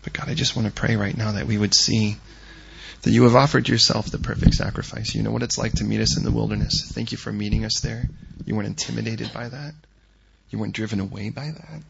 But 0.03 0.13
God, 0.13 0.29
I 0.29 0.35
just 0.35 0.57
want 0.57 0.69
to 0.69 0.73
pray 0.73 0.97
right 0.97 1.17
now 1.17 1.33
that 1.33 1.47
we 1.47 1.59
would 1.59 1.75
see 1.75 2.17
that 3.03 3.11
you 3.11 3.25
have 3.25 3.37
offered 3.37 3.69
yourself 3.69 4.11
the 4.11 4.19
perfect 4.19 4.55
sacrifice. 4.55 5.15
You 5.15 5.23
know 5.23 5.31
what 5.31 5.43
it's 5.43 5.59
like 5.59 5.73
to 5.75 5.85
meet 5.85 6.01
us 6.01 6.17
in 6.17 6.25
the 6.25 6.31
wilderness. 6.31 6.91
Thank 6.91 7.13
you 7.13 7.19
for 7.19 7.33
meeting 7.33 7.65
us 7.65 7.81
there. 7.81 8.09
You 8.45 8.55
weren't 8.55 8.69
intimidated 8.69 9.33
by 9.33 9.49
that. 9.49 9.75
You 10.51 10.59
weren't 10.59 10.75
driven 10.75 11.01
away 11.01 11.31
by 11.31 11.51
that. 11.51 11.83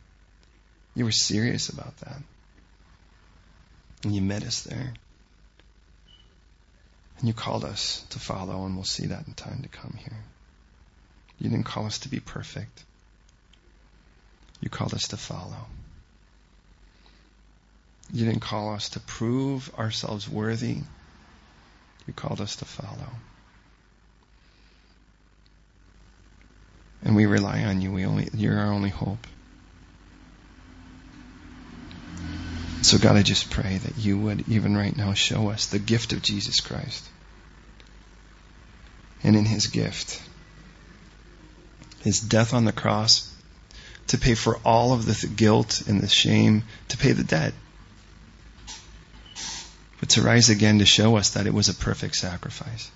You 0.95 1.05
were 1.05 1.13
serious 1.13 1.69
about 1.69 1.97
that. 1.99 2.19
And 4.05 4.15
you 4.15 4.21
met 4.21 4.45
us 4.45 4.63
there. 4.63 4.95
And 7.19 7.29
you 7.29 7.35
called 7.35 7.65
us 7.65 8.05
to 8.11 8.19
follow, 8.19 8.65
and 8.65 8.75
we'll 8.75 8.85
see 8.85 9.07
that 9.07 9.27
in 9.27 9.35
time 9.35 9.63
to 9.63 9.69
come 9.69 9.97
here. 9.99 10.25
You 11.40 11.51
didn't 11.51 11.66
call 11.66 11.87
us 11.87 12.01
to 12.01 12.09
be 12.09 12.20
perfect. 12.20 12.85
You 14.61 14.68
called 14.68 14.94
us 14.94 15.09
to 15.09 15.16
follow. 15.16 15.66
You 18.12 18.24
didn't 18.24 18.40
call 18.40 18.74
us 18.74 18.90
to 18.90 19.01
prove 19.01 19.70
ourselves 19.79 20.29
worthy. 20.29 20.79
You 22.07 22.12
called 22.14 22.40
us 22.40 22.57
to 22.57 22.64
follow. 22.64 23.11
And 27.05 27.14
we 27.14 27.27
rely 27.27 27.64
on 27.64 27.81
you. 27.81 27.92
We 27.92 28.07
only, 28.07 28.29
you're 28.35 28.59
our 28.59 28.72
only 28.72 28.90
hope. 28.90 29.27
So 32.83 32.98
God, 32.98 33.16
I 33.16 33.22
just 33.22 33.51
pray 33.51 33.79
that 33.79 33.98
you 33.98 34.18
would 34.18 34.48
even 34.48 34.77
right 34.77 34.96
now 34.96 35.12
show 35.12 35.51
us 35.51 35.66
the 35.66 35.79
gift 35.79 36.12
of 36.12 36.22
Jesus 36.22 36.61
Christ. 36.61 37.07
And 39.22 39.37
in 39.37 39.44
his 39.44 39.66
gift, 39.66 40.22
his 42.03 42.21
death 42.21 42.55
on 42.55 42.65
the 42.65 42.73
cross 42.73 43.33
to 44.09 44.19
pay 44.19 44.35
for 44.35 44.57
all 44.65 44.93
of 44.93 45.05
the 45.05 45.27
guilt 45.27 45.83
and 45.87 46.01
the 46.01 46.09
shame, 46.09 46.65
to 46.89 46.97
pay 46.97 47.13
the 47.13 47.25
debt 47.25 47.53
but 50.01 50.11
to 50.11 50.23
rise 50.23 50.49
again 50.49 50.79
to 50.79 50.87
show 50.87 51.17
us 51.17 51.31
that 51.31 51.47
it 51.47 51.55
was 51.55 51.69
a 51.69 51.75
perfect 51.75 52.17
sacrifice. 52.17 52.91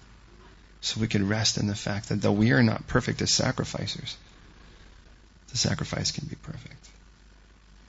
So 0.81 1.01
we 1.01 1.09
could 1.09 1.23
rest 1.23 1.59
in 1.59 1.67
the 1.67 1.75
fact 1.75 2.09
that 2.09 2.23
though 2.23 2.33
we 2.33 2.53
are 2.53 2.63
not 2.63 2.87
perfect 2.87 3.23
as 3.23 3.33
sacrificers, 3.33 4.17
the 5.49 5.59
sacrifice 5.59 6.11
can 6.11 6.27
be 6.27 6.37
perfect. 6.37 6.89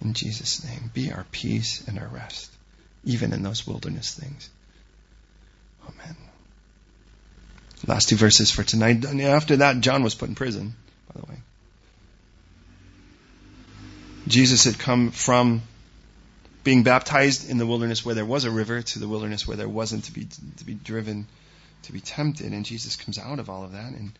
In 0.01 0.13
Jesus' 0.13 0.63
name, 0.65 0.91
be 0.93 1.11
our 1.11 1.25
peace 1.31 1.87
and 1.87 1.97
our 1.97 2.07
rest, 2.07 2.51
even 3.03 3.33
in 3.33 3.43
those 3.43 3.65
wilderness 3.65 4.13
things. 4.13 4.49
Amen. 5.87 6.15
Last 7.85 8.09
two 8.09 8.15
verses 8.15 8.51
for 8.51 8.63
tonight. 8.63 9.05
After 9.05 9.57
that, 9.57 9.81
John 9.81 10.03
was 10.03 10.15
put 10.15 10.29
in 10.29 10.35
prison, 10.35 10.75
by 11.13 11.21
the 11.21 11.31
way. 11.31 11.37
Jesus 14.27 14.63
had 14.63 14.79
come 14.79 15.11
from 15.11 15.61
being 16.63 16.83
baptized 16.83 17.49
in 17.49 17.57
the 17.57 17.65
wilderness 17.65 18.05
where 18.05 18.15
there 18.15 18.25
was 18.25 18.45
a 18.45 18.51
river 18.51 18.81
to 18.81 18.99
the 18.99 19.07
wilderness 19.07 19.45
where 19.47 19.57
there 19.57 19.67
wasn't 19.67 20.05
to 20.05 20.13
be 20.13 20.27
to 20.57 20.65
be 20.65 20.73
driven 20.73 21.27
to 21.83 21.91
be 21.91 21.99
tempted 21.99 22.53
and 22.53 22.65
Jesus 22.65 22.95
comes 22.95 23.19
out 23.19 23.39
of 23.39 23.49
all 23.49 23.63
of 23.63 23.73
that 23.73 23.91
and 23.91 24.13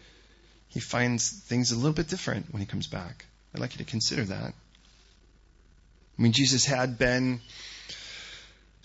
he 0.67 0.79
finds 0.82 1.29
things 1.29 1.71
a 1.71 1.75
little 1.75 1.93
bit 1.93 2.10
different 2.10 2.51
when 2.51 2.60
he 2.60 2.65
comes 2.65 2.88
back. 2.88 3.25
I'd 3.53 3.62
like 3.62 3.73
you 3.73 3.86
to 3.86 3.89
consider 3.89 4.23
that. 4.25 4.53
I 6.19 6.21
mean 6.21 6.34
Jesus 6.34 6.65
had 6.65 6.97
been 6.97 7.39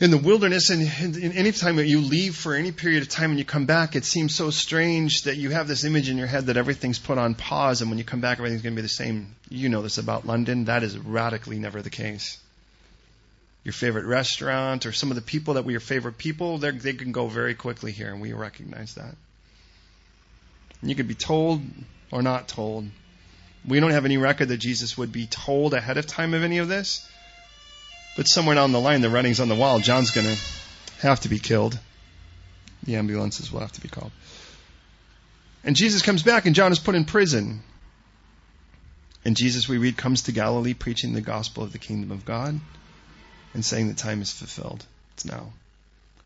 in 0.01 0.13
the 0.13 0.19
wilderness 0.19 0.71
and 0.71 1.17
any 1.35 1.51
time 1.51 1.77
that 1.77 1.87
you 1.87 2.01
leave 2.01 2.37
for 2.37 2.55
any 2.55 2.71
period 2.71 3.03
of 3.03 3.09
time 3.09 3.31
and 3.31 3.39
you 3.39 3.45
come 3.45 3.67
back 3.67 3.97
it 3.97 4.05
seems 4.05 4.35
so 4.35 4.51
strange 4.51 5.23
that 5.23 5.37
you 5.37 5.51
have 5.51 5.67
this 5.67 5.85
image 5.85 6.09
in 6.09 6.17
your 6.17 6.29
head 6.29 6.47
that 6.47 6.57
everything's 6.57 7.01
put 7.01 7.19
on 7.19 7.35
pause 7.35 7.81
and 7.81 7.91
when 7.91 7.99
you 7.99 8.05
come 8.05 8.21
back 8.21 8.39
everything's 8.39 8.63
going 8.63 8.75
to 8.75 8.81
be 8.81 8.83
the 8.83 8.89
same. 8.89 9.35
You 9.49 9.69
know 9.69 9.83
this 9.83 9.99
about 9.99 10.27
london. 10.27 10.67
That 10.67 10.85
is 10.85 10.97
radically 10.97 11.59
never 11.59 11.83
the 11.83 11.91
case. 11.91 12.39
Your 13.65 13.73
favorite 13.73 14.07
restaurant 14.07 14.87
or 14.87 14.93
some 14.93 15.11
of 15.11 15.17
the 15.17 15.23
people 15.23 15.55
that 15.55 15.65
were 15.65 15.73
your 15.73 15.81
favorite 15.81 16.17
people 16.17 16.59
they 16.59 16.93
can 16.93 17.11
go 17.11 17.27
very 17.27 17.55
quickly 17.55 17.91
here 17.91 18.13
and 18.13 18.21
we 18.21 18.33
recognize 18.33 18.95
that. 18.95 19.17
And 20.81 20.91
you 20.91 20.95
could 20.95 21.09
be 21.09 21.17
told 21.17 21.61
or 22.13 22.23
not 22.23 22.47
told. 22.47 22.87
We 23.67 23.81
don't 23.81 23.91
have 23.91 24.05
any 24.05 24.17
record 24.17 24.47
that 24.51 24.59
jesus 24.59 24.97
would 24.97 25.11
be 25.11 25.27
told 25.27 25.75
ahead 25.75 25.99
of 25.99 26.07
time 26.07 26.35
of 26.35 26.45
any 26.45 26.59
of 26.59 26.69
this 26.69 27.05
but 28.19 28.27
somewhere 28.27 28.57
down 28.57 28.73
the 28.73 28.81
line, 28.81 29.01
the 29.01 29.09
writing's 29.09 29.39
on 29.39 29.49
the 29.49 29.55
wall. 29.55 29.79
John's 29.79 30.11
going 30.11 30.27
to 30.27 30.37
have 31.03 31.21
to 31.21 31.29
be 31.29 31.39
killed. 31.39 31.79
The 32.83 32.97
ambulances 32.97 33.53
will 33.53 33.61
have 33.61 33.71
to 33.71 33.81
be 33.81 33.89
called. 33.89 34.11
And 35.63 35.77
Jesus 35.77 36.03
comes 36.03 36.25
back, 36.25 36.45
and 36.45 36.53
John 36.53 36.73
is 36.73 36.81
put 36.81 36.97
in 36.97 37.05
prison. 37.05 37.63
And 39.25 39.37
Jesus, 39.37 39.69
we 39.69 39.79
read, 39.79 39.97
comes 39.97 40.23
to 40.23 40.33
Galilee 40.33 40.75
preaching 40.75 41.13
the 41.13 41.21
gospel 41.21 41.63
of 41.63 41.71
the 41.71 41.79
kingdom 41.79 42.11
of 42.11 42.25
God 42.25 42.59
and 43.55 43.65
saying 43.65 43.87
the 43.87 43.95
time 43.95 44.21
is 44.21 44.33
fulfilled. 44.33 44.85
It's 45.15 45.25
now. 45.25 45.53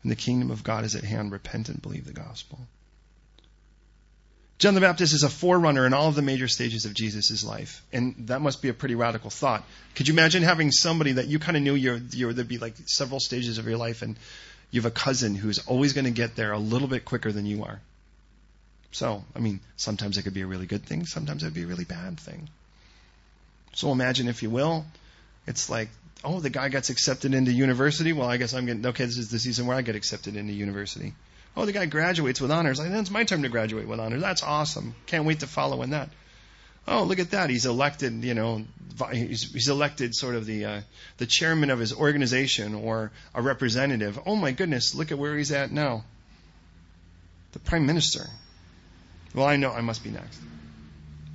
And 0.01 0.11
the 0.11 0.15
kingdom 0.15 0.49
of 0.49 0.63
God 0.63 0.85
is 0.85 0.95
at 0.95 1.03
hand. 1.03 1.31
Repent 1.31 1.69
and 1.69 1.79
believe 1.79 2.05
the 2.05 2.11
gospel. 2.11 2.57
John 4.63 4.75
the 4.75 4.79
Baptist 4.79 5.13
is 5.13 5.23
a 5.23 5.29
forerunner 5.29 5.85
in 5.85 5.91
all 5.91 6.07
of 6.07 6.15
the 6.15 6.21
major 6.21 6.47
stages 6.47 6.85
of 6.85 6.93
Jesus' 6.93 7.43
life. 7.43 7.83
And 7.91 8.15
that 8.27 8.39
must 8.39 8.61
be 8.61 8.69
a 8.69 8.73
pretty 8.73 8.95
radical 8.95 9.29
thought. 9.29 9.61
Could 9.93 10.07
you 10.07 10.13
imagine 10.13 10.41
having 10.41 10.71
somebody 10.71 11.11
that 11.11 11.27
you 11.27 11.37
kind 11.37 11.57
of 11.57 11.63
knew 11.63 11.75
you're, 11.75 11.99
you're, 12.11 12.31
there'd 12.31 12.47
be 12.47 12.59
like 12.59 12.75
several 12.85 13.19
stages 13.19 13.57
of 13.57 13.67
your 13.67 13.75
life 13.75 14.03
and 14.03 14.15
you 14.71 14.79
have 14.79 14.89
a 14.89 14.95
cousin 14.95 15.35
who's 15.35 15.59
always 15.67 15.91
going 15.91 16.05
to 16.05 16.11
get 16.11 16.37
there 16.37 16.53
a 16.53 16.59
little 16.59 16.87
bit 16.87 17.03
quicker 17.03 17.33
than 17.33 17.45
you 17.45 17.65
are? 17.65 17.81
So, 18.93 19.25
I 19.35 19.39
mean, 19.39 19.59
sometimes 19.75 20.17
it 20.17 20.23
could 20.23 20.33
be 20.33 20.43
a 20.43 20.47
really 20.47 20.65
good 20.65 20.85
thing, 20.85 21.05
sometimes 21.07 21.43
it 21.43 21.47
would 21.47 21.55
be 21.55 21.63
a 21.63 21.67
really 21.67 21.83
bad 21.83 22.17
thing. 22.17 22.47
So 23.73 23.91
imagine, 23.91 24.29
if 24.29 24.43
you 24.43 24.49
will, 24.49 24.85
it's 25.45 25.69
like, 25.69 25.89
oh, 26.23 26.39
the 26.39 26.49
guy 26.49 26.69
gets 26.69 26.89
accepted 26.89 27.33
into 27.33 27.51
university. 27.51 28.13
Well, 28.13 28.29
I 28.29 28.37
guess 28.37 28.53
I'm 28.53 28.65
getting, 28.65 28.85
okay, 28.85 29.03
this 29.03 29.17
is 29.17 29.29
the 29.29 29.39
season 29.39 29.67
where 29.67 29.75
I 29.75 29.81
get 29.81 29.97
accepted 29.97 30.37
into 30.37 30.53
university. 30.53 31.15
Oh, 31.55 31.65
the 31.65 31.71
guy 31.71 31.85
graduates 31.85 32.41
with 32.41 32.51
honors. 32.51 32.79
Like, 32.79 32.89
it's 32.89 33.11
my 33.11 33.25
turn 33.25 33.43
to 33.43 33.49
graduate 33.49 33.87
with 33.87 33.99
honors. 33.99 34.21
That's 34.21 34.43
awesome. 34.43 34.95
Can't 35.05 35.25
wait 35.25 35.41
to 35.41 35.47
follow 35.47 35.83
in 35.83 35.91
that. 35.91 36.09
Oh, 36.87 37.03
look 37.03 37.19
at 37.19 37.31
that. 37.31 37.49
He's 37.49 37.65
elected, 37.65 38.23
you 38.23 38.33
know, 38.33 38.63
he's, 39.11 39.53
he's 39.53 39.69
elected 39.69 40.15
sort 40.15 40.35
of 40.35 40.45
the, 40.45 40.65
uh, 40.65 40.81
the 41.17 41.25
chairman 41.25 41.69
of 41.69 41.79
his 41.79 41.93
organization 41.93 42.73
or 42.75 43.11
a 43.33 43.41
representative. 43.41 44.19
Oh 44.25 44.35
my 44.35 44.51
goodness, 44.51 44.93
look 44.93 45.11
at 45.11 45.17
where 45.17 45.37
he's 45.37 45.51
at 45.51 45.71
now. 45.71 46.03
The 47.53 47.59
prime 47.59 47.85
minister. 47.85 48.25
Well, 49.33 49.45
I 49.45 49.55
know 49.55 49.71
I 49.71 49.81
must 49.81 50.03
be 50.03 50.09
next. 50.09 50.39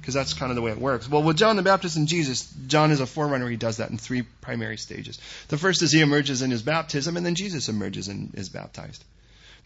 Because 0.00 0.14
that's 0.14 0.34
kind 0.34 0.50
of 0.50 0.56
the 0.56 0.62
way 0.62 0.70
it 0.70 0.78
works. 0.78 1.08
Well, 1.08 1.22
with 1.22 1.36
John 1.36 1.56
the 1.56 1.62
Baptist 1.62 1.96
and 1.96 2.08
Jesus, 2.08 2.52
John 2.66 2.90
is 2.90 3.00
a 3.00 3.06
forerunner. 3.06 3.48
He 3.48 3.56
does 3.56 3.76
that 3.78 3.90
in 3.90 3.98
three 3.98 4.22
primary 4.40 4.76
stages. 4.76 5.18
The 5.48 5.58
first 5.58 5.82
is 5.82 5.92
he 5.92 6.00
emerges 6.00 6.42
in 6.42 6.50
his 6.50 6.62
baptism, 6.62 7.16
and 7.16 7.24
then 7.24 7.34
Jesus 7.34 7.68
emerges 7.68 8.08
and 8.08 8.34
is 8.34 8.48
baptized. 8.48 9.04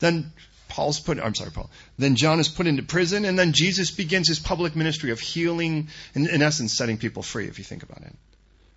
Then 0.02 0.32
Paul's 0.68 0.98
put, 0.98 1.20
I'm 1.20 1.34
sorry, 1.34 1.52
Paul. 1.52 1.70
Then 1.96 2.16
John 2.16 2.40
is 2.40 2.48
put 2.48 2.66
into 2.66 2.82
prison, 2.82 3.24
and 3.24 3.38
then 3.38 3.52
Jesus 3.52 3.92
begins 3.92 4.26
his 4.26 4.40
public 4.40 4.74
ministry 4.74 5.12
of 5.12 5.20
healing, 5.20 5.88
in, 6.12 6.28
in 6.28 6.42
essence, 6.42 6.76
setting 6.76 6.98
people 6.98 7.22
free, 7.22 7.46
if 7.46 7.58
you 7.58 7.64
think 7.64 7.84
about 7.84 8.02
it. 8.02 8.12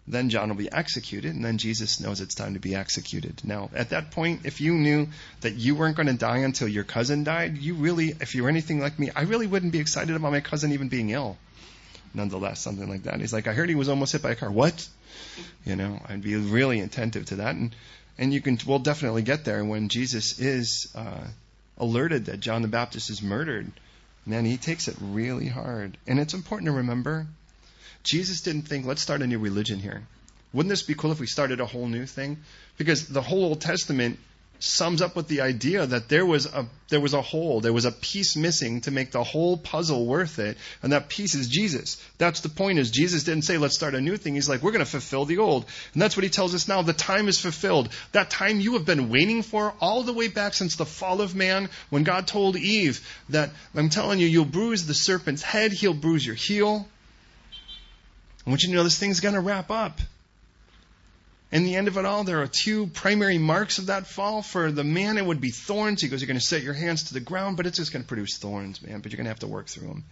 Then 0.07 0.29
John 0.29 0.49
will 0.49 0.55
be 0.55 0.71
executed, 0.71 1.33
and 1.33 1.43
then 1.43 1.57
Jesus 1.57 1.99
knows 1.99 2.21
it's 2.21 2.35
time 2.35 2.53
to 2.53 2.59
be 2.59 2.75
executed. 2.75 3.41
Now, 3.43 3.71
at 3.73 3.89
that 3.89 4.11
point, 4.11 4.41
if 4.45 4.61
you 4.61 4.75
knew 4.75 5.07
that 5.41 5.55
you 5.55 5.73
weren't 5.73 5.95
going 5.95 6.05
to 6.05 6.13
die 6.13 6.37
until 6.37 6.67
your 6.67 6.83
cousin 6.83 7.23
died, 7.23 7.57
you 7.57 7.73
really, 7.73 8.15
if 8.21 8.35
you 8.35 8.43
were 8.43 8.49
anything 8.49 8.79
like 8.79 8.99
me, 8.99 9.09
I 9.15 9.23
really 9.23 9.47
wouldn't 9.47 9.71
be 9.71 9.79
excited 9.79 10.15
about 10.15 10.31
my 10.31 10.41
cousin 10.41 10.73
even 10.73 10.89
being 10.89 11.09
ill. 11.09 11.37
Nonetheless, 12.13 12.59
something 12.59 12.87
like 12.87 13.03
that. 13.03 13.19
He's 13.19 13.33
like, 13.33 13.47
I 13.47 13.53
heard 13.53 13.67
he 13.67 13.73
was 13.73 13.89
almost 13.89 14.11
hit 14.11 14.21
by 14.21 14.31
a 14.31 14.35
car. 14.35 14.51
What? 14.51 14.87
You 15.65 15.75
know, 15.75 15.99
I'd 16.07 16.21
be 16.21 16.35
really 16.35 16.81
attentive 16.81 17.25
to 17.27 17.37
that. 17.37 17.55
And 17.55 17.75
and 18.17 18.33
you 18.33 18.41
can, 18.41 18.57
we'll 18.65 18.79
definitely 18.79 19.21
get 19.21 19.45
there 19.45 19.63
when 19.63 19.89
Jesus 19.89 20.39
is 20.39 20.91
uh, 20.95 21.27
alerted 21.77 22.25
that 22.25 22.39
John 22.39 22.61
the 22.61 22.67
Baptist 22.67 23.09
is 23.09 23.21
murdered. 23.21 23.71
Man, 24.25 24.45
he 24.45 24.57
takes 24.57 24.87
it 24.87 24.95
really 24.99 25.47
hard. 25.47 25.97
And 26.07 26.19
it's 26.19 26.33
important 26.33 26.67
to 26.67 26.71
remember 26.73 27.27
Jesus 28.03 28.41
didn't 28.41 28.63
think, 28.63 28.85
let's 28.85 29.01
start 29.01 29.21
a 29.21 29.27
new 29.27 29.39
religion 29.39 29.79
here. 29.79 30.03
Wouldn't 30.53 30.69
this 30.69 30.83
be 30.83 30.93
cool 30.93 31.11
if 31.11 31.19
we 31.19 31.27
started 31.27 31.59
a 31.59 31.65
whole 31.65 31.87
new 31.87 32.05
thing? 32.05 32.37
Because 32.77 33.07
the 33.07 33.21
whole 33.21 33.43
Old 33.45 33.61
Testament 33.61 34.19
sums 34.59 35.01
up 35.01 35.15
with 35.15 35.27
the 35.27 35.41
idea 35.41 35.85
that 35.85 36.09
there 36.09 36.25
was 36.25 36.45
a 36.45 36.67
there 36.89 36.99
was 36.99 37.13
a 37.13 37.21
hole, 37.21 37.61
there 37.61 37.73
was 37.73 37.85
a 37.85 37.91
piece 37.91 38.35
missing 38.35 38.81
to 38.81 38.91
make 38.91 39.11
the 39.11 39.23
whole 39.23 39.57
puzzle 39.57 40.05
worth 40.05 40.37
it, 40.37 40.57
and 40.83 40.93
that 40.93 41.09
piece 41.09 41.33
is 41.33 41.47
Jesus. 41.47 42.01
That's 42.17 42.41
the 42.41 42.49
point. 42.49 42.79
Is 42.79 42.91
Jesus 42.91 43.23
didn't 43.23 43.43
say 43.43 43.57
let's 43.57 43.75
start 43.75 43.95
a 43.95 44.01
new 44.01 44.17
thing. 44.17 44.35
He's 44.35 44.47
like 44.47 44.61
we're 44.61 44.71
going 44.71 44.85
to 44.85 44.89
fulfill 44.89 45.25
the 45.25 45.39
old, 45.39 45.65
and 45.93 46.01
that's 46.01 46.15
what 46.15 46.23
he 46.23 46.29
tells 46.29 46.53
us 46.53 46.67
now. 46.67 46.81
The 46.81 46.93
time 46.93 47.27
is 47.27 47.39
fulfilled. 47.39 47.89
That 48.11 48.29
time 48.29 48.59
you 48.59 48.73
have 48.73 48.85
been 48.85 49.09
waiting 49.09 49.41
for 49.41 49.73
all 49.81 50.03
the 50.03 50.13
way 50.13 50.27
back 50.27 50.53
since 50.53 50.75
the 50.75 50.85
fall 50.85 51.21
of 51.21 51.35
man, 51.35 51.69
when 51.89 52.03
God 52.03 52.27
told 52.27 52.55
Eve 52.55 53.05
that 53.29 53.51
I'm 53.75 53.89
telling 53.89 54.19
you, 54.19 54.27
you'll 54.27 54.45
bruise 54.45 54.85
the 54.85 54.93
serpent's 54.93 55.41
head, 55.41 55.71
he'll 55.71 55.93
bruise 55.93 56.25
your 56.25 56.35
heel. 56.35 56.87
I 58.45 58.49
want 58.49 58.61
you 58.61 58.69
to 58.69 58.75
know 58.75 58.83
this 58.83 58.99
thing's 58.99 59.21
going 59.21 59.33
to 59.33 59.41
wrap 59.41 59.71
up. 59.71 59.99
In 61.51 61.63
the 61.63 61.75
end 61.75 61.87
of 61.87 61.97
it 61.97 62.05
all, 62.05 62.23
there 62.23 62.41
are 62.41 62.47
two 62.47 62.87
primary 62.87 63.37
marks 63.37 63.77
of 63.77 63.85
that 63.87 64.07
fall. 64.07 64.41
For 64.41 64.71
the 64.71 64.83
man, 64.83 65.17
it 65.17 65.25
would 65.25 65.39
be 65.39 65.51
thorns. 65.51 66.01
He 66.01 66.07
goes, 66.07 66.21
You're 66.21 66.27
going 66.27 66.39
to 66.39 66.45
set 66.45 66.63
your 66.63 66.73
hands 66.73 67.03
to 67.03 67.13
the 67.13 67.19
ground, 67.19 67.57
but 67.57 67.65
it's 67.65 67.77
just 67.77 67.93
going 67.93 68.03
to 68.03 68.07
produce 68.07 68.37
thorns, 68.37 68.81
man, 68.81 68.99
but 68.99 69.11
you're 69.11 69.17
going 69.17 69.25
to 69.25 69.31
have 69.31 69.39
to 69.39 69.47
work 69.47 69.67
through 69.67 69.87
them. 69.87 70.03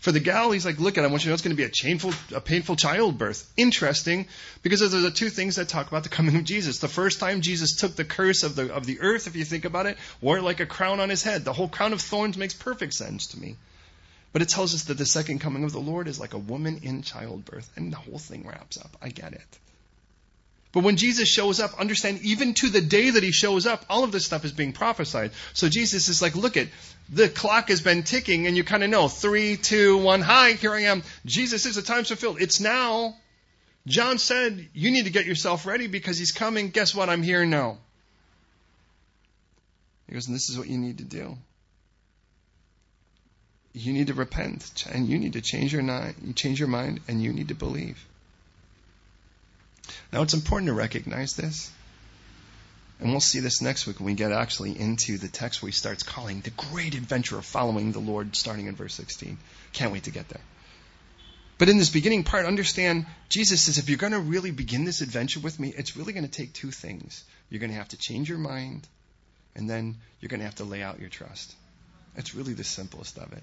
For 0.00 0.12
the 0.12 0.20
gal, 0.20 0.50
he's 0.50 0.66
like, 0.66 0.78
Look 0.78 0.98
at 0.98 1.04
it, 1.04 1.06
I 1.06 1.10
want 1.10 1.22
you 1.22 1.24
to 1.24 1.28
know 1.30 1.34
it's 1.34 1.42
going 1.42 1.56
to 1.56 1.62
be 1.62 1.64
a 1.64 1.70
painful, 1.70 2.12
a 2.34 2.40
painful 2.40 2.76
childbirth. 2.76 3.50
Interesting, 3.56 4.26
because 4.62 4.80
there's 4.80 4.92
the 4.92 5.10
two 5.10 5.30
things 5.30 5.56
that 5.56 5.68
talk 5.68 5.88
about 5.88 6.02
the 6.02 6.10
coming 6.10 6.36
of 6.36 6.44
Jesus. 6.44 6.78
The 6.78 6.88
first 6.88 7.20
time 7.20 7.40
Jesus 7.40 7.76
took 7.76 7.96
the 7.96 8.04
curse 8.04 8.42
of 8.42 8.54
the, 8.54 8.72
of 8.72 8.84
the 8.84 9.00
earth, 9.00 9.26
if 9.26 9.34
you 9.34 9.44
think 9.44 9.64
about 9.64 9.86
it, 9.86 9.96
wore 10.20 10.38
it 10.38 10.42
like 10.42 10.60
a 10.60 10.66
crown 10.66 11.00
on 11.00 11.08
his 11.08 11.22
head. 11.22 11.44
The 11.44 11.54
whole 11.54 11.68
crown 11.68 11.94
of 11.94 12.02
thorns 12.02 12.36
makes 12.36 12.52
perfect 12.52 12.92
sense 12.92 13.28
to 13.28 13.40
me. 13.40 13.56
But 14.32 14.42
it 14.42 14.50
tells 14.50 14.74
us 14.74 14.84
that 14.84 14.98
the 14.98 15.06
second 15.06 15.38
coming 15.38 15.64
of 15.64 15.72
the 15.72 15.80
Lord 15.80 16.08
is 16.08 16.20
like 16.20 16.34
a 16.34 16.38
woman 16.38 16.80
in 16.82 17.00
childbirth, 17.00 17.70
and 17.76 17.90
the 17.90 17.96
whole 17.96 18.18
thing 18.18 18.46
wraps 18.46 18.76
up. 18.76 18.94
I 19.00 19.08
get 19.08 19.32
it. 19.32 19.58
But 20.76 20.84
when 20.84 20.98
Jesus 20.98 21.26
shows 21.26 21.58
up, 21.58 21.80
understand 21.80 22.20
even 22.20 22.52
to 22.52 22.68
the 22.68 22.82
day 22.82 23.08
that 23.08 23.22
he 23.22 23.32
shows 23.32 23.64
up, 23.64 23.86
all 23.88 24.04
of 24.04 24.12
this 24.12 24.26
stuff 24.26 24.44
is 24.44 24.52
being 24.52 24.74
prophesied. 24.74 25.30
So 25.54 25.70
Jesus 25.70 26.08
is 26.08 26.20
like, 26.20 26.36
look 26.36 26.58
at 26.58 26.68
the 27.08 27.30
clock 27.30 27.70
has 27.70 27.80
been 27.80 28.02
ticking, 28.02 28.46
and 28.46 28.54
you 28.54 28.62
kind 28.62 28.84
of 28.84 28.90
know 28.90 29.08
three, 29.08 29.56
two, 29.56 29.96
one. 29.96 30.20
Hi, 30.20 30.52
here 30.52 30.74
I 30.74 30.82
am. 30.82 31.02
Jesus 31.24 31.64
is 31.64 31.76
the 31.76 31.80
time's 31.80 32.08
fulfilled. 32.08 32.42
It's 32.42 32.60
now. 32.60 33.16
John 33.86 34.18
said, 34.18 34.68
you 34.74 34.90
need 34.90 35.06
to 35.06 35.10
get 35.10 35.24
yourself 35.24 35.64
ready 35.64 35.86
because 35.86 36.18
he's 36.18 36.32
coming. 36.32 36.68
Guess 36.68 36.94
what? 36.94 37.08
I'm 37.08 37.22
here 37.22 37.46
now. 37.46 37.78
He 40.08 40.12
goes, 40.12 40.26
and 40.26 40.36
this 40.36 40.50
is 40.50 40.58
what 40.58 40.68
you 40.68 40.76
need 40.76 40.98
to 40.98 41.04
do. 41.04 41.38
You 43.72 43.94
need 43.94 44.08
to 44.08 44.14
repent, 44.14 44.84
and 44.92 45.08
you 45.08 45.18
need 45.18 45.32
to 45.32 45.40
change 45.40 45.72
your, 45.72 46.12
change 46.34 46.60
your 46.60 46.68
mind, 46.68 47.00
and 47.08 47.22
you 47.22 47.32
need 47.32 47.48
to 47.48 47.54
believe. 47.54 48.06
Now, 50.12 50.22
it's 50.22 50.34
important 50.34 50.68
to 50.68 50.74
recognize 50.74 51.34
this. 51.34 51.70
And 52.98 53.10
we'll 53.10 53.20
see 53.20 53.40
this 53.40 53.60
next 53.60 53.86
week 53.86 53.98
when 53.98 54.06
we 54.06 54.14
get 54.14 54.32
actually 54.32 54.78
into 54.78 55.18
the 55.18 55.28
text 55.28 55.62
where 55.62 55.68
he 55.68 55.72
starts 55.72 56.02
calling 56.02 56.40
the 56.40 56.50
great 56.50 56.94
adventure 56.94 57.36
of 57.36 57.44
following 57.44 57.92
the 57.92 57.98
Lord, 57.98 58.34
starting 58.34 58.66
in 58.66 58.74
verse 58.74 58.94
16. 58.94 59.36
Can't 59.74 59.92
wait 59.92 60.04
to 60.04 60.10
get 60.10 60.28
there. 60.28 60.40
But 61.58 61.68
in 61.68 61.78
this 61.78 61.90
beginning 61.90 62.24
part, 62.24 62.46
understand 62.46 63.06
Jesus 63.28 63.62
says 63.62 63.78
if 63.78 63.88
you're 63.88 63.98
going 63.98 64.12
to 64.12 64.20
really 64.20 64.50
begin 64.50 64.84
this 64.84 65.00
adventure 65.00 65.40
with 65.40 65.58
me, 65.58 65.72
it's 65.76 65.96
really 65.96 66.12
going 66.12 66.26
to 66.26 66.30
take 66.30 66.52
two 66.52 66.70
things. 66.70 67.24
You're 67.48 67.60
going 67.60 67.70
to 67.70 67.76
have 67.76 67.88
to 67.88 67.98
change 67.98 68.28
your 68.28 68.38
mind, 68.38 68.86
and 69.54 69.68
then 69.68 69.96
you're 70.20 70.28
going 70.28 70.40
to 70.40 70.46
have 70.46 70.56
to 70.56 70.64
lay 70.64 70.82
out 70.82 71.00
your 71.00 71.08
trust. 71.08 71.54
It's 72.14 72.34
really 72.34 72.52
the 72.52 72.64
simplest 72.64 73.18
of 73.18 73.32
it. 73.32 73.42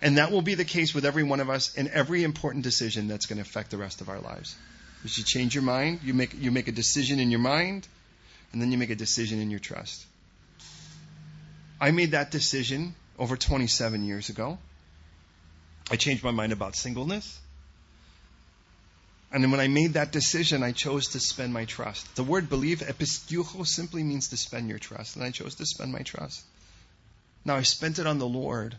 And 0.00 0.18
that 0.18 0.32
will 0.32 0.42
be 0.42 0.54
the 0.54 0.64
case 0.64 0.94
with 0.94 1.04
every 1.04 1.22
one 1.22 1.38
of 1.38 1.48
us 1.48 1.74
in 1.74 1.88
every 1.88 2.24
important 2.24 2.64
decision 2.64 3.06
that's 3.06 3.26
going 3.26 3.36
to 3.36 3.42
affect 3.42 3.70
the 3.70 3.76
rest 3.76 4.00
of 4.00 4.08
our 4.08 4.20
lives. 4.20 4.56
You 5.04 5.24
change 5.24 5.54
your 5.54 5.64
mind. 5.64 6.00
You 6.04 6.14
make, 6.14 6.34
you 6.34 6.50
make 6.50 6.68
a 6.68 6.72
decision 6.72 7.18
in 7.18 7.30
your 7.30 7.40
mind, 7.40 7.88
and 8.52 8.62
then 8.62 8.70
you 8.70 8.78
make 8.78 8.90
a 8.90 8.94
decision 8.94 9.40
in 9.40 9.50
your 9.50 9.60
trust. 9.60 10.04
I 11.80 11.90
made 11.90 12.12
that 12.12 12.30
decision 12.30 12.94
over 13.18 13.36
27 13.36 14.04
years 14.04 14.28
ago. 14.28 14.58
I 15.90 15.96
changed 15.96 16.22
my 16.22 16.30
mind 16.30 16.52
about 16.52 16.76
singleness. 16.76 17.40
And 19.32 19.42
then 19.42 19.50
when 19.50 19.60
I 19.60 19.66
made 19.66 19.94
that 19.94 20.12
decision, 20.12 20.62
I 20.62 20.72
chose 20.72 21.08
to 21.08 21.20
spend 21.20 21.52
my 21.52 21.64
trust. 21.64 22.14
The 22.14 22.22
word 22.22 22.48
believe, 22.48 22.80
pisteuo, 22.80 23.66
simply 23.66 24.04
means 24.04 24.28
to 24.28 24.36
spend 24.36 24.68
your 24.68 24.78
trust. 24.78 25.16
And 25.16 25.24
I 25.24 25.30
chose 25.30 25.56
to 25.56 25.66
spend 25.66 25.90
my 25.90 26.02
trust. 26.02 26.44
Now 27.44 27.56
I 27.56 27.62
spent 27.62 27.98
it 27.98 28.06
on 28.06 28.18
the 28.18 28.26
Lord. 28.26 28.76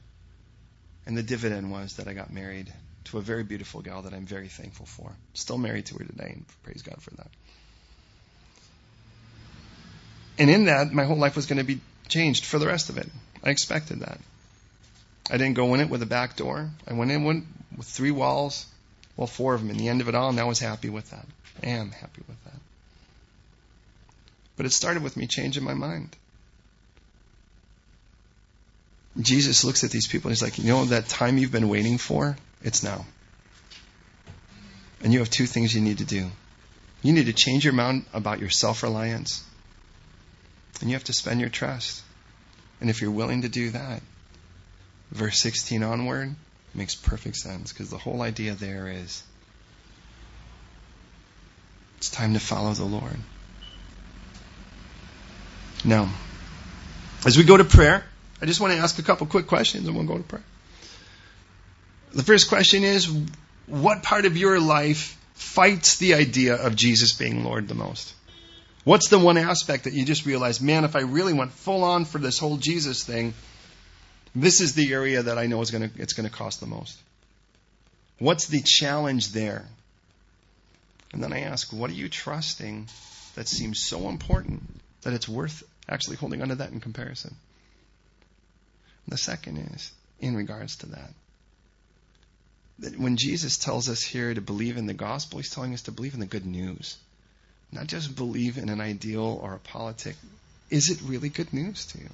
And 1.05 1.17
the 1.17 1.23
dividend 1.23 1.71
was 1.71 1.95
that 1.95 2.07
I 2.07 2.13
got 2.13 2.31
married 2.31 2.71
to 3.05 3.17
a 3.17 3.21
very 3.21 3.43
beautiful 3.43 3.81
gal 3.81 4.01
that 4.03 4.13
I'm 4.13 4.25
very 4.25 4.47
thankful 4.47 4.85
for. 4.85 5.11
Still 5.33 5.57
married 5.57 5.85
to 5.87 5.95
her 5.95 6.05
today, 6.05 6.31
and 6.33 6.45
praise 6.63 6.81
God 6.81 7.01
for 7.01 7.11
that. 7.11 7.27
And 10.37 10.49
in 10.49 10.65
that, 10.65 10.91
my 10.91 11.03
whole 11.03 11.17
life 11.17 11.35
was 11.35 11.45
going 11.45 11.59
to 11.59 11.63
be 11.63 11.79
changed 12.07 12.45
for 12.45 12.59
the 12.59 12.67
rest 12.67 12.89
of 12.89 12.97
it. 12.97 13.09
I 13.43 13.49
expected 13.49 13.99
that. 13.99 14.19
I 15.29 15.37
didn't 15.37 15.55
go 15.55 15.73
in 15.73 15.79
it 15.79 15.89
with 15.89 16.01
a 16.01 16.07
back 16.07 16.35
door. 16.35 16.69
I 16.87 16.93
went 16.93 17.11
in 17.11 17.23
with 17.23 17.87
three 17.87 18.11
walls, 18.11 18.65
well, 19.15 19.27
four 19.27 19.53
of 19.53 19.61
them 19.61 19.69
in 19.69 19.77
the 19.77 19.89
end 19.89 20.01
of 20.01 20.09
it 20.09 20.15
all, 20.15 20.29
and 20.29 20.39
I 20.39 20.43
was 20.45 20.59
happy 20.59 20.89
with 20.89 21.09
that. 21.11 21.25
I 21.61 21.67
am 21.67 21.91
happy 21.91 22.23
with 22.27 22.43
that. 22.45 22.59
But 24.57 24.65
it 24.65 24.71
started 24.71 25.03
with 25.03 25.17
me 25.17 25.27
changing 25.27 25.63
my 25.63 25.73
mind. 25.73 26.15
Jesus 29.23 29.63
looks 29.63 29.83
at 29.83 29.91
these 29.91 30.07
people 30.07 30.29
and 30.29 30.37
he's 30.37 30.41
like, 30.41 30.57
you 30.57 30.65
know 30.65 30.85
that 30.85 31.07
time 31.07 31.37
you've 31.37 31.51
been 31.51 31.69
waiting 31.69 31.97
for? 31.97 32.37
It's 32.61 32.83
now. 32.83 33.05
And 35.01 35.11
you 35.11 35.19
have 35.19 35.29
two 35.29 35.45
things 35.45 35.73
you 35.73 35.81
need 35.81 35.97
to 35.97 36.05
do. 36.05 36.29
You 37.01 37.13
need 37.13 37.25
to 37.25 37.33
change 37.33 37.65
your 37.65 37.73
mind 37.73 38.05
about 38.13 38.39
your 38.39 38.49
self-reliance. 38.49 39.43
And 40.79 40.89
you 40.89 40.95
have 40.95 41.03
to 41.05 41.13
spend 41.13 41.41
your 41.41 41.49
trust. 41.49 42.01
And 42.79 42.89
if 42.89 43.01
you're 43.01 43.11
willing 43.11 43.41
to 43.41 43.49
do 43.49 43.71
that, 43.71 44.01
verse 45.11 45.39
16 45.39 45.83
onward 45.83 46.35
makes 46.73 46.95
perfect 46.95 47.35
sense 47.35 47.71
because 47.71 47.89
the 47.89 47.97
whole 47.97 48.21
idea 48.21 48.53
there 48.55 48.87
is 48.87 49.23
it's 51.97 52.09
time 52.09 52.33
to 52.33 52.39
follow 52.39 52.73
the 52.73 52.83
Lord. 52.83 53.17
Now, 55.85 56.09
as 57.25 57.37
we 57.37 57.45
go 57.45 57.55
to 57.55 57.63
prayer, 57.63 58.03
I 58.43 58.45
just 58.45 58.59
want 58.59 58.73
to 58.73 58.79
ask 58.79 58.99
a 58.99 59.03
couple 59.03 59.25
quick 59.25 59.47
questions 59.47 59.87
and 59.87 59.95
we'll 59.95 60.05
go 60.05 60.17
to 60.17 60.23
prayer. 60.23 60.43
The 62.11 62.23
first 62.23 62.49
question 62.49 62.83
is 62.83 63.09
what 63.67 64.03
part 64.03 64.25
of 64.25 64.35
your 64.35 64.59
life 64.59 65.17
fights 65.33 65.95
the 65.95 66.15
idea 66.15 66.55
of 66.55 66.75
Jesus 66.75 67.13
being 67.13 67.45
Lord 67.45 67.69
the 67.69 67.73
most? 67.73 68.13
What's 68.83 69.07
the 69.07 69.17
one 69.17 69.37
aspect 69.37 69.85
that 69.85 69.93
you 69.93 70.03
just 70.03 70.25
realize, 70.25 70.59
man, 70.59 70.83
if 70.83 70.97
I 70.97 71.03
really 71.03 71.31
went 71.31 71.53
full 71.53 71.85
on 71.85 72.03
for 72.03 72.17
this 72.17 72.37
whole 72.37 72.57
Jesus 72.57 73.05
thing, 73.05 73.33
this 74.35 74.59
is 74.59 74.75
the 74.75 74.91
area 74.91 75.23
that 75.23 75.37
I 75.37 75.45
know 75.45 75.61
is 75.61 75.71
going 75.71 75.89
to, 75.89 76.01
it's 76.01 76.11
going 76.11 76.27
to 76.27 76.35
cost 76.35 76.59
the 76.59 76.67
most. 76.67 76.99
What's 78.19 78.47
the 78.47 78.61
challenge 78.61 79.31
there? 79.31 79.65
And 81.13 81.23
then 81.23 81.31
I 81.31 81.43
ask, 81.43 81.71
what 81.71 81.89
are 81.89 81.93
you 81.93 82.09
trusting 82.09 82.89
that 83.35 83.47
seems 83.47 83.79
so 83.79 84.09
important 84.09 84.63
that 85.03 85.13
it's 85.13 85.29
worth 85.29 85.63
actually 85.87 86.17
holding 86.17 86.41
onto 86.41 86.55
that 86.55 86.71
in 86.71 86.81
comparison? 86.81 87.37
The 89.07 89.17
second 89.17 89.57
is 89.57 89.91
in 90.19 90.35
regards 90.35 90.77
to 90.77 90.87
that. 90.87 91.13
That 92.79 92.97
when 92.97 93.17
Jesus 93.17 93.57
tells 93.57 93.89
us 93.89 94.01
here 94.01 94.33
to 94.33 94.41
believe 94.41 94.77
in 94.77 94.87
the 94.87 94.93
gospel, 94.93 95.39
he's 95.39 95.49
telling 95.49 95.73
us 95.73 95.83
to 95.83 95.91
believe 95.91 96.13
in 96.13 96.19
the 96.19 96.25
good 96.25 96.45
news. 96.45 96.97
Not 97.71 97.87
just 97.87 98.15
believe 98.15 98.57
in 98.57 98.69
an 98.69 98.81
ideal 98.81 99.39
or 99.41 99.53
a 99.53 99.59
politic. 99.59 100.15
Is 100.69 100.89
it 100.89 101.01
really 101.01 101.29
good 101.29 101.53
news 101.53 101.85
to 101.87 101.99
you? 101.99 102.09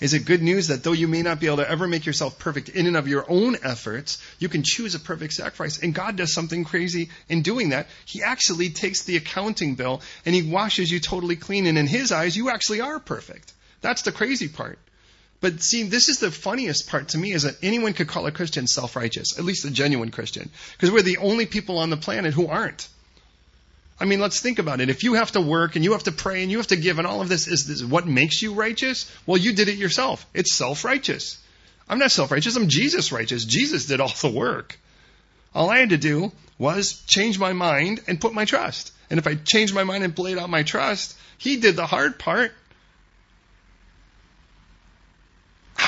Is 0.00 0.14
it 0.14 0.26
good 0.26 0.42
news 0.42 0.68
that 0.68 0.84
though 0.84 0.92
you 0.92 1.08
may 1.08 1.22
not 1.22 1.40
be 1.40 1.46
able 1.46 1.56
to 1.56 1.68
ever 1.68 1.88
make 1.88 2.06
yourself 2.06 2.38
perfect 2.38 2.68
in 2.68 2.86
and 2.86 2.96
of 2.96 3.08
your 3.08 3.24
own 3.28 3.56
efforts, 3.64 4.22
you 4.38 4.48
can 4.48 4.62
choose 4.62 4.94
a 4.94 5.00
perfect 5.00 5.32
sacrifice? 5.32 5.82
And 5.82 5.92
God 5.92 6.14
does 6.14 6.32
something 6.32 6.64
crazy 6.64 7.10
in 7.28 7.42
doing 7.42 7.70
that. 7.70 7.88
He 8.04 8.22
actually 8.22 8.70
takes 8.70 9.02
the 9.02 9.16
accounting 9.16 9.74
bill 9.74 10.00
and 10.24 10.34
He 10.34 10.42
washes 10.42 10.90
you 10.90 11.00
totally 11.00 11.34
clean. 11.34 11.66
And 11.66 11.76
in 11.76 11.88
His 11.88 12.12
eyes, 12.12 12.36
you 12.36 12.48
actually 12.48 12.80
are 12.80 13.00
perfect. 13.00 13.52
That's 13.80 14.02
the 14.02 14.12
crazy 14.12 14.48
part. 14.48 14.78
But 15.40 15.62
see, 15.62 15.84
this 15.84 16.08
is 16.08 16.18
the 16.18 16.32
funniest 16.32 16.88
part 16.88 17.10
to 17.10 17.18
me 17.18 17.32
is 17.32 17.44
that 17.44 17.58
anyone 17.62 17.92
could 17.92 18.08
call 18.08 18.26
a 18.26 18.32
Christian 18.32 18.66
self-righteous, 18.66 19.38
at 19.38 19.44
least 19.44 19.64
a 19.64 19.70
genuine 19.70 20.10
Christian, 20.10 20.50
because 20.72 20.90
we're 20.90 21.02
the 21.02 21.18
only 21.18 21.46
people 21.46 21.78
on 21.78 21.90
the 21.90 21.96
planet 21.96 22.34
who 22.34 22.48
aren't. 22.48 22.88
I 24.00 24.04
mean, 24.04 24.20
let's 24.20 24.40
think 24.40 24.58
about 24.58 24.80
it. 24.80 24.90
If 24.90 25.02
you 25.02 25.14
have 25.14 25.32
to 25.32 25.40
work 25.40 25.76
and 25.76 25.84
you 25.84 25.92
have 25.92 26.04
to 26.04 26.12
pray 26.12 26.42
and 26.42 26.50
you 26.50 26.58
have 26.58 26.68
to 26.68 26.76
give 26.76 26.98
and 26.98 27.06
all 27.06 27.20
of 27.20 27.28
this 27.28 27.48
is 27.48 27.66
this 27.66 27.82
what 27.82 28.06
makes 28.06 28.42
you 28.42 28.54
righteous? 28.54 29.10
Well, 29.26 29.38
you 29.38 29.52
did 29.52 29.68
it 29.68 29.76
yourself. 29.76 30.26
It's 30.34 30.54
self-righteous. 30.54 31.38
I'm 31.88 31.98
not 31.98 32.12
self-righteous. 32.12 32.56
I'm 32.56 32.68
Jesus 32.68 33.12
righteous. 33.12 33.44
Jesus 33.44 33.86
did 33.86 34.00
all 34.00 34.12
the 34.20 34.30
work. 34.30 34.78
All 35.54 35.70
I 35.70 35.78
had 35.78 35.90
to 35.90 35.96
do 35.96 36.32
was 36.58 37.02
change 37.06 37.38
my 37.38 37.52
mind 37.52 38.02
and 38.06 38.20
put 38.20 38.34
my 38.34 38.44
trust. 38.44 38.92
And 39.10 39.18
if 39.18 39.26
I 39.26 39.36
changed 39.36 39.74
my 39.74 39.84
mind 39.84 40.04
and 40.04 40.14
played 40.14 40.38
out 40.38 40.50
my 40.50 40.62
trust, 40.62 41.16
he 41.38 41.56
did 41.56 41.76
the 41.76 41.86
hard 41.86 42.18
part. 42.18 42.52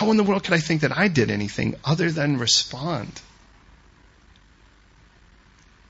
How 0.01 0.11
in 0.11 0.17
the 0.17 0.25
world 0.25 0.45
could 0.45 0.55
I 0.55 0.61
think 0.61 0.81
that 0.81 0.97
I 0.97 1.09
did 1.09 1.31
anything 1.31 1.75
other 1.85 2.11
than 2.11 2.39
respond? 2.39 3.21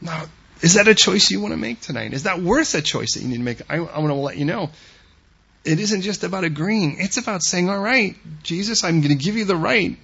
Now, 0.00 0.24
is 0.62 0.74
that 0.74 0.88
a 0.88 0.96
choice 0.96 1.30
you 1.30 1.40
want 1.40 1.52
to 1.52 1.56
make 1.56 1.80
tonight? 1.80 2.12
Is 2.12 2.24
that 2.24 2.42
worth 2.42 2.74
a 2.74 2.82
choice 2.82 3.14
that 3.14 3.22
you 3.22 3.28
need 3.28 3.36
to 3.36 3.44
make? 3.44 3.60
I, 3.70 3.76
I 3.76 4.00
want 4.00 4.08
to 4.08 4.14
let 4.14 4.36
you 4.36 4.46
know. 4.46 4.70
It 5.64 5.78
isn't 5.78 6.02
just 6.02 6.24
about 6.24 6.42
agreeing. 6.42 6.96
It's 6.98 7.18
about 7.18 7.44
saying, 7.44 7.70
all 7.70 7.78
right, 7.78 8.16
Jesus, 8.42 8.82
I'm 8.82 9.00
going 9.00 9.16
to 9.16 9.24
give 9.24 9.36
you 9.36 9.44
the 9.44 9.54
right 9.54 9.96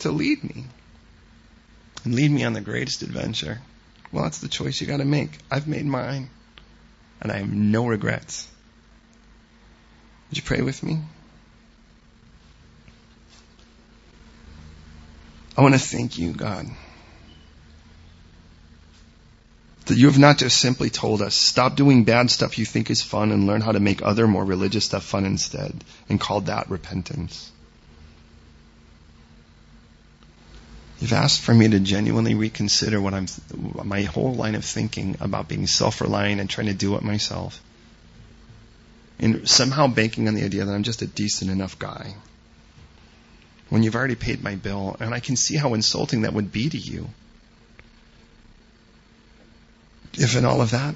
to 0.00 0.10
lead 0.10 0.42
me. 0.42 0.64
And 2.02 2.16
lead 2.16 2.32
me 2.32 2.42
on 2.42 2.52
the 2.52 2.62
greatest 2.62 3.02
adventure. 3.02 3.60
Well, 4.10 4.24
that's 4.24 4.38
the 4.38 4.48
choice 4.48 4.80
you 4.80 4.88
got 4.88 4.96
to 4.96 5.04
make. 5.04 5.38
I've 5.52 5.68
made 5.68 5.86
mine. 5.86 6.30
And 7.20 7.30
I 7.30 7.36
have 7.36 7.52
no 7.52 7.86
regrets. 7.86 8.48
Would 10.30 10.38
you 10.38 10.42
pray 10.42 10.62
with 10.62 10.82
me? 10.82 10.98
I 15.56 15.62
want 15.62 15.74
to 15.74 15.80
thank 15.80 16.18
you, 16.18 16.32
God, 16.32 16.66
that 19.86 19.96
you 19.96 20.06
have 20.06 20.18
not 20.18 20.38
just 20.38 20.58
simply 20.58 20.90
told 20.90 21.22
us, 21.22 21.34
stop 21.34 21.76
doing 21.76 22.04
bad 22.04 22.30
stuff 22.30 22.58
you 22.58 22.64
think 22.64 22.90
is 22.90 23.02
fun 23.02 23.30
and 23.30 23.46
learn 23.46 23.60
how 23.60 23.72
to 23.72 23.80
make 23.80 24.02
other 24.02 24.26
more 24.26 24.44
religious 24.44 24.86
stuff 24.86 25.04
fun 25.04 25.24
instead, 25.24 25.84
and 26.08 26.20
called 26.20 26.46
that 26.46 26.70
repentance. 26.70 27.52
You've 31.00 31.12
asked 31.12 31.42
for 31.42 31.54
me 31.54 31.68
to 31.68 31.80
genuinely 31.80 32.34
reconsider 32.34 33.00
what 33.00 33.14
I'm, 33.14 33.26
my 33.84 34.02
whole 34.02 34.34
line 34.34 34.54
of 34.54 34.64
thinking 34.64 35.16
about 35.20 35.48
being 35.48 35.66
self-reliant 35.66 36.40
and 36.40 36.48
trying 36.48 36.68
to 36.68 36.74
do 36.74 36.96
it 36.96 37.02
myself. 37.02 37.60
And 39.18 39.48
somehow 39.48 39.86
banking 39.86 40.26
on 40.26 40.34
the 40.34 40.44
idea 40.44 40.64
that 40.64 40.72
I'm 40.72 40.82
just 40.82 41.02
a 41.02 41.06
decent 41.06 41.50
enough 41.50 41.78
guy 41.78 42.14
when 43.74 43.82
you've 43.82 43.96
already 43.96 44.14
paid 44.14 44.40
my 44.40 44.54
bill, 44.54 44.96
and 45.00 45.12
I 45.12 45.18
can 45.18 45.34
see 45.34 45.56
how 45.56 45.74
insulting 45.74 46.20
that 46.20 46.32
would 46.32 46.52
be 46.52 46.70
to 46.70 46.78
you. 46.78 47.08
If 50.12 50.36
in 50.36 50.44
all 50.44 50.60
of 50.60 50.70
that, 50.70 50.94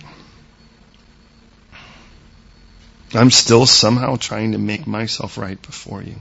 I'm 3.15 3.33
still 3.33 3.67
somehow 3.67 4.15
trying 4.15 4.53
to 4.53 4.59
make 4.59 4.87
myself 4.87 5.39
right 5.39 5.61
before 5.61 6.05
you. 6.05 6.15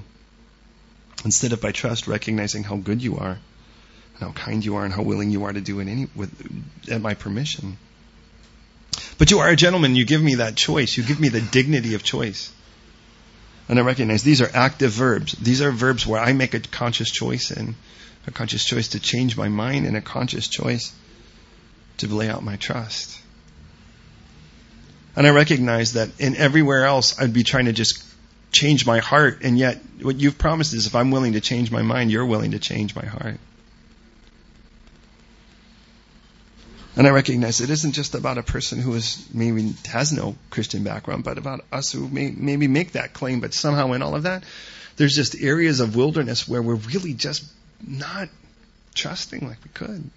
Instead 1.24 1.54
of 1.54 1.62
by 1.62 1.72
trust 1.72 2.08
recognizing 2.08 2.64
how 2.64 2.78
good 2.78 3.04
you 3.04 3.20
are, 3.20 3.38
and 4.16 4.20
how 4.20 4.32
kind 4.32 4.66
you 4.66 4.78
are, 4.78 4.84
and 4.84 4.92
how 4.92 5.04
willing 5.04 5.30
you 5.30 5.44
are 5.44 5.54
to 5.54 5.62
do 5.62 5.80
it 5.80 5.88
any 5.88 6.08
with 6.16 6.32
at 6.90 7.02
my 7.02 7.14
permission. 7.14 7.78
But 9.20 9.30
you 9.30 9.42
are 9.42 9.50
a 9.50 9.56
gentleman. 9.56 9.96
You 9.96 10.06
give 10.06 10.24
me 10.24 10.36
that 10.36 10.56
choice. 10.56 10.98
You 10.98 11.04
give 11.04 11.20
me 11.20 11.30
the 11.30 11.42
dignity 11.42 11.94
of 11.94 12.02
choice. 12.02 12.52
And 13.70 13.80
I 13.80 13.82
recognize 13.82 14.24
these 14.24 14.42
are 14.42 14.50
active 14.54 14.92
verbs. 14.92 15.34
These 15.34 15.62
are 15.62 15.72
verbs 15.72 16.08
where 16.08 16.22
I 16.22 16.34
make 16.34 16.54
a 16.54 16.60
conscious 16.60 17.12
choice 17.12 17.52
and 17.52 17.76
a 18.26 18.32
conscious 18.32 18.66
choice 18.66 18.90
to 18.90 19.00
change 19.00 19.36
my 19.36 19.50
mind 19.50 19.86
and 19.86 19.98
a 19.98 20.02
conscious 20.02 20.48
choice 20.48 20.94
to 21.98 22.08
lay 22.08 22.30
out 22.30 22.44
my 22.44 22.56
trust. 22.56 23.20
And 25.16 25.26
I 25.26 25.32
recognize 25.32 25.94
that 25.94 26.10
in 26.20 26.36
everywhere 26.36 26.86
else 26.86 27.20
I'd 27.20 27.34
be 27.34 27.44
trying 27.44 27.66
to 27.66 27.74
just 27.74 28.04
change 28.52 28.86
my 28.86 29.00
heart 29.00 29.40
and 29.42 29.58
yet 29.58 29.82
what 30.02 30.16
you've 30.16 30.38
promised 30.38 30.74
is 30.74 30.86
if 30.88 30.96
I'm 30.96 31.12
willing 31.12 31.34
to 31.34 31.42
change 31.42 31.72
my 31.72 31.82
mind, 31.82 32.12
you're 32.12 32.26
willing 32.26 32.52
to 32.52 32.60
change 32.60 32.96
my 32.96 33.06
heart. 33.06 33.40
And 36.98 37.06
I 37.06 37.12
recognize 37.12 37.62
it 37.62 37.70
isn't 37.70 37.92
just 37.92 38.16
about 38.16 38.40
a 38.40 38.44
person 38.44 38.80
who 38.80 38.96
is 38.96 39.24
maybe 39.32 39.76
has 39.86 40.12
no 40.12 40.36
Christian 40.50 40.84
background, 40.84 41.24
but 41.24 41.38
about 41.38 41.64
us 41.72 41.92
who 41.92 42.08
may 42.10 42.32
maybe 42.32 42.68
make 42.68 42.94
that 42.94 43.14
claim, 43.14 43.40
but 43.40 43.54
somehow 43.54 43.92
in 43.92 44.02
all 44.02 44.16
of 44.16 44.24
that, 44.24 44.44
there's 44.96 45.16
just 45.16 45.40
areas 45.40 45.80
of 45.80 45.96
wilderness 45.96 46.48
where 46.48 46.60
we're 46.60 46.74
really 46.74 47.14
just 47.14 47.46
not 47.88 48.30
trusting 48.96 49.48
like 49.48 49.64
we 49.64 49.70
could. 49.76 50.10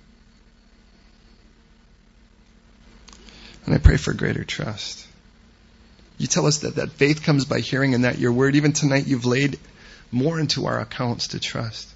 And 3.67 3.75
I 3.75 3.77
pray 3.77 3.99
for 3.99 4.15
greater 4.15 4.43
trust. 4.43 5.07
You 6.17 6.29
tell 6.29 6.47
us 6.47 6.61
that, 6.61 6.77
that 6.77 6.93
faith 6.93 7.23
comes 7.23 7.45
by 7.45 7.61
hearing 7.61 7.95
and 7.95 8.05
that 8.05 8.19
your 8.19 8.33
word, 8.33 8.57
even 8.57 8.73
tonight, 8.73 9.07
you've 9.07 9.27
laid 9.27 9.59
more 10.11 10.41
into 10.41 10.65
our 10.65 10.81
accounts 10.81 11.29
to 11.29 11.41
trust. 11.41 11.91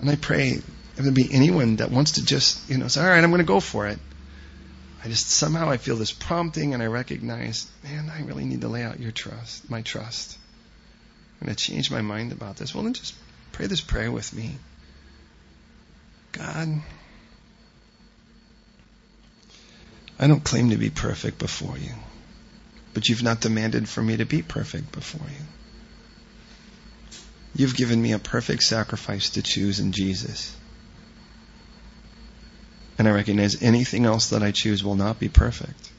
And 0.00 0.10
I 0.10 0.16
pray 0.16 0.60
if 0.96 1.02
there 1.02 1.12
be 1.12 1.28
anyone 1.32 1.76
that 1.76 1.90
wants 1.90 2.12
to 2.12 2.24
just, 2.24 2.68
you 2.70 2.78
know, 2.78 2.88
say, 2.88 3.02
all 3.02 3.08
right, 3.08 3.22
I'm 3.22 3.30
going 3.30 3.40
to 3.40 3.44
go 3.44 3.60
for 3.60 3.86
it. 3.88 3.98
I 5.04 5.08
just 5.08 5.28
somehow 5.28 5.68
I 5.68 5.76
feel 5.76 5.96
this 5.96 6.12
prompting 6.12 6.72
and 6.72 6.82
I 6.82 6.86
recognize, 6.86 7.66
man, 7.82 8.10
I 8.10 8.22
really 8.22 8.44
need 8.44 8.62
to 8.62 8.68
lay 8.68 8.82
out 8.82 9.00
your 9.00 9.12
trust, 9.12 9.68
my 9.68 9.82
trust. 9.82 10.38
I'm 11.40 11.46
going 11.46 11.56
to 11.56 11.62
change 11.62 11.90
my 11.90 12.00
mind 12.00 12.32
about 12.32 12.56
this. 12.56 12.74
Well, 12.74 12.84
then 12.84 12.94
just 12.94 13.14
pray 13.52 13.66
this 13.66 13.80
prayer 13.80 14.10
with 14.10 14.32
me. 14.32 14.52
God, 16.32 16.80
I 20.18 20.26
don't 20.26 20.42
claim 20.42 20.70
to 20.70 20.76
be 20.76 20.90
perfect 20.90 21.38
before 21.38 21.76
you, 21.76 21.92
but 22.94 23.08
you've 23.08 23.22
not 23.22 23.40
demanded 23.40 23.88
for 23.88 24.02
me 24.02 24.16
to 24.16 24.24
be 24.24 24.42
perfect 24.42 24.92
before 24.92 25.26
you. 25.28 25.44
You've 27.56 27.76
given 27.76 28.00
me 28.00 28.12
a 28.12 28.18
perfect 28.18 28.62
sacrifice 28.62 29.30
to 29.30 29.42
choose 29.42 29.80
in 29.80 29.92
Jesus. 29.92 30.56
And 32.98 33.08
I 33.08 33.10
recognize 33.10 33.62
anything 33.62 34.04
else 34.04 34.30
that 34.30 34.42
I 34.42 34.52
choose 34.52 34.84
will 34.84 34.94
not 34.94 35.18
be 35.18 35.28
perfect. 35.28 35.90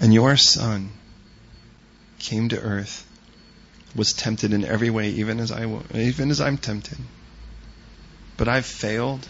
And 0.00 0.14
your 0.14 0.36
son 0.36 0.90
came 2.18 2.48
to 2.48 2.60
earth, 2.60 3.06
was 3.94 4.12
tempted 4.12 4.52
in 4.52 4.64
every 4.64 4.90
way, 4.90 5.10
even 5.10 5.40
as 5.40 5.52
I 5.52 5.66
even 5.94 6.30
as 6.30 6.40
I'm 6.40 6.58
tempted. 6.58 6.98
But 8.36 8.48
I've 8.48 8.66
failed, 8.66 9.28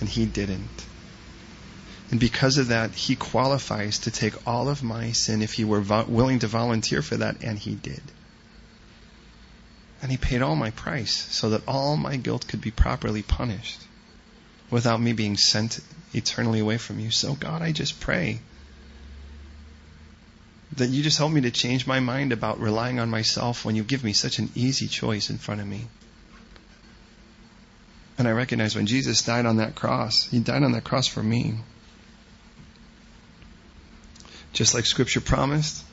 and 0.00 0.08
he 0.08 0.24
didn't. 0.24 0.86
And 2.10 2.18
because 2.18 2.58
of 2.58 2.68
that, 2.68 2.92
he 2.94 3.16
qualifies 3.16 4.00
to 4.00 4.10
take 4.10 4.46
all 4.46 4.68
of 4.68 4.82
my 4.82 5.12
sin 5.12 5.42
if 5.42 5.52
he 5.54 5.64
were 5.64 5.80
vo- 5.80 6.04
willing 6.04 6.38
to 6.40 6.46
volunteer 6.46 7.02
for 7.02 7.16
that, 7.16 7.42
and 7.42 7.58
he 7.58 7.74
did. 7.74 8.02
And 10.02 10.10
he 10.10 10.16
paid 10.16 10.42
all 10.42 10.56
my 10.56 10.70
price 10.70 11.14
so 11.30 11.50
that 11.50 11.62
all 11.66 11.96
my 11.96 12.16
guilt 12.16 12.48
could 12.48 12.60
be 12.60 12.72
properly 12.72 13.22
punished 13.22 13.80
without 14.68 15.00
me 15.00 15.12
being 15.12 15.36
sent 15.36 15.78
eternally 16.12 16.58
away 16.58 16.76
from 16.76 16.98
you. 16.98 17.12
So, 17.12 17.34
God, 17.34 17.62
I 17.62 17.70
just 17.70 18.00
pray 18.00 18.40
that 20.76 20.88
you 20.88 21.02
just 21.02 21.18
help 21.18 21.30
me 21.30 21.42
to 21.42 21.50
change 21.50 21.86
my 21.86 22.00
mind 22.00 22.32
about 22.32 22.60
relying 22.60 22.98
on 22.98 23.10
myself 23.10 23.64
when 23.64 23.76
you 23.76 23.84
give 23.84 24.02
me 24.02 24.12
such 24.12 24.38
an 24.38 24.50
easy 24.54 24.88
choice 24.88 25.30
in 25.30 25.38
front 25.38 25.60
of 25.60 25.66
me. 25.66 25.86
And 28.18 28.26
I 28.26 28.32
recognize 28.32 28.74
when 28.74 28.86
Jesus 28.86 29.22
died 29.22 29.46
on 29.46 29.58
that 29.58 29.74
cross, 29.74 30.26
he 30.26 30.40
died 30.40 30.62
on 30.62 30.72
that 30.72 30.84
cross 30.84 31.06
for 31.06 31.22
me. 31.22 31.54
Just 34.52 34.74
like 34.74 34.84
Scripture 34.84 35.20
promised, 35.20 35.84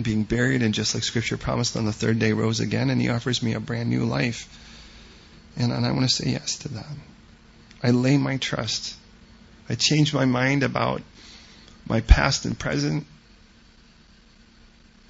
and 0.00 0.04
being 0.06 0.22
buried, 0.22 0.62
and 0.62 0.72
just 0.72 0.94
like 0.94 1.04
Scripture 1.04 1.36
promised, 1.36 1.76
on 1.76 1.84
the 1.84 1.92
third 1.92 2.18
day 2.18 2.32
rose 2.32 2.58
again, 2.58 2.88
and 2.88 2.98
He 2.98 3.10
offers 3.10 3.42
me 3.42 3.52
a 3.52 3.60
brand 3.60 3.90
new 3.90 4.06
life. 4.06 4.48
And, 5.58 5.70
and 5.72 5.84
I 5.84 5.92
want 5.92 6.08
to 6.08 6.14
say 6.14 6.30
yes 6.30 6.56
to 6.60 6.68
that. 6.68 6.86
I 7.82 7.90
lay 7.90 8.16
my 8.16 8.38
trust. 8.38 8.96
I 9.68 9.74
change 9.74 10.14
my 10.14 10.24
mind 10.24 10.62
about 10.62 11.02
my 11.86 12.00
past 12.00 12.46
and 12.46 12.58
present. 12.58 13.06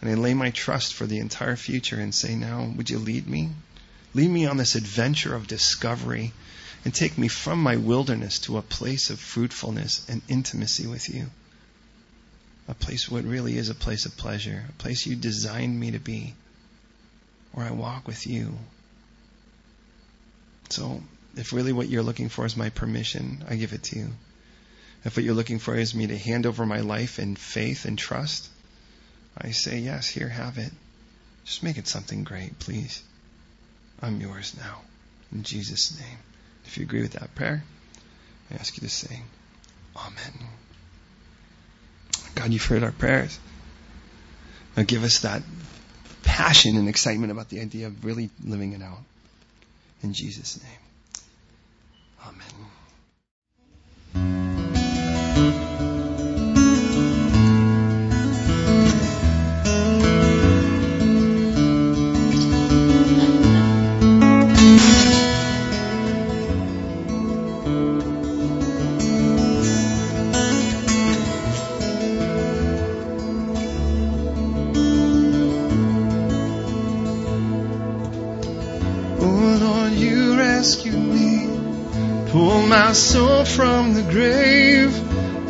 And 0.00 0.10
I 0.10 0.14
lay 0.14 0.34
my 0.34 0.50
trust 0.50 0.94
for 0.94 1.06
the 1.06 1.20
entire 1.20 1.54
future 1.54 2.00
and 2.00 2.12
say, 2.12 2.34
now, 2.34 2.72
would 2.76 2.90
you 2.90 2.98
lead 2.98 3.28
me? 3.28 3.50
Lead 4.12 4.28
me 4.28 4.46
on 4.46 4.56
this 4.56 4.74
adventure 4.74 5.36
of 5.36 5.46
discovery 5.46 6.32
and 6.84 6.92
take 6.92 7.16
me 7.16 7.28
from 7.28 7.62
my 7.62 7.76
wilderness 7.76 8.40
to 8.40 8.58
a 8.58 8.62
place 8.62 9.08
of 9.10 9.20
fruitfulness 9.20 10.04
and 10.08 10.20
intimacy 10.28 10.88
with 10.88 11.08
you 11.14 11.30
a 12.70 12.74
place 12.74 13.10
what 13.10 13.24
really 13.24 13.58
is 13.58 13.68
a 13.68 13.74
place 13.74 14.06
of 14.06 14.16
pleasure, 14.16 14.64
a 14.68 14.72
place 14.80 15.04
you 15.04 15.16
designed 15.16 15.78
me 15.78 15.90
to 15.90 15.98
be, 15.98 16.34
where 17.52 17.66
I 17.66 17.72
walk 17.72 18.06
with 18.06 18.28
you. 18.28 18.56
So, 20.68 21.02
if 21.36 21.52
really 21.52 21.72
what 21.72 21.88
you're 21.88 22.04
looking 22.04 22.28
for 22.28 22.46
is 22.46 22.56
my 22.56 22.70
permission, 22.70 23.44
I 23.48 23.56
give 23.56 23.72
it 23.72 23.82
to 23.84 23.98
you. 23.98 24.08
If 25.04 25.16
what 25.16 25.24
you're 25.24 25.34
looking 25.34 25.58
for 25.58 25.74
is 25.74 25.94
me 25.94 26.06
to 26.06 26.16
hand 26.16 26.46
over 26.46 26.64
my 26.64 26.80
life 26.80 27.18
in 27.18 27.34
faith 27.34 27.86
and 27.86 27.98
trust, 27.98 28.48
I 29.36 29.50
say, 29.50 29.78
yes, 29.78 30.06
here, 30.06 30.28
have 30.28 30.58
it. 30.58 30.70
Just 31.44 31.64
make 31.64 31.76
it 31.76 31.88
something 31.88 32.22
great, 32.22 32.58
please. 32.60 33.02
I'm 34.00 34.20
yours 34.20 34.54
now. 34.56 34.82
In 35.32 35.42
Jesus' 35.42 35.98
name. 35.98 36.18
If 36.66 36.78
you 36.78 36.84
agree 36.84 37.02
with 37.02 37.12
that 37.12 37.34
prayer, 37.34 37.64
I 38.50 38.54
ask 38.54 38.76
you 38.76 38.82
to 38.82 38.94
say, 38.94 39.22
Amen. 39.96 40.48
God, 42.34 42.52
you've 42.52 42.64
heard 42.64 42.82
our 42.82 42.92
prayers. 42.92 43.38
Now 44.76 44.84
give 44.84 45.04
us 45.04 45.20
that 45.20 45.42
passion 46.22 46.76
and 46.76 46.88
excitement 46.88 47.32
about 47.32 47.48
the 47.48 47.60
idea 47.60 47.86
of 47.88 48.04
really 48.04 48.30
living 48.44 48.72
it 48.72 48.82
out. 48.82 48.98
In 50.02 50.12
Jesus' 50.12 50.62
name. 50.62 51.24
Amen. 52.26 52.59
My 82.70 82.92
soul 82.92 83.44
from 83.44 83.94
the 83.94 84.02
grave 84.02 84.94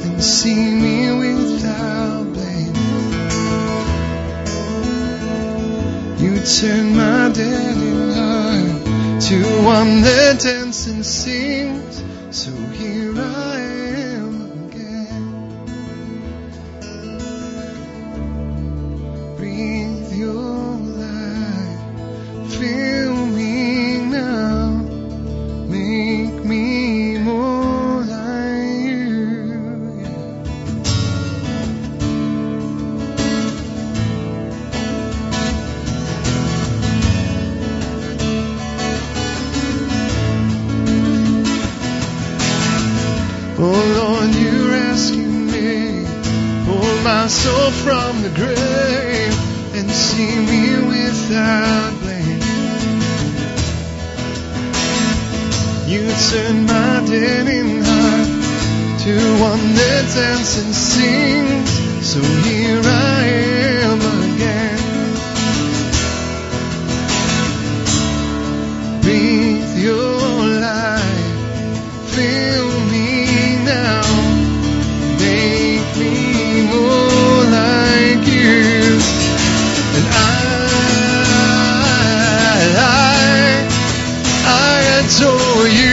and 0.04 0.22
see 0.22 0.54
me 0.54 1.10
without 1.18 2.24
blame. 2.32 2.74
You 6.18 6.40
turn 6.44 6.96
my 6.96 7.30
dead 7.32 7.76
heart 8.14 9.20
to 9.22 9.36
one 9.64 10.00
that 10.02 10.40
dances 10.40 10.86
and 10.92 11.04
sings. 11.04 11.89
Adore 85.18 85.66
you. 85.68 85.89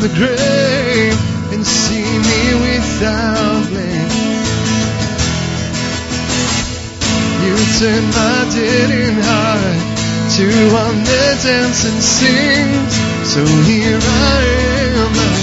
The 0.00 0.08
grave 0.08 1.18
and 1.52 1.66
see 1.66 2.00
me 2.00 2.42
without 2.64 3.68
blame. 3.68 4.08
You 7.44 7.56
turn 7.78 8.04
my 8.08 8.48
dead 8.54 9.14
heart 9.28 9.80
to 10.36 10.46
one 10.72 11.04
that 11.04 11.40
dances 11.44 11.84
and 11.84 12.02
sings. 12.02 12.94
So 13.28 13.44
here 13.68 14.00
I 14.00 14.40
am 14.96 15.39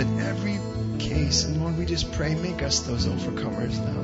In 0.00 0.18
every 0.20 0.58
case. 0.98 1.44
And 1.44 1.60
Lord, 1.60 1.76
we 1.76 1.84
just 1.84 2.10
pray, 2.12 2.34
make 2.34 2.62
us 2.62 2.80
those 2.80 3.06
overcomers 3.06 3.76
now. 3.76 4.00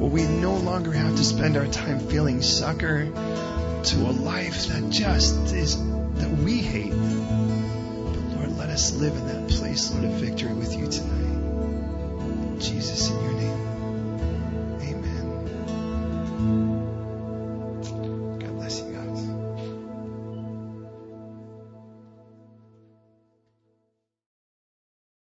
Where 0.00 0.10
we 0.10 0.24
no 0.24 0.56
longer 0.56 0.90
have 0.90 1.14
to 1.14 1.22
spend 1.22 1.56
our 1.56 1.68
time 1.68 2.00
feeling 2.00 2.42
sucker 2.42 3.04
to 3.06 3.96
a 3.96 4.10
life 4.10 4.66
that 4.66 4.90
just 4.90 5.54
is, 5.54 5.76
that 5.76 6.30
we 6.42 6.58
hate. 6.58 6.90
But 6.90 8.22
Lord, 8.34 8.58
let 8.58 8.70
us 8.70 8.96
live 8.96 9.14
in 9.14 9.26
that 9.28 9.48
place, 9.50 9.92
Lord, 9.92 10.04
of 10.04 10.12
victory 10.14 10.52
with 10.52 10.76
you 10.76 10.88
tonight. 10.88 12.60
Jesus, 12.60 13.10
in 13.10 13.22
your 13.22 13.32
name. 13.34 13.67